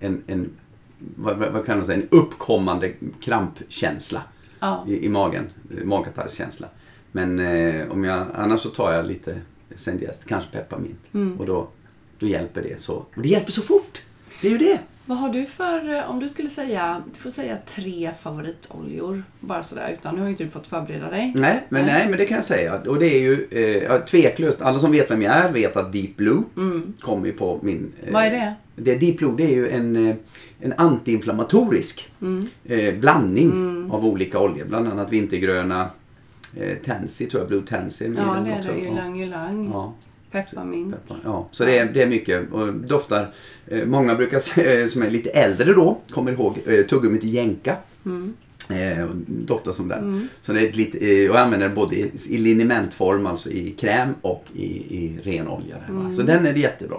en, 0.00 0.22
en, 0.26 0.50
vad, 1.16 1.36
vad 1.38 1.66
kan 1.66 1.76
man 1.76 1.86
säga, 1.86 1.98
en 2.02 2.08
uppkommande 2.10 2.92
krampkänsla 3.20 4.22
Ja. 4.60 4.84
i, 4.88 5.06
i 5.06 5.08
magen. 5.08 5.44
Magkatarrkänsla. 5.84 6.66
Men 7.12 7.38
eh, 7.38 7.90
om 7.90 8.04
jag, 8.04 8.26
annars 8.34 8.60
så 8.60 8.68
tar 8.68 8.92
jag 8.92 9.06
lite 9.06 9.40
Zengest, 9.76 10.24
kanske 10.28 10.50
pepparmint. 10.50 11.38
Och 11.38 11.46
då, 11.46 11.68
då 12.18 12.26
hjälper 12.26 12.62
det 12.62 12.80
så. 12.80 12.94
Och 12.94 13.22
det 13.22 13.28
hjälper 13.28 13.52
så 13.52 13.62
fort! 13.62 14.02
Det 14.40 14.46
är 14.48 14.52
ju 14.52 14.58
det! 14.58 14.78
Vad 15.06 15.18
har 15.18 15.28
du 15.28 15.46
för, 15.46 15.94
eh, 15.94 16.10
om 16.10 16.20
du 16.20 16.28
skulle 16.28 16.48
säga, 16.50 17.02
du 17.12 17.18
får 17.18 17.30
säga 17.30 17.58
tre 17.66 18.10
favoritoljor. 18.22 19.22
Bara 19.40 19.62
sådär, 19.62 19.96
utan 20.00 20.14
nu 20.14 20.20
har 20.20 20.26
ju 20.26 20.30
inte 20.30 20.44
du 20.44 20.50
fått 20.50 20.66
förbereda 20.66 21.10
dig. 21.10 21.32
Nej, 21.36 21.66
men, 21.68 21.86
Nej. 21.86 22.06
men 22.08 22.18
det 22.18 22.24
kan 22.24 22.34
jag 22.36 22.44
säga. 22.44 22.80
Och 22.86 22.98
det 22.98 23.06
är 23.06 23.20
ju 23.20 23.46
eh, 23.50 23.98
tveklöst. 24.04 24.62
Alla 24.62 24.78
som 24.78 24.92
vet 24.92 25.10
vem 25.10 25.22
jag 25.22 25.34
är 25.34 25.52
vet 25.52 25.76
att 25.76 25.92
Deep 25.92 26.16
Blue 26.16 26.42
kommer 27.00 27.26
ju 27.26 27.32
på 27.32 27.58
min... 27.62 27.92
Eh, 28.06 28.12
Vad 28.12 28.24
är 28.24 28.30
det? 28.30 28.54
det? 28.76 28.94
Deep 28.96 29.16
Blue 29.16 29.34
det 29.36 29.44
är 29.44 29.54
ju 29.54 29.68
en, 29.70 30.08
eh, 30.08 30.16
en 30.60 30.72
antiinflammatorisk 30.76 32.08
Mm. 32.20 32.46
eh, 32.64 32.94
blandning 32.94 33.52
av 33.92 34.06
olika 34.06 34.40
oljor. 34.40 34.64
Bland 34.64 34.88
annat 34.88 35.12
vintergröna, 35.12 35.90
eh, 36.56 36.76
Tansy 36.78 37.26
tror 37.26 37.40
jag, 37.42 37.48
Blue 37.48 37.62
Tansy 37.66 38.08
med 38.08 38.16
i 38.16 38.20
Ja, 38.20 38.34
den 38.34 38.58
också. 38.58 38.72
det. 38.72 38.80
Ylang 38.80 39.20
ylang. 39.22 39.70
Ja. 39.72 39.94
Pepparmint. 40.32 40.94
Peppar. 40.94 41.16
Ja, 41.24 41.48
så 41.50 41.64
det 41.64 41.78
är, 41.78 41.86
det 41.92 42.02
är 42.02 42.06
mycket 42.06 42.52
och 42.52 42.74
doftar. 42.74 43.32
Eh, 43.66 43.86
många 43.86 44.14
brukar 44.14 44.40
säga, 44.40 44.88
som 44.88 45.02
är 45.02 45.10
lite 45.10 45.30
äldre 45.30 45.72
då, 45.72 45.98
kommer 46.10 46.32
ihåg 46.32 46.58
eh, 46.66 46.86
tuggummit 46.86 47.24
Jenka. 47.24 47.76
Mm. 48.06 48.32
Eh, 48.70 49.04
och 49.04 49.16
doftar 49.26 49.72
som 49.72 49.88
den. 49.88 50.28
Så 50.42 50.52
det 50.52 50.68
är 50.68 50.72
lite, 50.72 50.98
eh, 50.98 51.30
och 51.30 51.36
jag 51.36 51.42
använder 51.42 51.66
den 51.66 51.76
både 51.76 51.96
i, 51.96 52.10
i 52.28 52.38
linimentform, 52.38 53.26
alltså 53.26 53.50
i 53.50 53.70
kräm 53.70 54.08
och 54.22 54.44
i, 54.54 54.64
i 54.96 55.18
ren 55.22 55.48
olja. 55.48 55.76
där, 55.86 55.94
va? 55.94 56.14
Så 56.14 56.22
den 56.22 56.46
är 56.46 56.54
jättebra. 56.54 56.96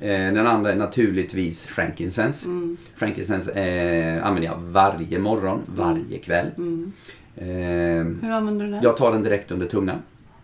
Eh, 0.00 0.08
den 0.08 0.46
andra 0.46 0.72
är 0.72 0.76
naturligtvis 0.76 1.66
frankincense. 1.66 2.48
Frankincense 2.96 3.50
eh, 3.52 4.26
använder 4.26 4.48
jag 4.48 4.58
varje 4.58 5.18
morgon, 5.18 5.60
varje 5.76 6.18
kväll. 6.18 6.46
Eh, 7.36 7.46
Hur 7.46 8.30
använder 8.30 8.64
du 8.64 8.70
den? 8.70 8.82
jag 8.82 8.96
tar 8.96 9.12
den 9.12 9.22
direkt 9.22 9.50
under 9.50 9.66
tungan. 9.66 9.96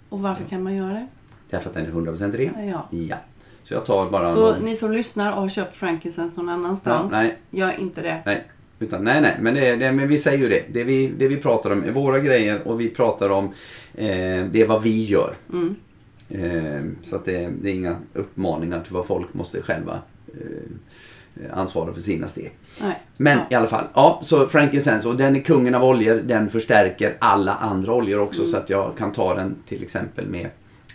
Och 0.09 0.21
varför 0.23 0.45
kan 0.45 0.63
man 0.63 0.77
göra 0.77 0.93
det? 0.93 1.07
Därför 1.51 1.69
att 1.71 1.75
den 1.75 1.87
är 1.87 1.91
100% 1.91 2.37
ren. 2.37 2.69
Ja. 2.69 2.89
Ja. 2.91 3.17
Så 3.63 3.75
jag 3.75 3.85
tar 3.85 4.11
bara 4.11 4.29
Så 4.29 4.41
någon- 4.53 4.63
ni 4.65 4.77
som 4.77 4.93
lyssnar 4.93 5.33
och 5.33 5.41
har 5.43 5.49
köpt 5.49 5.77
frankincense 5.77 6.41
någon 6.41 6.49
annanstans, 6.49 7.13
Ja, 7.13 7.19
nej. 7.19 7.37
gör 7.51 7.81
inte 7.81 8.03
det. 8.03 8.17
Nej, 8.27 8.45
utan, 8.79 9.05
nej, 9.05 9.21
nej. 9.21 9.37
Men, 9.41 9.55
det, 9.55 9.77
det, 9.77 9.93
men 9.93 10.09
vi 10.09 10.19
säger 10.19 10.39
ju 10.39 10.49
det. 10.49 10.63
Det 10.73 10.85
vi, 10.85 11.13
det 11.19 11.29
vi 11.29 11.37
pratar 11.37 11.71
om 11.71 11.85
är 11.85 11.91
våra 11.93 12.19
grejer 12.21 12.69
och 12.69 12.81
vi 12.81 12.89
pratar 12.89 13.31
om 13.31 13.45
eh, 13.95 14.45
det 14.53 14.65
vad 14.69 14.83
vi 14.83 15.05
gör. 15.05 15.35
Mm. 15.53 15.75
Eh, 16.29 16.83
så 17.03 17.17
att 17.17 17.25
det, 17.25 17.51
det 17.63 17.71
är 17.71 17.75
inga 17.75 17.97
uppmaningar 18.15 18.81
till 18.81 18.93
vad 18.93 19.07
folk 19.07 19.35
måste 19.35 19.63
själva 19.63 19.99
eh, 20.29 20.41
ansvara 21.53 21.93
för 21.93 22.01
sina 22.01 22.29
steg. 22.29 22.53
Nej. 22.83 22.99
Men 23.17 23.39
Ja. 23.39 23.45
i 23.51 23.55
alla 23.55 23.67
fall, 23.67 23.85
ja, 23.95 24.21
så 24.25 24.47
frankincense 24.47 25.09
och 25.09 25.17
den 25.17 25.37
är 25.37 25.41
kungen 25.41 25.75
av 25.75 25.85
oljor. 25.85 26.23
Den 26.27 26.49
förstärker 26.49 27.17
alla 27.21 27.55
andra 27.55 27.93
oljor 27.95 28.21
också 28.21 28.41
Mm. 28.43 28.53
så 28.53 28.57
att 28.59 28.71
jag 28.71 28.93
kan 28.99 29.13
ta 29.13 29.35
den 29.35 29.57
till 29.67 29.83
exempel 29.83 30.27
med 30.27 30.49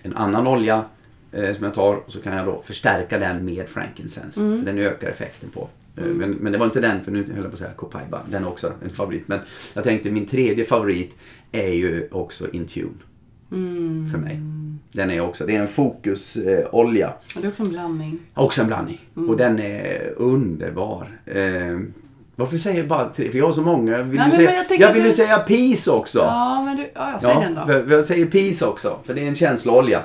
en 0.04 0.14
annan 0.16 0.48
olja 0.48 0.86
eh, 1.32 1.54
som 1.56 1.64
jag 1.64 1.74
tar 1.74 1.96
och 1.96 2.12
så 2.12 2.22
kan 2.22 2.34
jag 2.38 2.46
då 2.46 2.62
förstärka 2.62 3.20
den 3.20 3.46
med 3.46 3.70
frankincense. 3.70 4.40
Mm. 4.42 4.58
För 4.60 4.66
den 4.66 4.78
ökar 4.78 5.08
effekten 5.10 5.50
på. 5.50 5.68
Eh, 5.98 6.04
Men, 6.04 6.32
men 6.32 6.52
det 6.52 6.58
var 6.58 6.66
inte 6.66 6.80
den, 6.80 7.04
för 7.04 7.12
nu 7.12 7.24
höll 7.24 7.36
jag 7.36 7.44
på 7.46 7.50
att 7.54 7.58
säga 7.60 7.72
Copaiba. 7.76 8.20
Den 8.30 8.44
är 8.44 8.48
också 8.48 8.72
en 8.84 8.90
favorit. 8.90 9.28
Men 9.28 9.40
jag 9.74 9.84
tänkte 9.84 10.12
min 10.12 10.26
tredje 10.26 10.66
favorit 10.66 11.16
är 11.52 11.68
ju 11.74 12.08
också 12.12 12.50
Intune. 12.52 12.90
Mm. 13.52 14.10
För 14.12 14.18
mig. 14.18 14.40
Den 14.92 15.12
är 15.12 15.20
också, 15.22 15.46
det 15.46 15.56
är 15.56 15.62
en 15.62 15.68
fokusolja. 15.68 17.14
Och 17.36 17.42
det 17.42 17.48
är 17.48 17.50
också 17.52 17.64
en 17.64 17.70
blandning. 17.70 18.20
Också 18.34 18.62
en 18.62 18.68
blandning. 18.68 19.00
Mm. 19.18 19.30
Och 19.30 19.38
den 19.38 19.60
är 19.60 20.14
underbar. 20.18 21.20
Eh, 21.26 21.80
varför 22.36 22.58
säger 22.58 22.78
jag 22.78 22.88
bara 22.88 23.10
tre? 23.10 23.32
För 23.32 23.38
jag 23.38 23.46
har 23.46 23.54
så 23.54 23.62
många. 23.62 24.04
Vill 24.04 24.20
Nej, 24.20 24.30
du 24.30 24.36
säga, 24.36 24.66
jag 24.70 24.80
jag, 24.80 24.94
vill 24.94 25.06
att- 25.08 25.14
säga 25.14 25.38
Peace 25.40 25.92
också. 25.92 26.20
Ja, 26.20 26.64
men 26.66 26.78
du, 26.78 26.92
ja, 26.96 27.12
jag 27.12 27.22
säger 27.22 27.40
den 27.42 27.56
då. 27.56 27.66
för- 27.66 27.88
för 27.88 27.96
jag 27.96 28.06
säger 28.06 28.26
Peace 28.26 28.66
också. 28.66 29.00
För 29.04 29.14
det 29.14 29.22
är 29.24 29.28
en 29.28 29.36
känsloolja. 29.36 30.00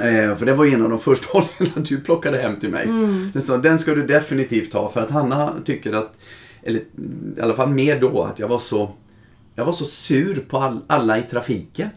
Eh, 0.00 0.36
för 0.36 0.46
det 0.46 0.54
var 0.54 0.66
en 0.66 0.82
av 0.82 0.90
de 0.90 0.98
första 0.98 1.26
oljorna 1.38 1.84
du 1.88 2.00
plockade 2.00 2.38
hem 2.38 2.60
till 2.60 2.70
mig. 2.70 2.84
Mm. 2.84 3.30
Den, 3.32 3.42
sa, 3.42 3.56
den 3.56 3.78
ska 3.78 3.94
du 3.94 4.06
definitivt 4.06 4.72
ha. 4.72 4.88
För 4.88 5.00
att 5.00 5.10
Hanna 5.10 5.52
tycker 5.64 5.92
att, 5.92 6.16
eller 6.62 6.78
i 7.36 7.40
alla 7.42 7.54
fall 7.54 7.68
mer 7.68 8.00
då, 8.00 8.22
att 8.22 8.38
jag 8.38 8.48
var 8.48 8.58
så, 8.58 8.90
jag 9.54 9.64
var 9.64 9.72
så 9.72 9.84
sur 9.84 10.44
på 10.48 10.58
all, 10.58 10.80
alla 10.86 11.18
i 11.18 11.22
trafiken. 11.22 11.88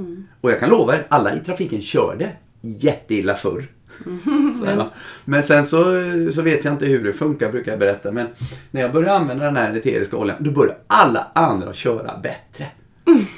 Mm. 0.00 0.24
Och 0.40 0.50
jag 0.50 0.60
kan 0.60 0.70
lova 0.70 0.94
er, 0.94 1.06
alla 1.10 1.34
i 1.34 1.40
trafiken 1.40 1.80
körde 1.80 2.28
jätteilla 2.60 3.34
förr. 3.34 3.68
Va. 4.76 4.90
men 5.24 5.42
sen 5.42 5.66
så, 5.66 5.84
så 6.32 6.42
vet 6.42 6.64
jag 6.64 6.74
inte 6.74 6.86
hur 6.86 7.04
det 7.04 7.12
funkar, 7.12 7.52
brukar 7.52 7.72
jag 7.72 7.78
berätta. 7.78 8.12
Men 8.12 8.26
när 8.70 8.80
jag 8.80 8.92
började 8.92 9.14
använda 9.14 9.44
den 9.44 9.56
här 9.56 9.76
eteriska 9.76 10.16
oljan, 10.16 10.36
då 10.40 10.50
började 10.50 10.78
alla 10.86 11.26
andra 11.34 11.72
köra 11.72 12.18
bättre. 12.22 12.66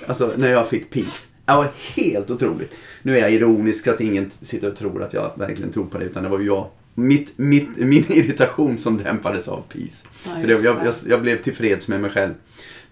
Alltså 0.07 0.33
när 0.37 0.51
jag 0.53 0.69
fick 0.69 0.91
peace. 0.91 1.29
Det 1.45 1.53
var 1.53 1.69
helt 1.97 2.31
otroligt. 2.31 2.77
Nu 3.03 3.17
är 3.17 3.21
jag 3.21 3.33
ironisk 3.33 3.85
så 3.85 3.91
att 3.91 4.01
ingen 4.01 4.31
sitter 4.31 4.69
och 4.69 4.77
tror 4.77 5.03
att 5.03 5.15
jag 5.15 5.33
verkligen 5.37 5.73
tror 5.73 5.87
på 5.87 5.99
det, 5.99 6.05
utan 6.05 6.23
det 6.23 6.29
var 6.29 6.39
ju 6.39 6.47
jag. 6.47 6.67
Mitt, 6.95 7.39
mitt, 7.39 7.77
min 7.77 8.05
irritation 8.13 8.79
som 8.79 8.97
dämpades 8.97 9.49
av 9.49 9.63
peace. 9.73 10.07
Ja, 10.25 10.31
För 10.41 10.47
det, 10.47 10.53
jag, 10.53 10.77
jag, 10.85 10.95
jag 11.09 11.23
blev 11.23 11.43
tillfreds 11.43 11.89
med 11.89 12.01
mig 12.01 12.11
själv. 12.11 12.33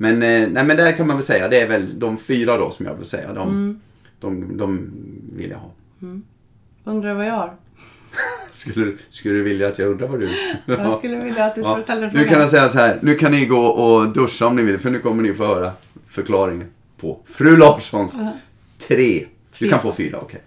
Men, 0.03 0.23
eh, 0.23 0.49
nej, 0.49 0.65
men 0.65 0.77
där 0.77 0.93
kan 0.97 1.07
man 1.07 1.17
väl 1.17 1.25
säga, 1.27 1.49
det 1.49 1.61
är 1.61 1.69
väl 1.69 1.99
de 1.99 2.19
fyra 2.19 2.57
då 2.57 2.71
som 2.71 2.87
jag 2.87 2.95
vill 2.95 3.07
säga. 3.07 3.33
De, 3.33 3.49
Mm. 3.49 3.81
de, 4.21 4.57
de 4.57 4.91
vill 5.37 5.51
jag 5.51 5.59
ha. 5.59 5.71
Undrar 6.85 7.15
vad 7.15 7.27
jag 7.27 7.33
har? 7.33 7.55
Skulle, 8.51 8.85
du- 8.87 8.99
skulle 9.09 9.35
du 9.35 9.43
vilja 9.43 9.69
att 9.69 9.79
jag 9.79 9.89
undrar 9.89 10.07
vad 10.07 10.21
du... 10.21 10.29
Jag 10.67 10.99
skulle 10.99 11.17
vilja 11.17 11.45
att 11.45 11.55
du 11.55 11.61
Ja. 11.61 11.83
ställa 11.83 12.01
den 12.01 12.11
Nu 12.11 12.19
kan 12.19 12.25
frågan. 12.25 12.41
jag 12.41 12.51
säga 12.51 12.69
så 12.69 12.79
här, 12.79 12.99
nu 13.03 13.15
kan 13.15 13.33
ni 13.33 13.47
gå 13.47 13.59
och 13.67 14.09
duscha 14.13 14.47
om 14.47 14.57
ni 14.57 14.63
vill, 14.63 14.79
för 14.79 14.91
nu 14.91 14.99
kommer 14.99 15.23
ni 15.23 15.35
få 15.35 15.47
höra 15.47 15.73
förklaringen 16.07 16.67
på 17.01 17.21
Fru 17.27 17.57
Larssons 17.57 18.19
tre. 18.89 19.19
Du 19.19 19.27
Tre. 19.59 19.69
kan 19.69 19.81
få 19.81 19.93
fyra, 19.93 20.19
okej. 20.19 20.41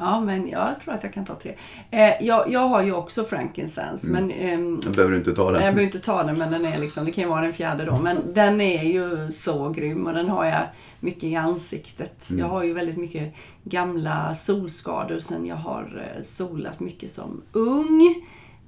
Ja, 0.00 0.20
men 0.20 0.48
jag 0.48 0.80
tror 0.80 0.94
att 0.94 1.02
jag 1.02 1.12
kan 1.12 1.24
ta 1.24 1.34
tre. 1.34 1.54
Eh, 1.90 2.12
jag, 2.26 2.50
jag 2.52 2.60
har 2.68 2.82
ju 2.82 2.92
också 2.92 3.24
frankincense, 3.24 4.06
Mm. 4.06 4.26
men 4.26 4.30
ehm, 4.38 4.80
Då 4.84 4.90
behöver 4.90 5.16
inte 5.16 5.34
ta 5.34 5.42
Jag 5.44 5.52
den. 5.52 5.60
behöver 5.60 5.82
inte 5.82 5.98
ta 5.98 6.22
den 6.22 6.38
men 6.38 6.50
den 6.50 6.64
är 6.64 6.78
liksom, 6.78 7.04
det 7.04 7.10
kan 7.12 7.24
ju 7.24 7.30
vara 7.30 7.40
den 7.40 7.52
fjärde 7.52 7.84
då. 7.84 7.98
Men 7.98 8.34
den 8.34 8.60
är 8.60 8.82
ju 8.82 9.30
så 9.30 9.68
grym 9.68 10.06
och 10.06 10.14
den 10.14 10.28
har 10.28 10.44
jag 10.44 10.62
mycket 11.00 11.24
i 11.24 11.36
ansiktet. 11.36 12.30
Mm. 12.30 12.40
Jag 12.40 12.46
har 12.48 12.64
ju 12.64 12.72
väldigt 12.72 12.96
mycket 12.96 13.34
gamla 13.64 14.34
solskador 14.34 15.18
sen 15.18 15.46
jag 15.46 15.56
har 15.56 16.08
eh, 16.16 16.22
solat 16.22 16.80
mycket 16.80 17.10
som 17.10 17.42
ung 17.52 18.14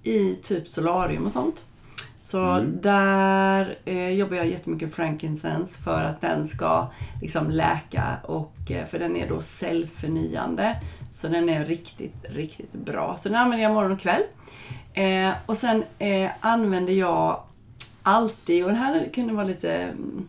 i 0.02 0.34
typ 0.42 0.68
solarium 0.68 1.24
och 1.26 1.32
sånt. 1.32 1.64
Så 2.22 2.44
Mm. 2.44 2.80
där 2.80 3.78
eh, 3.84 4.08
jobbar 4.10 4.36
jag 4.36 4.46
jättemycket 4.46 4.94
frankincense 4.94 5.80
för 5.82 6.04
att 6.04 6.20
den 6.20 6.48
ska 6.48 6.86
liksom 7.22 7.50
läka 7.50 8.16
och 8.24 8.70
eh, 8.70 8.86
för 8.86 8.98
den 8.98 9.16
är 9.16 9.28
då 9.28 9.40
cellförnyande. 9.40 10.76
Så 11.12 11.28
den 11.28 11.48
är 11.48 11.64
riktigt, 11.64 12.24
riktigt 12.28 12.72
bra. 12.72 13.16
Så 13.16 13.28
den 13.28 13.38
använder 13.38 13.64
jag 13.64 13.74
morgon 13.74 13.92
och 13.92 14.00
kväll. 14.00 14.22
Eh, 14.94 15.30
och 15.46 15.56
sen 15.56 15.84
eh, 15.98 16.30
använder 16.40 16.92
jag 16.92 17.42
alltid, 18.02 18.64
och 18.64 18.70
den 18.70 18.78
här 18.78 19.08
kunde 19.14 19.34
vara 19.34 19.44
lite 19.46 19.72
mm, 19.74 20.28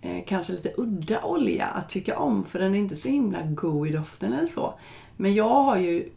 eh, 0.00 0.24
kanske 0.26 0.52
lite 0.52 0.72
udda 0.76 1.22
olja 1.22 1.66
att 1.66 1.88
tycka 1.88 2.18
om 2.18 2.44
för 2.44 2.58
den 2.58 2.74
är 2.74 2.78
inte 2.78 2.96
så 2.96 3.08
himla 3.08 3.42
god 3.42 3.88
i 3.88 3.92
doften 3.92 4.32
eller 4.32 4.46
så. 4.46 4.74
Men 5.16 5.34
jag 5.34 5.48
har 5.48 5.76
ju 5.76 6.08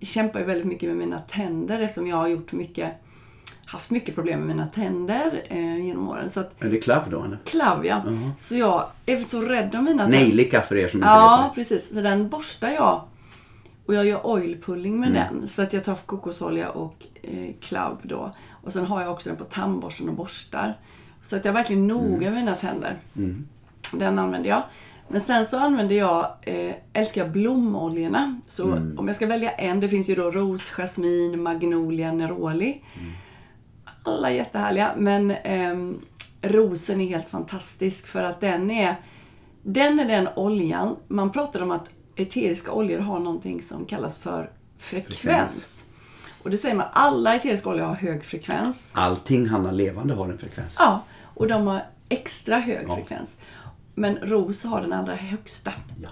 kämpar 0.00 0.40
ju 0.40 0.46
väldigt 0.46 0.66
mycket 0.66 0.88
med 0.88 0.98
mina 0.98 1.18
tänder 1.18 1.80
eftersom 1.80 2.06
jag 2.06 2.16
har 2.16 2.28
gjort 2.28 2.52
mycket 2.52 2.92
haft 3.72 3.90
mycket 3.90 4.14
problem 4.14 4.38
med 4.38 4.48
mina 4.48 4.66
tänder 4.66 5.42
eh, 5.48 5.86
genom 5.86 6.08
åren. 6.08 6.30
Så 6.30 6.40
att 6.40 6.62
Är 6.64 6.68
det 6.68 6.76
klav 6.80 7.10
då 7.10 7.24
eller? 7.24 7.38
klav 7.44 7.86
ja. 7.86 8.02
Så 8.38 8.56
jag 8.56 8.86
är 9.06 9.24
så 9.24 9.40
rädd 9.42 9.74
om 9.74 9.84
mina 9.84 10.02
tänder. 10.02 10.18
Nejlika 10.18 10.60
för 10.62 10.76
er 10.76 10.88
som 10.88 10.98
inte 11.00 11.08
Ja, 11.08 11.44
vet 11.46 11.54
precis. 11.54 11.88
Så 11.88 11.94
den 12.00 12.28
borstar 12.28 12.70
jag. 12.70 13.00
Och 13.86 13.94
jag 13.94 14.06
gör 14.06 14.26
oil 14.26 14.58
pulling 14.62 15.00
med 15.00 15.08
Mm. 15.08 15.22
den. 15.40 15.48
Så 15.48 15.62
att 15.62 15.72
jag 15.72 15.84
tar 15.84 15.94
kokosolja 15.94 16.70
och 16.70 16.96
eh, 17.22 17.54
klav 17.60 17.98
då. 18.02 18.32
Och 18.50 18.72
sen 18.72 18.86
har 18.86 19.02
jag 19.02 19.12
också 19.12 19.28
den 19.28 19.38
på 19.38 19.44
tandborsten 19.44 20.08
och 20.08 20.14
borstar. 20.14 20.78
Så 21.22 21.36
att 21.36 21.44
jag 21.44 21.52
är 21.52 21.56
verkligen 21.56 21.86
noga 21.88 22.30
med 22.30 22.32
mina 22.44 22.54
tänder. 22.54 22.96
Mm. 23.16 23.48
Den 23.92 24.18
använder 24.18 24.48
jag. 24.50 24.62
Men 25.08 25.20
sen 25.20 25.46
så 25.46 25.58
använder 25.58 25.94
jag, 25.96 26.26
eh, 26.42 26.74
älskar 26.92 27.20
jag 27.20 27.30
blomoljorna. 27.30 28.40
Så 28.48 28.66
Mm. 28.72 28.98
om 28.98 29.06
jag 29.06 29.16
ska 29.16 29.26
välja 29.26 29.50
en, 29.50 29.80
det 29.80 29.88
finns 29.88 30.10
ju 30.10 30.14
då 30.14 30.30
ros, 30.30 30.70
jasmin, 30.70 31.42
magnolia, 31.42 32.12
neroli. 32.12 32.80
Mm. 33.00 33.12
Alla 34.02 34.30
är 34.30 34.34
jättehärliga, 34.34 34.92
men 34.96 35.30
ehm, 35.30 36.00
rosen 36.42 37.00
är 37.00 37.06
helt 37.08 37.28
fantastisk 37.28 38.06
för 38.06 38.22
att 38.22 38.40
den 38.40 38.70
är 38.70 38.96
den 39.62 40.00
är 40.00 40.04
den 40.04 40.28
oljan, 40.36 40.96
man 41.08 41.32
pratar 41.32 41.62
om 41.62 41.70
att 41.70 41.90
eteriska 42.16 42.72
oljor 42.72 42.98
har 42.98 43.18
någonting 43.18 43.62
som 43.62 43.84
kallas 43.84 44.18
för 44.18 44.50
frekvens. 44.78 45.18
Frekvens. 45.18 45.84
Och 46.42 46.50
det 46.50 46.56
säger 46.56 46.74
man, 46.74 46.86
alla 46.92 47.34
eteriska 47.34 47.70
oljor 47.70 47.84
har 47.84 47.94
hög 47.94 48.24
frekvens. 48.24 48.92
Allting 48.94 49.46
Hanna 49.46 49.70
Levande 49.70 50.14
har 50.14 50.28
en 50.28 50.38
frekvens. 50.38 50.76
Ja, 50.78 51.04
och 51.34 51.48
de 51.48 51.66
har 51.66 51.82
extra 52.08 52.58
hög 52.58 52.84
Ja. 52.88 52.96
frekvens. 52.96 53.36
Men 53.94 54.16
ros 54.16 54.64
har 54.64 54.80
den 54.80 54.92
allra 54.92 55.14
högsta. 55.14 55.72
Ja. 56.02 56.08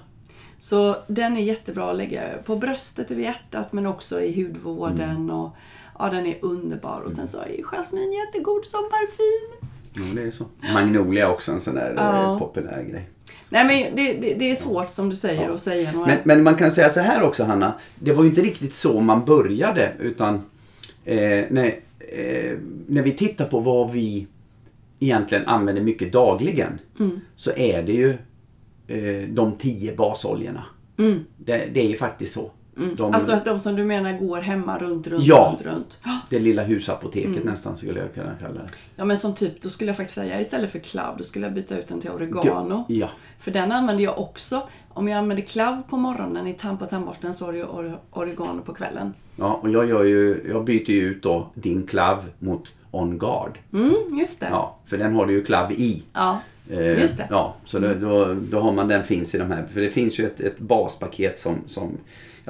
Så 0.59 0.96
den 1.07 1.37
är 1.37 1.40
jättebra 1.40 1.90
att 1.90 1.96
lägga 1.96 2.22
på 2.44 2.57
bröstet 2.57 3.11
över 3.11 3.22
hjärtat 3.22 3.72
men 3.72 3.87
också 3.87 4.20
i 4.20 4.42
hudvården. 4.42 5.00
Mm. 5.11 5.31
Och, 5.31 5.57
ja, 6.01 6.11
den 6.11 6.27
är 6.27 6.37
underbar. 6.41 7.03
Och 7.05 7.13
sen 7.13 7.29
så 7.29 7.39
är 7.39 7.63
jasmin 7.63 8.13
jättegod 8.13 8.65
som 8.65 8.81
parfym. 8.91 9.69
ja, 9.95 10.15
det 10.15 10.27
är 10.27 10.31
så. 10.31 10.45
Magnolia 10.75 11.27
är 11.27 11.31
också 11.33 11.53
en 11.53 11.61
sån 11.61 11.75
där 11.75 11.95
Ja. 11.97 12.33
eh, 12.33 12.39
populär 12.39 12.83
grej. 12.91 13.09
Nej 13.49 13.65
men 13.67 13.97
det, 13.97 14.13
det, 14.13 14.35
det 14.35 14.51
är 14.51 14.57
svårt 14.57 14.89
som 14.89 15.09
du 15.09 15.17
säger 15.17 15.43
Ja. 15.49 15.55
att 15.55 15.63
säga 15.63 15.93
några... 15.93 16.07
Men, 16.07 16.19
men 16.25 16.43
man 16.43 16.55
kan 16.55 16.71
säga 16.71 16.91
så 16.91 17.01
här 17.01 17.23
också 17.23 17.45
Hanna. 17.45 17.73
Det 17.99 18.13
var 18.13 18.23
ju 18.25 18.29
inte 18.29 18.41
riktigt 18.43 18.75
så 18.75 19.01
man 19.01 19.25
började 19.25 19.93
utan 20.01 20.35
eh, 21.05 21.45
när, 21.51 21.67
eh, 21.99 22.59
när 22.87 23.03
vi 23.03 23.13
tittar 23.13 23.45
på 23.45 23.61
vad 23.61 23.91
vi 23.93 24.27
egentligen 25.01 25.47
använder 25.47 25.83
mycket 25.83 26.13
dagligen 26.13 26.79
så 27.37 27.51
är 27.57 27.83
det 27.83 27.93
ju 27.93 28.11
eh, 28.89 29.29
de 29.29 29.57
tio 29.57 29.95
basoljorna. 29.97 30.65
Det, 31.37 31.69
det 31.73 31.81
är 31.85 31.89
ju 31.89 31.97
faktiskt 31.97 32.33
så. 32.35 32.51
De, 32.97 33.14
Alltså 33.14 33.33
att 33.33 33.45
de 33.45 33.59
som 33.59 33.77
du 33.77 33.85
menar 33.85 34.12
går 34.19 34.37
hemma 34.40 34.79
runt, 34.79 35.07
runt, 35.07 35.25
Ja. 35.25 35.49
runt, 35.51 35.66
runt. 35.75 36.01
det 36.31 36.38
lilla 36.38 36.62
husapoteket 36.62 37.37
Mm. 37.37 37.49
nästan 37.49 37.77
skulle 37.77 38.01
jag 38.01 38.14
kunna 38.14 38.33
kalla 38.40 38.55
det. 38.55 38.69
Ja 38.97 39.05
men 39.05 39.19
som 39.19 39.35
typ, 39.35 39.62
då 39.62 39.71
skulle 39.71 39.88
jag 39.88 39.97
faktiskt 39.97 40.14
säga 40.14 40.40
istället 40.40 40.71
för 40.73 40.79
klav, 40.79 41.16
då 41.19 41.25
skulle 41.25 41.47
jag 41.47 41.55
byta 41.55 41.79
ut 41.79 41.87
den 41.87 42.01
till 42.01 42.11
oregano. 42.11 42.85
Ja. 42.88 43.09
För 43.38 43.51
den 43.51 43.73
använder 43.73 44.05
jag 44.05 44.19
också. 44.19 44.62
Om 44.88 45.09
jag 45.09 45.19
använder 45.19 45.45
klav 45.45 45.83
på 45.88 45.97
morgonen 45.97 46.47
i 46.47 46.53
tand 46.55 46.79
på 46.79 46.87
tandborsten 46.87 47.35
så 47.35 47.45
har 47.47 47.53
jag 47.53 47.69
ore- 47.71 47.97
oregano 48.11 48.62
på 48.62 48.75
kvällen. 48.75 49.14
ja, 49.37 49.61
och 49.62 49.71
jag, 49.71 49.88
gör 49.88 50.05
ju, 50.05 50.47
jag 50.53 50.64
byter 50.64 50.90
ju 50.90 51.05
ut 51.07 51.23
då 51.23 51.51
din 51.55 51.87
klav 51.87 52.29
mot 52.38 52.73
On 52.90 53.19
Guard. 53.19 53.59
Mm, 53.73 54.19
just 54.21 54.40
det. 54.40 54.49
Ja, 54.51 54.79
för 54.87 54.99
den 54.99 55.14
har 55.14 55.27
du 55.27 55.33
ju 55.33 55.45
klav 55.45 55.73
i. 55.73 56.03
Ja, 56.12 56.38
Eh, 56.73 57.01
Just 57.01 57.16
det. 57.16 57.27
Ja, 57.31 57.55
så 57.64 57.79
då, 57.79 57.95
då, 57.95 58.35
då 58.51 58.61
har 58.61 58.73
man 58.73 58.88
den 58.88 59.05
finns 59.05 59.35
i 59.35 59.38
de 59.38 59.51
här. 59.51 59.66
För 59.73 59.81
det 59.81 59.90
finns 59.90 60.19
ju 60.19 60.27
ett, 60.27 60.40
ett 60.40 60.59
baspaket 60.59 61.38
som, 61.38 61.55
som 61.66 61.90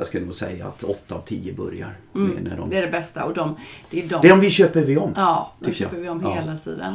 jag 0.01 0.07
skulle 0.07 0.25
nog 0.25 0.35
säga 0.35 0.67
att 0.67 0.83
8 0.83 1.15
av 1.15 1.21
10 1.21 1.53
börjar 1.55 1.97
med. 2.13 2.29
När 2.43 2.51
de, 2.51 2.57
Mm. 2.57 2.71
det 2.71 2.77
är 2.79 2.83
det 2.83 2.91
bästa. 2.91 3.25
Och 3.25 3.35
de, 3.35 3.57
det 3.91 4.05
är 4.05 4.09
de, 4.09 4.29
de 4.29 4.41
vi 4.41 4.51
köper 4.51 4.85
vi 4.85 4.97
om. 4.97 5.13
Ja, 5.17 5.53
de 5.61 5.73
köper 5.73 5.97
jag. 5.97 6.03
vi 6.03 6.09
om 6.09 6.21
Ja. 6.25 6.35
hela 6.35 6.57
tiden. 6.57 6.95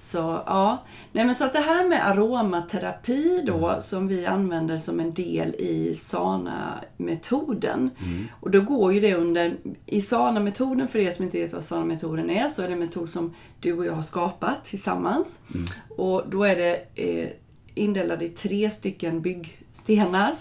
Så 0.00 0.18
ja, 0.46 0.82
nej 1.12 1.24
men 1.24 1.34
så 1.34 1.44
att 1.44 1.52
det 1.52 1.58
här 1.58 1.88
med 1.88 2.06
aromaterapi 2.08 3.42
då 3.46 3.68
Mm. 3.68 3.80
som 3.80 4.08
vi 4.08 4.26
använder 4.26 4.78
som 4.78 5.00
en 5.00 5.14
del 5.14 5.54
i 5.54 5.96
SANA-metoden. 5.96 7.90
Mm. 8.04 8.26
Och 8.40 8.50
då 8.50 8.60
går 8.60 8.92
ju 8.92 9.00
det 9.00 9.14
under, 9.14 9.56
i 9.86 10.02
SANA-metoden, 10.02 10.88
för 10.88 10.98
er 10.98 11.10
som 11.10 11.24
inte 11.24 11.38
vet 11.38 11.52
vad 11.52 11.64
SANA-metoden 11.64 12.30
är, 12.30 12.48
så 12.48 12.62
är 12.62 12.66
det 12.66 12.72
en 12.72 12.78
metod 12.78 13.08
som 13.08 13.34
du 13.60 13.72
och 13.78 13.86
jag 13.86 13.92
har 13.92 14.02
skapat 14.02 14.64
tillsammans. 14.64 15.40
Mm. 15.54 15.66
Och 15.96 16.22
då 16.30 16.44
är 16.44 16.56
det 16.56 16.76
eh, 16.94 17.28
indelat 17.74 18.22
i 18.22 18.28
tre 18.28 18.70
stycken 18.70 19.20
byggstenar. 19.20 20.34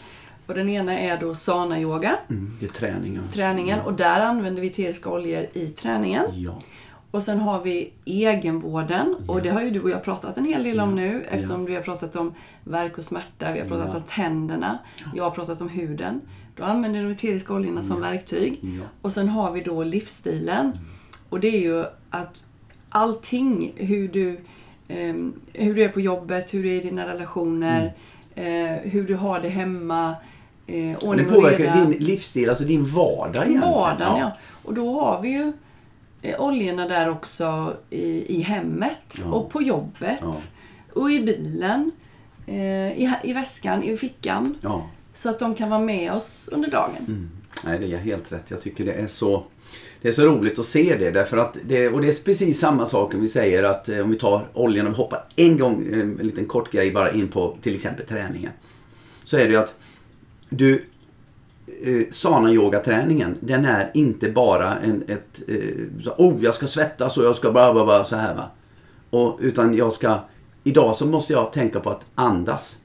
Och 0.47 0.53
den 0.53 0.69
ena 0.69 0.99
är 0.99 1.17
då 1.17 1.36
SANA-yoga, 1.36 2.15
Mm, 2.29 2.51
det 2.60 2.65
är 2.65 2.69
träningen. 2.69 3.23
träningen. 3.32 3.79
Och 3.79 3.93
där 3.93 4.21
använder 4.21 4.62
vi 4.62 4.67
eteriska 4.67 5.10
oljor 5.10 5.45
i 5.53 5.67
träningen. 5.67 6.25
Ja. 6.34 6.60
Och 7.12 7.23
sen 7.23 7.39
har 7.39 7.62
vi 7.63 7.91
egenvården 8.06 9.15
och 9.27 9.41
det 9.41 9.49
har 9.49 9.62
ju 9.62 9.69
du 9.69 9.82
och 9.82 9.89
jag 9.89 10.03
pratat 10.03 10.38
en 10.38 10.45
hel 10.45 10.63
del 10.63 10.79
om 10.79 10.95
nu 10.95 11.23
eftersom 11.29 11.65
vi 11.65 11.75
har 11.75 11.82
pratat 11.82 12.15
om 12.15 12.34
värk 12.63 12.97
och 12.97 13.03
smärta, 13.03 13.51
vi 13.53 13.60
har 13.60 13.67
pratat 13.67 13.89
Ja. 13.91 13.97
om 13.97 14.03
tänderna, 14.03 14.77
jag 15.15 15.23
har 15.23 15.32
pratat 15.32 15.62
om 15.62 15.69
huden. 15.69 16.21
Då 16.56 16.63
använder 16.63 16.99
vi 16.99 17.06
de 17.06 17.12
eteriska 17.12 17.53
oljorna 17.53 17.82
som 17.82 18.01
verktyg. 18.01 18.60
Ja. 18.62 18.84
Och 19.01 19.13
sen 19.13 19.29
har 19.29 19.51
vi 19.51 19.62
då 19.62 19.84
livsstilen. 19.84 20.77
Och 21.29 21.39
det 21.39 21.47
är 21.47 21.62
ju 21.62 21.86
att 22.10 22.45
allting, 22.89 23.73
hur 23.75 24.08
du, 24.08 24.38
ehm, 24.88 25.34
hur 25.53 25.75
du 25.75 25.84
är 25.84 25.89
på 25.89 26.01
jobbet, 26.01 26.53
hur 26.53 26.63
du 26.63 26.69
är 26.69 26.75
i 26.75 26.79
dina 26.79 27.08
relationer, 27.08 27.93
eh, 28.36 28.77
hur 28.91 29.08
du 29.08 29.15
har 29.15 29.39
det 29.39 29.49
hemma, 29.49 30.15
eh, 30.67 30.95
Och 30.97 31.17
det 31.17 31.23
påverkar 31.23 31.58
reda. 31.63 31.86
din 31.86 31.91
livsstil, 31.91 32.49
alltså 32.49 32.63
din 32.63 32.86
vardag 32.86 33.36
egentligen. 33.36 33.62
Vardagen, 33.62 34.19
ja. 34.19 34.38
Och 34.63 34.73
då 34.73 34.99
har 34.99 35.21
vi 35.21 35.30
ju 35.30 35.54
eh, 36.21 36.41
oljorna 36.41 36.88
där 36.88 37.10
också 37.10 37.73
i, 37.89 38.38
i 38.38 38.41
hemmet 38.41 39.21
Ja. 39.23 39.32
och 39.32 39.49
på 39.49 39.62
jobbet. 39.62 40.17
Ja. 40.21 40.38
Och 40.93 41.12
i 41.12 41.19
bilen, 41.19 41.91
eh, 42.47 42.56
i, 43.02 43.13
i 43.23 43.34
väskan, 43.34 43.84
i 43.84 43.97
fickan. 43.97 44.58
Ja. 44.62 44.89
Så 45.13 45.30
att 45.30 45.39
de 45.39 45.56
kan 45.56 45.69
vara 45.69 45.80
med 45.80 46.12
oss 46.13 46.49
under 46.52 46.71
dagen. 46.71 46.95
Mm. 47.08 47.30
Nej, 47.65 47.80
det 47.80 47.93
är 47.93 47.97
helt 47.97 48.32
rätt. 48.32 48.52
Jag 48.52 48.62
tycker 48.62 48.86
det 48.86 48.93
är 48.93 49.08
så 49.08 49.43
det 50.02 50.08
är 50.10 50.12
så 50.13 50.26
roligt 50.26 50.60
att 50.60 50.65
se 50.65 50.95
det. 50.99 51.12
Därför 51.12 51.38
att 51.38 51.58
det, 51.65 51.89
och 51.89 52.02
det 52.02 52.08
är 52.08 52.23
precis 52.23 52.60
samma 52.60 52.86
sak 52.86 53.13
om 53.13 53.21
vi 53.21 53.28
säger 53.28 53.63
att 53.63 53.89
eh, 53.89 53.99
om 53.99 54.10
vi 54.12 54.15
tar 54.17 54.47
oljan 54.54 54.88
och 54.88 54.95
hoppar 54.97 55.23
en 55.36 55.58
gång, 55.58 55.88
en 55.93 56.13
liten 56.21 56.45
kort 56.45 56.71
grej 56.71 56.91
bara 56.91 57.12
in 57.12 57.28
på 57.28 57.58
till 57.62 57.76
exempel 57.76 58.06
träningen. 58.06 58.52
Så 59.23 59.38
är 59.38 59.43
det 59.45 59.49
ju 59.52 59.56
att 59.58 59.76
du 60.57 60.85
eh, 61.83 62.09
sana 62.11 62.51
yogaträningen 62.51 63.37
den 63.39 63.65
är 63.65 63.91
inte 63.93 64.31
bara 64.31 64.77
en, 64.79 65.03
ett, 65.07 65.43
eh, 65.47 66.01
så, 66.01 66.11
oh 66.17 66.43
jag 66.43 66.55
ska 66.55 66.67
svettas 66.67 67.17
och 67.17 67.23
jag 67.23 67.35
ska 67.35 67.51
bara, 67.51 67.73
bara, 67.73 67.85
bara 67.85 68.03
så 68.03 68.15
här 68.15 68.35
va. 68.35 68.51
Och, 69.09 69.39
utan 69.41 69.73
jag 69.73 69.93
ska, 69.93 70.19
idag 70.63 70.95
så 70.95 71.05
måste 71.05 71.33
jag 71.33 71.53
tänka 71.53 71.79
på 71.79 71.89
att 71.89 72.05
andas. 72.15 72.79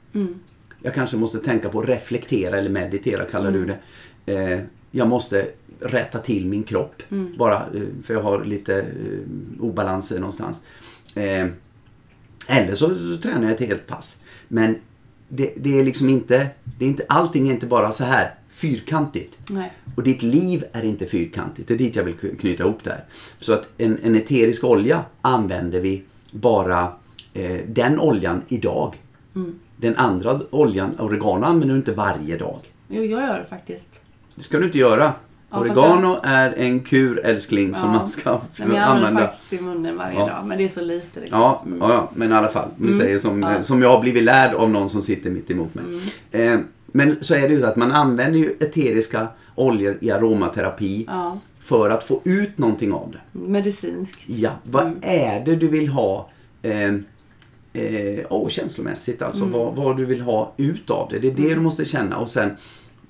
Jag 0.83 0.95
kanske 0.95 1.17
måste 1.17 1.39
tänka 1.39 1.69
på 1.69 1.81
att 1.81 1.89
reflektera 1.89 2.59
eller 2.59 2.71
meditera 2.71 3.25
kallar 3.25 3.51
du 3.51 3.67
det. 3.67 3.79
Eh, 4.35 4.61
jag 4.91 5.09
måste 5.09 5.49
rätta 5.81 6.19
till 6.19 6.47
min 6.47 6.63
kropp. 6.63 7.03
Bara 7.39 7.57
eh, 7.57 7.83
för 8.03 8.15
jag 8.15 8.23
har 8.23 8.45
lite 8.45 8.81
eh, 8.81 9.61
obalanser 9.61 10.19
någonstans. 10.19 10.61
Eh, 11.15 11.47
eller 12.49 12.75
så, 12.75 12.95
så 12.95 13.19
tränar 13.23 13.43
jag 13.43 13.53
ett 13.53 13.69
helt 13.69 13.87
pass. 13.87 14.19
Men 14.49 14.77
det, 15.29 15.53
det 15.57 15.81
är 15.81 15.85
liksom 15.85 16.09
inte, 16.09 16.49
det 16.79 16.85
är 16.85 16.89
inte, 16.89 17.05
allting 17.09 17.49
är 17.49 17.53
inte 17.53 17.67
bara 17.67 17.93
så 17.93 18.05
här 18.05 18.35
fyrkantigt. 18.49 19.39
Nej. 19.51 19.73
Och 19.97 20.03
ditt 20.03 20.23
liv 20.23 20.65
är 20.73 20.85
inte 20.85 21.07
fyrkantigt. 21.07 21.69
Det 21.69 21.75
är 21.75 21.79
dit 21.79 21.97
jag 21.97 22.05
vill 22.05 22.15
knyta 22.15 22.63
ihop 22.63 22.85
det 22.85 22.91
här. 22.91 23.05
Så 23.41 23.53
att 23.53 23.69
en, 23.79 23.99
en 24.03 24.17
eterisk 24.17 24.65
olja 24.65 25.05
använder 25.21 25.81
vi 25.81 26.05
bara 26.31 26.93
eh, 27.35 27.61
den 27.67 28.01
oljan 28.01 28.43
idag. 28.49 28.95
Den 29.77 29.97
andra 29.97 30.41
oljan, 30.51 31.01
oregano, 31.01 31.47
använder 31.47 31.75
du 31.75 31.79
inte 31.79 31.93
varje 31.93 32.37
dag. 32.37 32.61
Jo, 32.89 33.03
jag 33.03 33.23
gör 33.23 33.39
det 33.39 33.47
faktiskt. 33.51 34.01
Det 34.35 34.43
ska 34.43 34.59
du 34.59 34.65
inte 34.67 34.79
göra. 34.79 35.13
Ja, 35.51 35.61
Oregano 35.61 36.17
är 36.23 36.55
en 36.59 36.81
kurälskling 36.81 37.75
som 37.75 37.85
Ja. 37.85 37.93
man 37.93 38.09
ska 38.09 38.41
men 38.57 38.69
jag 38.75 38.79
använda. 38.85 39.21
faktiskt 39.27 39.53
i 39.53 39.61
munnen 39.61 39.97
varje 39.97 40.19
Ja. 40.19 40.27
dag. 40.27 40.47
Men 40.47 40.59
det 40.59 40.65
är 40.65 40.69
så 40.69 40.81
lite. 40.81 41.21
Liksom. 41.21 41.41
Ja, 41.41 41.63
ja, 41.81 42.11
men 42.15 42.33
i 42.33 42.35
alla 42.35 42.49
fall. 42.49 42.69
Vi 42.77 42.99
säger 42.99 43.19
som, 43.19 43.55
som 43.61 43.83
jag 43.83 43.89
har 43.89 44.01
blivit 44.01 44.23
lärd 44.23 44.55
av 44.55 44.71
någon 44.71 44.91
som 44.91 45.03
sitter 45.03 45.31
mitt 45.31 45.51
emot 45.51 45.75
mig. 45.75 45.85
Eh, 46.31 46.59
men 46.87 47.17
så 47.21 47.35
är 47.35 47.41
det 47.49 47.55
ju 47.55 47.61
så 47.61 47.67
att 47.67 47.77
man 47.77 47.93
använder 47.93 48.39
ju 48.39 48.57
eteriska 48.61 49.29
oljor 49.55 49.99
i 50.01 50.11
aromaterapi 50.11 51.09
för 51.61 51.91
att 51.91 52.05
få 52.05 52.21
ut 52.25 52.59
någonting 52.59 52.93
av 52.93 53.13
det. 53.13 53.39
Medicinskt. 53.39 54.21
Ja, 54.27 54.51
vad 54.65 54.93
är 55.03 55.45
det 55.45 55.57
du 55.57 55.69
vill 55.69 55.89
ha 55.89 56.29
eh, 56.63 56.85
eh, 57.73 58.27
oh, 58.31 58.49
känslomässigt? 58.49 59.23
Alltså 59.23 59.43
Mm. 59.45 59.53
vad, 59.59 59.75
vad 59.77 59.97
du 59.97 60.05
vill 60.05 60.21
ha 60.21 60.53
ut 60.57 60.91
av 60.91 61.09
det. 61.11 61.19
Det 61.19 61.29
är 61.29 61.33
det 61.49 61.55
du 61.55 61.61
måste 61.61 61.85
känna. 61.85 62.17
Och 62.17 62.29
sen 62.31 62.51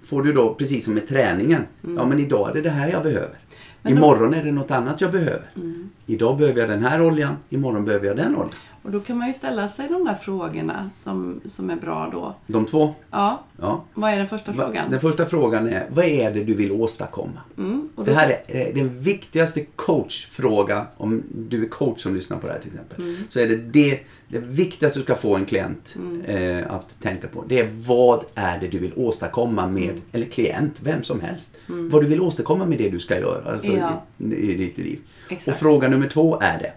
får 0.08 0.22
du 0.22 0.32
då, 0.32 0.54
precis 0.54 0.84
som 0.84 0.94
med 0.94 1.08
träningen, 1.08 1.62
ja 1.96 2.06
men 2.06 2.18
idag 2.20 2.50
är 2.50 2.54
det 2.54 2.60
det 2.60 2.70
här 2.70 2.88
jag 2.90 3.02
behöver. 3.02 3.26
Mm. 3.28 3.36
Men 3.82 3.92
då- 3.94 3.98
Imorgon 3.98 4.34
är 4.34 4.44
det 4.44 4.52
något 4.52 4.70
annat 4.70 5.00
jag 5.00 5.10
behöver. 5.12 5.42
Mm. 5.56 5.88
Idag 6.06 6.38
behöver 6.38 6.60
jag 6.60 6.68
den 6.68 6.84
här 6.84 7.02
oljan, 7.02 7.36
imorgon 7.48 7.84
behöver 7.84 8.06
jag 8.06 8.16
den 8.16 8.34
oljan. 8.36 8.50
Och 8.88 8.94
då 8.94 9.00
kan 9.00 9.18
man 9.18 9.28
ju 9.28 9.34
ställa 9.34 9.68
sig 9.68 9.88
de 9.88 10.04
där 10.04 10.14
frågorna 10.14 10.90
som, 10.96 11.40
som 11.46 11.70
är 11.70 11.76
bra 11.76 12.08
då. 12.12 12.34
De 12.46 12.64
två. 12.64 12.94
Ja, 13.10 13.42
Ja. 13.60 13.84
vad 13.94 14.10
är 14.12 14.16
den 14.16 14.28
första 14.28 14.52
frågan? 14.52 14.90
Den 14.90 15.00
första 15.00 15.24
frågan 15.26 15.68
är, 15.68 15.86
vad 15.90 16.04
är 16.04 16.30
det 16.30 16.44
du 16.44 16.54
vill 16.54 16.72
åstadkomma? 16.72 17.40
Mm, 17.58 17.88
då, 17.96 18.02
Det 18.02 18.12
här 18.14 18.36
är 18.46 18.72
den 18.74 19.00
viktigaste 19.00 19.64
coachfråga, 19.76 20.86
om 20.96 21.22
du 21.48 21.64
är 21.64 21.68
coach 21.68 22.02
som 22.02 22.14
lyssnar 22.14 22.38
på 22.38 22.46
det 22.46 22.52
här 22.52 22.60
till 22.60 22.70
exempel. 22.70 23.00
Mm. 23.02 23.16
Så 23.30 23.40
är 23.40 23.46
det 23.48 23.56
det, 23.56 24.00
det 24.28 24.38
viktigaste 24.38 24.98
du 24.98 25.02
ska 25.02 25.14
få 25.14 25.36
en 25.36 25.44
klient 25.44 25.96
eh, 26.24 26.72
att 26.72 26.96
tänka 27.00 27.28
på. 27.28 27.44
Det 27.48 27.58
är 27.58 27.70
vad 27.88 28.24
är 28.34 28.58
det 28.60 28.68
du 28.68 28.78
vill 28.78 28.92
åstadkomma 28.96 29.66
med, 29.66 29.82
Mm. 29.90 30.02
eller 30.12 30.26
klient, 30.26 30.80
vem 30.82 31.02
som 31.02 31.20
helst. 31.20 31.56
Vad 31.66 32.02
du 32.02 32.06
vill 32.06 32.20
åstadkomma 32.20 32.66
med 32.66 32.78
det 32.78 32.88
du 32.90 32.98
ska 33.00 33.18
göra 33.20 33.52
alltså 33.52 33.72
Ja. 33.72 34.02
i, 34.18 34.34
i 34.34 34.54
ditt 34.54 34.78
liv. 34.78 34.98
Exakt. 35.28 35.48
Och 35.48 35.54
fråga 35.54 35.88
nummer 35.88 36.08
två 36.08 36.38
är 36.40 36.58
det. 36.58 36.72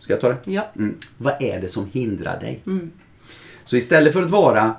Ska 0.00 0.12
jag 0.12 0.20
ta 0.20 0.28
det? 0.28 0.36
Ja. 0.44 0.68
Mm. 0.76 0.94
Vad 1.18 1.42
är 1.42 1.60
det 1.60 1.68
som 1.68 1.86
hindrar 1.92 2.40
dig? 2.40 2.62
Så 3.64 3.76
istället 3.76 4.12
för 4.12 4.22
att 4.22 4.30
vara 4.30 4.74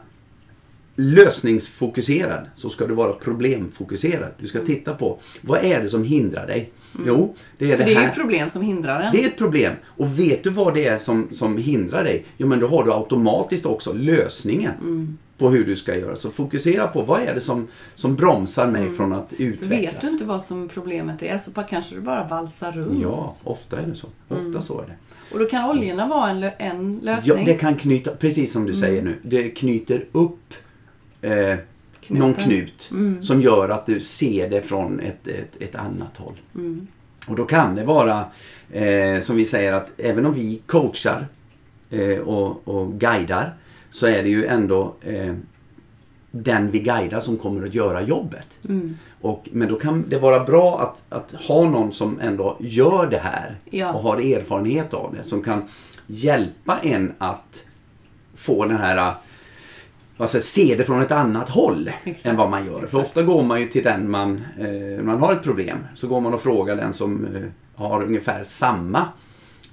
lösningsfokuserad 0.96 2.46
så 2.56 2.70
ska 2.70 2.88
du 2.88 2.94
vara 2.94 3.14
problemfokuserad. 3.14 4.30
Du 4.40 4.48
ska 4.48 4.66
titta 4.66 4.94
på 4.94 5.20
vad 5.42 5.64
är 5.64 5.82
det 5.82 5.90
som 5.90 6.04
hindrar 6.04 6.48
dig? 6.48 6.72
Jo, 7.06 7.36
det 7.58 7.66
är 7.72 7.78
För 7.78 7.84
det 7.84 7.90
det 7.90 7.96
är 7.96 8.00
här. 8.00 8.08
ju 8.08 8.14
problem 8.14 8.50
som 8.50 8.62
hindrar 8.62 9.02
en. 9.02 9.12
Det 9.12 9.24
är 9.24 9.28
ett 9.28 9.38
problem. 9.38 9.74
Och 9.86 10.20
vet 10.20 10.44
du 10.44 10.50
vad 10.50 10.74
det 10.74 10.86
är 10.88 10.98
som, 10.98 11.28
som 11.32 11.58
hindrar 11.58 12.04
dig? 12.04 12.26
Jo, 12.38 12.48
men 12.48 12.60
då 12.60 12.68
har 12.68 12.84
du 12.84 12.94
automatiskt 12.94 13.66
också 13.66 13.94
lösningen 13.94 14.74
Mm. 14.82 15.18
på 15.38 15.50
hur 15.50 15.66
du 15.66 15.76
ska 15.76 15.96
göra. 15.96 16.16
Så 16.16 16.30
fokusera 16.32 16.88
på 16.88 17.02
vad 17.02 17.22
är 17.22 17.34
det 17.34 17.42
som, 17.42 17.68
som 17.96 18.16
bromsar 18.16 18.68
mig 18.68 18.92
från 18.92 19.14
att 19.14 19.34
utvecklas. 19.34 19.72
Mm. 19.72 19.82
Vet 19.82 20.02
du 20.02 20.08
inte 20.10 20.26
vad 20.26 20.44
som 20.44 20.70
problemet 20.70 21.24
är 21.24 21.38
så 21.38 21.52
kanske 21.70 21.96
du 21.96 22.02
bara 22.02 22.28
valsar 22.28 22.72
runt. 22.72 23.02
Ja, 23.02 23.36
ofta 23.44 23.80
är 23.82 23.86
det 23.88 23.96
så. 23.96 24.08
Ofta 24.28 24.62
så 24.62 24.82
är 24.82 24.86
det. 24.86 24.96
Och 25.32 25.39
då 25.39 25.46
kan 25.46 25.70
oljorna 25.70 26.08
vara 26.08 26.30
en, 26.30 26.39
lö- 26.44 26.52
en 26.58 27.00
lösning. 27.04 27.38
Ja, 27.38 27.46
det 27.46 27.54
kan 27.54 27.76
knyta, 27.76 28.12
precis 28.15 28.52
som 28.52 28.65
du 28.65 28.72
Mm. 28.74 28.82
säger 28.82 29.02
nu, 29.02 29.15
det 29.24 29.50
knyter 29.50 30.06
upp 30.12 30.54
eh, 31.22 31.56
någon 32.08 32.34
knut 32.34 32.89
Mm. 32.92 33.24
som 33.24 33.42
gör 33.42 33.70
att 33.70 33.86
du 33.86 34.00
ser 34.00 34.50
det 34.50 34.62
från 34.62 35.00
ett, 35.00 35.28
ett, 35.28 35.62
ett 35.62 35.76
annat 35.76 36.18
håll. 36.18 36.36
Mm. 36.56 36.88
Och 37.30 37.36
då 37.36 37.46
kan 37.46 37.76
det 37.76 37.84
vara, 37.84 38.26
eh, 38.72 39.22
som 39.22 39.36
vi 39.36 39.46
säger, 39.46 39.74
att 39.74 39.92
även 39.98 40.26
om 40.26 40.34
vi 40.34 40.62
coachar 40.65 41.28
eh, 41.89 42.18
och, 42.18 42.68
och 42.68 42.94
guidar 43.00 43.54
så 43.89 44.08
är 44.08 44.24
det 44.24 44.30
ju 44.30 44.46
ändå 44.46 44.96
eh, 45.02 45.34
den 46.32 46.72
vi 46.72 46.80
guidar 46.80 47.20
som 47.20 47.38
kommer 47.38 47.68
att 47.68 47.74
göra 47.74 48.02
jobbet. 48.02 48.48
Mm. 48.70 48.98
Och, 49.22 49.50
men 49.52 49.68
då 49.68 49.76
kan 49.76 50.10
det 50.10 50.20
vara 50.20 50.44
bra 50.44 50.80
att, 50.80 51.04
att 51.15 51.42
ha 51.42 51.70
någon 51.70 51.92
som 51.92 52.20
ändå 52.20 52.58
gör 52.60 53.08
det 53.08 53.18
här 53.18 53.58
Ja. 53.70 53.94
och 53.94 54.02
har 54.02 54.18
erfarenhet 54.18 54.94
av 54.94 55.15
det. 55.18 55.24
Som 55.24 55.42
kan 55.42 55.63
hjälpa 56.08 56.78
en 56.84 57.13
att 57.18 57.65
få 58.36 58.65
den 58.65 58.78
här 58.78 59.13
säga, 60.28 60.42
se 60.42 60.76
det 60.78 60.84
från 60.84 61.02
ett 61.02 61.12
annat 61.12 61.50
håll 61.50 61.92
Exakt. 62.04 62.26
än 62.26 62.36
vad 62.38 62.50
man 62.50 62.65
gör. 62.65 62.80
För 62.80 62.84
Exakt. 62.84 63.06
ofta 63.06 63.24
går 63.24 63.44
man 63.44 63.62
ju 63.62 63.68
till 63.68 63.84
den 63.84 64.12
man, 64.12 64.42
eh, 64.60 65.04
man 65.04 65.20
har 65.20 65.34
ett 65.34 65.44
problem, 65.44 65.78
så 65.96 66.08
går 66.08 66.22
man 66.22 66.34
och 66.34 66.42
frågar 66.42 66.76
den 66.76 66.94
som 66.94 67.26
eh, 67.36 67.42
har 67.76 68.04
ungefär 68.04 68.44
samma 68.44 69.06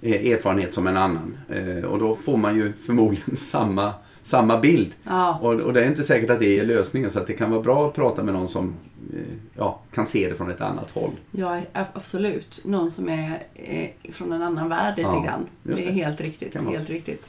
eh, 0.00 0.32
erfarenhet 0.32 0.74
som 0.74 0.86
en 0.86 0.96
annan. 0.96 1.38
Eh, 1.48 1.84
och 1.84 1.98
då 1.98 2.14
får 2.14 2.36
man 2.36 2.56
ju 2.56 2.72
förmodligen 2.86 3.36
samma, 3.36 3.92
samma 4.26 4.58
bild. 4.58 4.94
Ja. 5.04 5.38
Och, 5.42 5.52
och 5.54 5.72
det 5.72 5.84
är 5.84 5.88
inte 5.88 6.04
säkert 6.04 6.30
att 6.30 6.38
det 6.38 6.58
är 6.58 6.64
lösningen, 6.64 7.10
så 7.10 7.18
att 7.18 7.26
det 7.26 7.32
kan 7.32 7.50
vara 7.50 7.60
bra 7.62 7.86
att 7.88 7.94
prata 7.94 8.22
med 8.22 8.34
någon 8.34 8.48
som 8.48 8.74
eh, 9.14 9.20
ja, 9.56 9.80
kan 9.94 10.06
se 10.06 10.28
det 10.28 10.34
från 10.34 10.50
ett 10.50 10.60
annat 10.60 10.90
håll. 10.90 11.10
Ja, 11.30 11.60
absolut. 11.72 12.62
Någon 12.64 12.90
som 12.90 13.08
är 13.08 13.42
eh, 13.54 14.12
från 14.12 14.32
en 14.32 14.42
annan 14.42 14.68
värld 14.68 14.96
lite 14.96 15.08
Ja, 15.08 15.22
grann. 15.24 15.46
Det 15.62 15.72
är 15.72 15.76
det. 15.76 15.92
helt 15.92 16.20
riktigt. 16.20 16.56
Vara. 16.60 16.76
Helt 16.76 16.90
riktigt. 16.90 17.26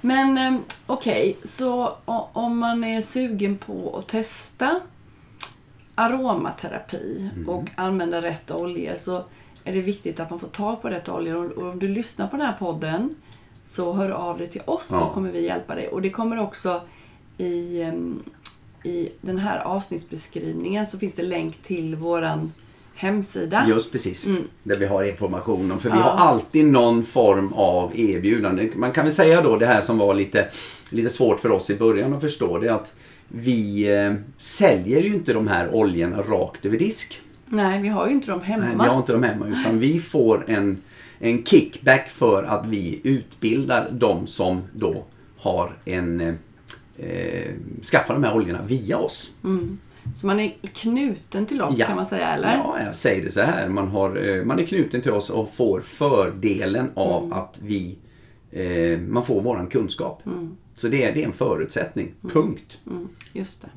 Men 0.00 0.38
eh, 0.38 0.60
okej, 0.86 1.36
så 1.44 1.86
o- 2.04 2.28
om 2.32 2.58
man 2.58 2.84
är 2.84 3.00
sugen 3.00 3.58
på 3.58 3.96
att 3.98 4.08
testa 4.08 4.80
aromaterapi 5.94 7.30
Mm. 7.34 7.48
och 7.48 7.64
använda 7.74 8.22
rätt 8.22 8.50
oljor 8.50 8.94
så 8.94 9.24
är 9.64 9.72
det 9.72 9.80
viktigt 9.80 10.20
att 10.20 10.30
man 10.30 10.38
får 10.40 10.48
tag 10.48 10.82
på 10.82 10.88
rätt 10.88 11.08
oljor. 11.08 11.36
Och- 11.46 11.52
Och 11.62 11.70
om 11.72 11.78
du 11.78 11.88
lyssnar 11.88 12.28
på 12.28 12.36
den 12.36 12.46
här 12.46 12.56
podden 12.58 13.14
så 13.76 13.92
hör 13.92 14.10
av 14.10 14.38
dig 14.38 14.48
till 14.48 14.62
oss 14.64 14.86
så 14.86 14.94
Ja. 14.94 15.10
kommer 15.14 15.32
vi 15.32 15.44
hjälpa 15.44 15.74
dig. 15.74 15.88
Och 15.88 16.02
det 16.02 16.10
kommer 16.10 16.40
också 16.40 16.80
i, 17.38 17.82
i 18.84 19.08
den 19.20 19.38
här 19.38 19.58
avsnittsbeskrivningen 19.64 20.86
så 20.86 20.98
finns 20.98 21.14
det 21.14 21.22
länk 21.22 21.62
till 21.62 21.94
våran 21.96 22.52
hemsida. 22.94 23.64
Just 23.68 23.92
precis, 23.92 24.26
där 24.62 24.78
vi 24.78 24.86
har 24.86 25.04
information 25.04 25.72
om. 25.72 25.78
För 25.78 25.88
vi 25.90 25.96
Mm. 25.96 26.06
Ja. 26.06 26.12
har 26.12 26.26
alltid 26.28 26.66
någon 26.66 27.02
form 27.02 27.52
av 27.52 27.98
erbjudande. 27.98 28.70
Man 28.76 28.92
kan 28.92 29.04
väl 29.04 29.14
säga 29.14 29.40
då 29.42 29.56
det 29.56 29.66
här 29.66 29.80
som 29.80 29.98
var 29.98 30.14
lite, 30.14 30.48
lite 30.90 31.08
svårt 31.08 31.40
för 31.40 31.50
oss 31.50 31.70
i 31.70 31.74
början 31.76 32.14
att 32.14 32.20
förstå. 32.20 32.58
Det 32.58 32.68
är 32.68 32.72
att 32.72 32.92
vi 33.28 33.92
eh, 33.96 34.14
säljer 34.38 35.02
ju 35.02 35.08
inte 35.14 35.32
de 35.32 35.48
här 35.48 35.74
oljorna 35.74 36.22
rakt 36.22 36.66
över 36.66 36.78
disk. 36.78 37.20
Nej, 37.46 37.82
vi 37.82 37.88
har 37.88 38.06
ju 38.06 38.12
inte 38.12 38.30
dem 38.30 38.40
hemma. 38.40 38.64
Nej, 38.64 38.76
vi 38.80 38.88
har 38.88 38.96
inte 38.96 39.12
dem 39.12 39.22
hemma 39.22 39.46
utan 39.46 39.78
vi 39.78 39.98
får 39.98 40.44
en, 40.50 40.78
en 41.18 41.44
kickback 41.44 42.08
för 42.08 42.42
att 42.42 42.66
vi 42.66 43.00
utbildar 43.04 43.88
de 43.92 44.26
som 44.26 44.62
då 44.74 45.04
har 45.38 45.76
en 45.84 46.20
eh, 46.20 46.34
eh, 47.06 47.52
skaffar 47.82 48.14
de 48.14 48.24
här 48.24 48.36
oljorna 48.36 48.62
via 48.62 48.98
oss. 48.98 49.30
Så 50.14 50.26
man 50.26 50.40
är 50.40 50.52
knuten 50.74 51.46
till 51.46 51.62
oss 51.62 51.74
Ja. 51.78 51.86
kan 51.86 51.96
man 51.96 52.06
säga, 52.06 52.28
eller? 52.28 52.54
Ja, 52.54 52.76
jag 52.86 52.96
säger 52.96 53.22
det 53.24 53.30
så 53.30 53.40
här. 53.40 53.68
Man, 53.68 53.88
har, 53.88 54.28
eh, 54.28 54.44
man 54.44 54.58
är 54.58 54.66
knuten 54.66 55.00
till 55.02 55.10
oss 55.12 55.30
och 55.30 55.50
får 55.50 55.80
fördelen 55.80 56.90
av 56.94 57.24
Mm. 57.24 57.32
att 57.38 57.58
vi, 57.62 57.98
eh, 58.50 58.98
man 59.00 59.24
får 59.24 59.40
våran 59.42 59.66
kunskap. 59.66 60.22
Så 60.76 60.88
det 60.88 61.04
är, 61.04 61.14
det 61.14 61.22
är 61.22 61.26
en 61.26 61.32
förutsättning. 61.32 62.12
Punkt. 62.32 62.78
Mm, 62.90 63.08
just 63.32 63.62
det. 63.62 63.68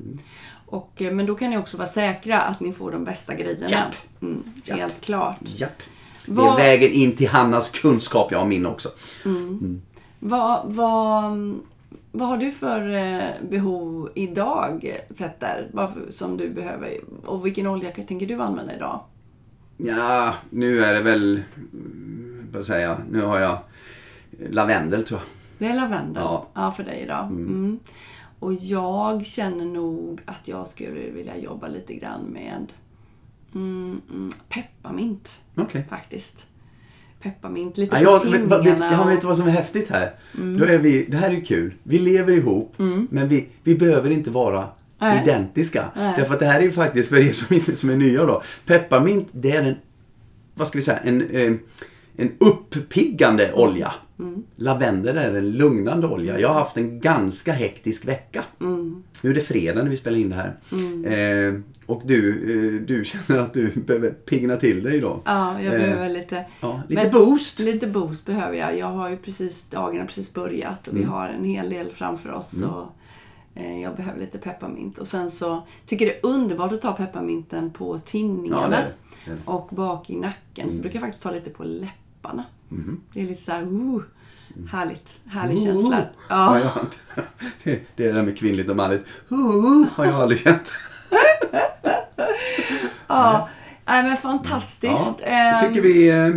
Och, 0.70 1.02
eh, 1.02 1.12
men 1.12 1.26
då 1.26 1.34
kan 1.34 1.50
ni 1.50 1.58
också 1.58 1.76
vara 1.76 1.88
säkra 1.88 2.40
att 2.40 2.60
ni 2.60 2.72
får 2.72 2.92
de 2.92 3.04
bästa 3.04 3.34
grejerna. 3.34 3.66
Japp. 3.68 3.94
Mm, 4.22 4.42
Japp. 4.64 4.78
Helt 4.78 5.00
klart. 5.00 5.38
Japp. 5.40 5.82
Det 6.26 6.42
är 6.42 6.56
vägen 6.56 6.92
in 6.92 7.16
till 7.16 7.28
Hannas 7.28 7.70
kunskap, 7.70 8.32
ja 8.32 8.44
min 8.44 8.66
också. 8.66 8.88
Vad, 10.18 10.60
vad, 10.64 11.58
vad 12.12 12.28
har 12.28 12.36
du 12.36 12.52
för 12.52 12.88
eh, 12.94 13.48
behov 13.50 14.10
idag, 14.14 15.00
Petter? 15.16 15.68
Vad 15.72 15.90
som 16.10 16.36
du 16.36 16.50
behöver? 16.50 17.00
Och 17.24 17.46
vilken 17.46 17.66
olja 17.66 17.90
tänker 17.90 18.26
du 18.26 18.42
använda 18.42 18.76
idag? 18.76 19.00
Ja, 19.76 20.34
nu 20.50 20.84
är 20.84 20.94
det 20.94 21.02
väl, 21.02 21.42
mm, 21.72 22.46
vad 22.52 22.64
säger 22.64 22.88
jag, 22.88 22.96
nu 23.10 23.22
har 23.22 23.40
jag 23.40 23.58
lavendel 24.50 25.04
tror 25.04 25.20
jag. 25.20 25.28
Det 25.58 25.74
är 25.74 25.80
lavendel. 25.80 26.22
Ja. 26.54 26.74
för 26.76 26.84
dig 26.84 27.00
idag. 27.02 27.24
Mm. 27.24 27.78
Och 28.40 28.54
jag 28.54 29.26
känner 29.26 29.64
nog 29.64 30.20
att 30.24 30.48
jag 30.48 30.68
skulle 30.68 31.10
vilja 31.10 31.38
jobba 31.38 31.68
lite 31.68 31.94
grann 31.94 32.22
med 32.22 32.72
mm, 33.54 34.00
mm, 34.10 34.32
pepparmint. 34.48 35.40
Okej. 35.56 35.86
Faktiskt. 35.90 36.46
Pepparmint, 37.22 37.76
lite 37.78 37.96
Ja, 37.96 38.02
jag, 38.02 38.30
vet, 38.30 38.66
vet, 38.66 38.78
jag 38.78 39.06
vet 39.06 39.24
vad 39.24 39.36
som 39.36 39.46
är 39.46 39.50
häftigt 39.50 39.88
här. 39.88 40.14
Då 40.32 40.64
är 40.64 40.78
vi, 40.78 41.04
det 41.04 41.16
här 41.16 41.30
är 41.30 41.44
kul. 41.44 41.74
Vi 41.82 41.98
lever 41.98 42.32
ihop, 42.32 42.74
men 43.10 43.28
vi, 43.28 43.48
vi 43.62 43.74
behöver 43.74 44.10
inte 44.10 44.30
vara 44.30 44.68
Nej. 44.98 45.22
identiska. 45.22 45.84
Nej. 45.96 46.14
Därför 46.16 46.34
att 46.34 46.40
det 46.40 46.46
här 46.46 46.60
är 46.60 46.64
ju 46.64 46.72
faktiskt, 46.72 47.08
för 47.08 47.16
er 47.16 47.32
som, 47.32 47.56
inte, 47.56 47.76
som 47.76 47.90
är 47.90 47.96
nya 47.96 48.26
då, 48.26 48.42
pepparmint 48.66 49.28
det 49.32 49.50
är 49.50 49.62
en, 49.62 49.74
vad 50.54 50.68
ska 50.68 50.78
vi 50.78 50.82
säga, 50.82 50.98
en, 50.98 51.30
eh, 51.30 51.52
en 52.16 52.32
uppiggande 52.38 53.52
olja. 53.52 53.92
Lavendel 54.56 55.16
är 55.16 55.34
en 55.34 55.50
lugnande 55.50 56.06
olja. 56.06 56.40
Jag 56.40 56.48
har 56.48 56.54
haft 56.54 56.76
en 56.76 57.00
ganska 57.00 57.52
hektisk 57.52 58.08
vecka. 58.08 58.44
Nu 59.22 59.30
är 59.30 59.34
det 59.34 59.40
fredag 59.40 59.82
när 59.82 59.90
vi 59.90 59.96
spelar 59.96 60.18
in 60.18 60.30
det 60.30 60.36
här. 60.36 60.56
Eh, 61.48 61.60
och 61.86 62.02
du, 62.04 62.28
eh, 62.76 62.86
du 62.86 63.04
känner 63.04 63.40
att 63.40 63.54
du 63.54 63.70
behöver 63.86 64.10
pigna 64.10 64.56
till 64.56 64.82
dig 64.82 65.00
då. 65.00 65.20
Ja, 65.24 65.62
jag 65.62 65.74
Eh, 65.74 65.80
behöver 65.80 66.08
lite... 66.08 66.44
Ja, 66.60 66.82
lite 66.88 67.02
Men- 67.02 67.12
boost. 67.12 67.58
Lite 67.60 67.86
boost 67.86 68.26
behöver 68.26 68.56
jag. 68.58 68.78
Jag 68.78 68.86
har 68.86 69.10
ju 69.10 69.16
precis, 69.16 69.66
dagen 69.70 69.98
har 70.00 70.06
precis 70.06 70.34
börjat 70.34 70.88
och 70.88 70.94
vi 70.96 71.00
Mm. 71.02 71.12
har 71.12 71.28
en 71.28 71.44
hel 71.44 71.70
del 71.70 71.90
framför 71.92 72.30
oss. 72.32 72.62
Och, 72.62 72.86
eh, 73.60 73.80
jag 73.82 73.96
behöver 73.96 74.20
lite 74.20 74.38
pepparmint. 74.38 74.98
Och 74.98 75.06
sen 75.06 75.30
så 75.30 75.62
tycker 75.86 76.06
jag 76.06 76.14
det 76.14 76.28
är 76.28 76.32
underbart 76.34 76.72
att 76.72 76.82
ta 76.82 76.92
pepparminten 76.92 77.70
på 77.70 77.98
tinningarna. 77.98 78.62
Ja, 78.62 78.68
det 79.26 79.32
det. 79.32 79.38
Och 79.44 79.68
bak 79.70 80.10
i 80.10 80.16
nacken. 80.16 80.62
Mm. 80.64 80.70
Så 80.70 80.80
brukar 80.80 80.96
jag 80.96 81.02
faktiskt 81.02 81.22
ta 81.22 81.30
lite 81.30 81.50
på 81.50 81.64
läpparna. 81.64 82.44
Mm-hmm. 82.70 82.96
Det 83.12 83.20
är 83.20 83.24
lite 83.26 83.42
så 83.42 83.52
här, 83.52 83.62
uh, 83.62 84.02
härligt. 84.70 85.12
Härlig 85.26 85.58
Oh. 85.58 85.64
känsla. 85.64 85.98
Ja, 86.28 86.58
Ja. 86.58 86.58
jag 86.58 86.84
inte- 86.84 87.30
det, 87.64 87.80
det 87.96 88.04
är 88.04 88.08
det 88.08 88.14
där 88.14 88.22
med 88.22 88.38
kvinnligt 88.38 88.70
och 88.70 88.76
manligt. 88.76 89.06
Oh, 89.28 89.84
har 89.94 90.04
jag 90.04 90.14
aldrig 90.14 90.40
känt. 90.40 90.72
ja. 93.06 93.48
Nej 93.86 94.02
men 94.02 94.16
fantastiskt. 94.16 95.20
Ja, 95.26 95.60
då 95.62 95.68
tycker 95.68 95.80
Ehm, 95.80 95.82
vi, 95.82 96.08
eh, 96.08 96.28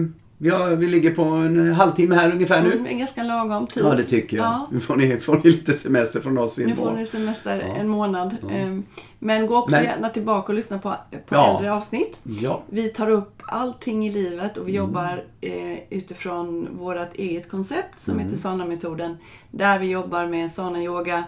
vi, 0.44 0.50
har, 0.50 0.76
vi 0.76 0.88
ligger 0.88 1.12
på 1.16 1.24
en 1.24 1.74
halvtimme 1.74 2.16
här 2.16 2.32
ungefär 2.32 2.62
nu. 2.64 2.72
mm, 2.72 2.98
ganska 3.00 3.24
lagom 3.24 3.68
tid. 3.68 3.84
Ja, 3.86 3.96
det 3.96 4.04
tycker 4.04 4.38
jag. 4.38 4.46
Ja. 4.46 4.68
Nu 4.72 4.80
får 4.80 4.96
ni, 4.96 5.18
får 5.20 5.36
ni 5.36 5.42
lite 5.52 5.74
semester 5.74 6.20
från 6.20 6.38
oss 6.38 6.58
Nu 6.58 6.64
en 6.70 6.76
får 6.76 6.92
ni 6.92 7.06
semester 7.06 7.60
en 7.60 7.88
månad. 7.88 8.36
Ehm, 8.52 8.84
Men 9.20 9.48
gå 9.48 9.58
också 9.58 9.76
Men- 9.76 9.86
gärna 9.86 10.10
tillbaka 10.10 10.48
och 10.52 10.54
lyssna 10.56 10.80
på, 10.80 10.90
på 11.28 11.36
Ja. 11.36 11.56
äldre 11.56 11.74
avsnitt. 11.74 12.20
Ja. 12.24 12.62
Vi 12.70 12.90
tar 12.90 13.10
upp 13.10 13.42
allting 13.48 14.08
i 14.08 14.12
livet 14.12 14.58
och 14.58 14.68
vi 14.68 14.76
Mm. 14.78 14.86
jobbar 14.88 15.24
eh, 15.42 15.78
utifrån 15.90 16.68
vårt 16.78 17.14
eget 17.16 17.50
koncept 17.52 18.00
som 18.00 18.14
Mm. 18.14 18.26
heter 18.26 18.38
Sana-metoden. 18.38 19.18
Där 19.52 19.80
vi 19.80 19.90
jobbar 19.90 20.26
med 20.26 20.52
sana-yoga, 20.52 21.24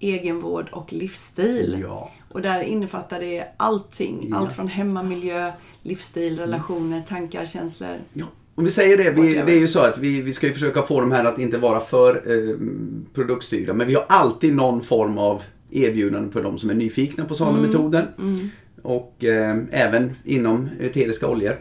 egenvård 0.00 0.68
och 0.72 0.92
livsstil. 0.92 1.78
Ja. 1.82 2.10
Och 2.32 2.42
där 2.42 2.60
innefattar 2.60 3.20
det 3.20 3.44
allting. 3.56 4.26
Ja. 4.30 4.36
Allt 4.36 4.52
från 4.52 4.68
hemmamiljö, 4.68 5.52
livsstil, 5.82 6.38
relationer, 6.38 7.02
tankar, 7.02 7.46
känslor. 7.46 7.96
Ja. 8.12 8.26
Om 8.58 8.64
vi 8.64 8.70
säger 8.70 8.96
det, 8.96 9.10
vi, 9.10 9.34
det 9.34 9.52
är 9.52 9.58
ju 9.58 9.68
så 9.68 9.80
att 9.80 9.98
vi, 9.98 10.20
vi 10.20 10.32
ska 10.32 10.46
ju 10.46 10.52
försöka 10.52 10.82
få 10.82 11.00
de 11.00 11.12
här 11.12 11.24
att 11.24 11.38
inte 11.38 11.58
vara 11.58 11.80
för 11.80 12.14
eh, 12.14 12.56
produktstyrda. 13.14 13.72
Men 13.72 13.86
vi 13.86 13.94
har 13.94 14.04
alltid 14.08 14.54
någon 14.54 14.80
form 14.80 15.18
av 15.18 15.42
erbjudande 15.70 16.32
på 16.32 16.40
de 16.40 16.58
som 16.58 16.70
är 16.70 16.74
nyfikna 16.74 17.24
på 17.24 17.34
Sana-metoden. 17.34 18.04
Och 18.82 19.24
eh, 19.24 19.56
även 19.70 20.12
inom 20.24 20.68
eteriska 20.80 21.28
oljor 21.28 21.56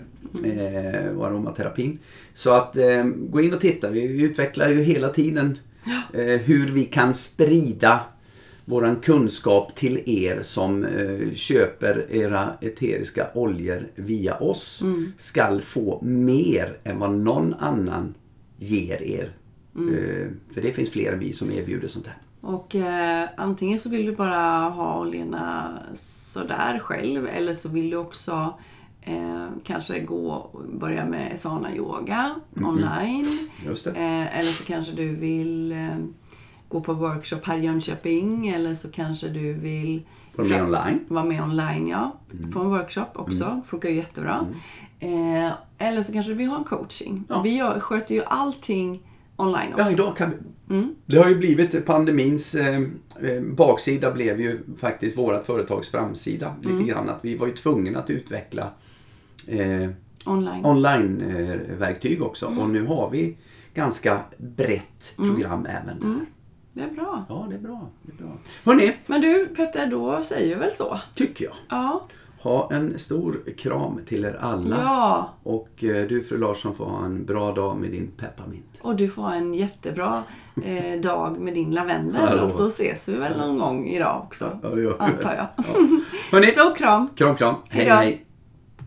eh, 0.46 1.18
och 1.18 1.28
aromaterapin. 1.28 2.00
Så 2.34 2.52
att 2.52 2.78
eh, 2.78 3.04
gå 3.04 3.42
in 3.42 3.54
och 3.54 3.62
titta. 3.62 3.90
Vi 3.90 4.22
utvecklar 4.22 4.70
ju 4.70 4.82
hela 4.82 5.10
tiden 5.10 5.60
eh, 6.14 6.26
hur 6.26 6.68
vi 6.68 6.84
kan 6.84 7.14
sprida 7.14 8.00
våran 8.70 8.96
kunskap 8.96 9.76
till 9.76 10.04
er 10.06 10.42
som 10.42 10.86
eh, 10.86 11.34
köper 11.34 12.06
era 12.12 12.54
eteriska 12.62 13.28
oljor 13.34 13.88
via 13.96 14.36
oss. 14.38 14.84
Skall 15.18 15.62
få 15.62 16.00
mer 16.02 16.78
än 16.84 17.00
vad 17.00 17.12
någon 17.12 17.54
annan 17.54 18.14
ger 18.58 19.02
er. 19.04 19.32
Eh, 19.76 20.28
för 20.54 20.62
det 20.62 20.74
finns 20.74 20.92
fler 20.92 21.14
än 21.14 21.20
vi 21.20 21.34
som 21.34 21.52
erbjuder 21.52 21.88
sånt 21.88 22.08
här. 22.08 22.18
Och 22.42 22.76
eh, 22.76 23.30
antingen 23.38 23.80
så 23.80 23.90
vill 23.90 24.06
du 24.06 24.16
bara 24.16 24.70
ha 24.70 25.02
oljorna 25.02 25.80
sådär 25.96 26.80
själv 26.80 27.28
eller 27.28 27.54
så 27.54 27.70
vill 27.70 27.90
du 27.90 27.98
också 27.98 28.54
eh, 29.02 29.48
kanske 29.64 30.00
gå 30.00 30.32
och 30.32 30.64
börja 30.64 31.06
med 31.06 31.34
Asana 31.34 31.76
yoga 31.76 32.36
online. 32.56 33.50
Just 33.66 33.84
det. 33.84 33.90
Eh, 33.90 34.40
eller 34.40 34.52
så 34.52 34.64
kanske 34.64 34.92
du 34.92 35.16
vill 35.16 35.72
eh, 35.72 35.98
gå 36.70 36.82
på 36.82 36.94
workshop 36.94 37.40
här 37.44 37.58
i 37.58 37.62
Jönköping 37.62 38.48
eller 38.48 38.76
så 38.76 38.92
kanske 38.92 39.28
du 39.28 39.54
vill 39.54 40.02
Vara 40.36 40.48
med 40.48 40.64
online. 40.64 41.00
Vara 41.08 41.26
med 41.26 41.44
online, 41.44 41.88
ja. 41.88 42.20
Mm. 42.34 42.52
På 42.52 42.60
en 42.60 42.70
workshop 42.70 43.06
också. 43.14 43.62
Funkar 43.66 43.90
ju 43.90 43.96
jättebra. 43.96 44.48
Eh, 45.00 45.52
eller 45.78 46.02
så 46.02 46.14
kanske 46.14 46.32
du 46.32 46.38
vill 46.38 46.48
ha 46.48 46.58
en 46.58 46.64
coaching. 46.64 47.24
Ja. 47.30 47.42
Vi 47.42 47.58
gör, 47.58 47.80
sköter 47.80 48.16
ju 48.16 48.24
allting 48.26 49.04
online 49.36 49.74
också. 49.74 49.86
Ja, 49.86 49.92
idag 49.92 50.18
kan 50.18 50.30
vi. 50.30 50.38
Det 51.06 51.18
har 51.18 51.30
ju 51.30 51.36
blivit 51.36 51.86
pandemins 51.86 52.56
eh, 52.56 52.82
eh, 53.22 53.42
baksida 53.42 54.12
blev 54.12 54.42
ju 54.42 54.58
faktiskt 54.78 55.18
vårt 55.18 55.46
företags 55.46 55.90
framsida. 55.90 56.56
Lite 56.62 56.84
grann 56.84 57.10
att 57.10 57.20
vi 57.22 57.38
var 57.38 57.48
ju 57.48 57.54
tvungna 57.54 58.00
att 58.00 58.10
utveckla 58.10 58.70
eh, 59.48 59.90
Online. 60.26 60.66
online-verktyg 60.66 62.22
också. 62.22 62.46
Och 62.46 62.70
nu 62.70 62.86
har 62.86 63.10
vi 63.10 63.38
ganska 63.74 64.20
brett 64.38 65.14
program 65.16 65.66
även 65.66 66.00
där. 66.00 66.26
Det 66.78 66.84
är 66.84 66.96
bra. 66.96 67.26
Ja, 67.30 67.46
det 67.50 67.56
är 67.56 67.60
bra. 67.60 67.90
Det 68.02 68.12
är 68.12 68.16
bra. 68.28 68.32
Hörrni, 68.66 68.94
Men 69.06 69.22
du 69.22 69.48
Petter, 69.56 69.88
då 69.88 70.22
säger 70.24 70.56
vi 70.56 70.62
väl 70.62 70.72
så? 70.72 71.00
tycker 71.16 71.46
jag. 71.46 71.54
Ja. 71.70 72.02
Ha 72.42 72.70
en 72.74 73.00
stor 73.00 73.44
kram 73.58 74.00
till 74.08 74.26
er 74.26 74.38
alla. 74.42 74.76
Ja. 74.84 75.30
Och 75.44 75.84
eh, 75.84 76.08
du 76.08 76.24
fru 76.24 76.38
Larsson 76.38 76.74
får 76.74 76.86
ha 76.86 77.06
en 77.06 77.26
bra 77.26 77.52
dag 77.52 77.78
med 77.78 77.92
din 77.92 78.12
pepparmint. 78.18 78.66
Och 78.82 78.96
du 78.96 79.10
får 79.10 79.22
ha 79.22 79.34
en 79.34 79.54
jättebra 79.54 80.24
eh, 80.66 81.00
dag 81.02 81.38
med 81.40 81.54
din 81.54 81.72
lavendel. 81.72 82.22
Hallå. 82.22 82.44
Och 82.44 82.52
så 82.52 82.68
ses 82.68 83.10
vi 83.10 83.14
väl 83.18 83.38
någon 83.38 83.58
gång 83.60 83.88
idag 83.88 84.22
också. 84.26 84.60
Ja, 84.64 84.70
det 84.70 84.82
gör 84.82 84.92
vi. 84.94 85.00
Antar 85.00 85.36
jag. 85.36 85.48
Ja. 85.58 85.64
Hörrni, 86.32 86.48
Stor 86.56 86.76
kram. 86.76 87.08
kram 87.16 87.36
kram. 87.36 87.56
Hej 87.70 87.86
Hejdå. 87.86 87.96
hej. 87.96 88.26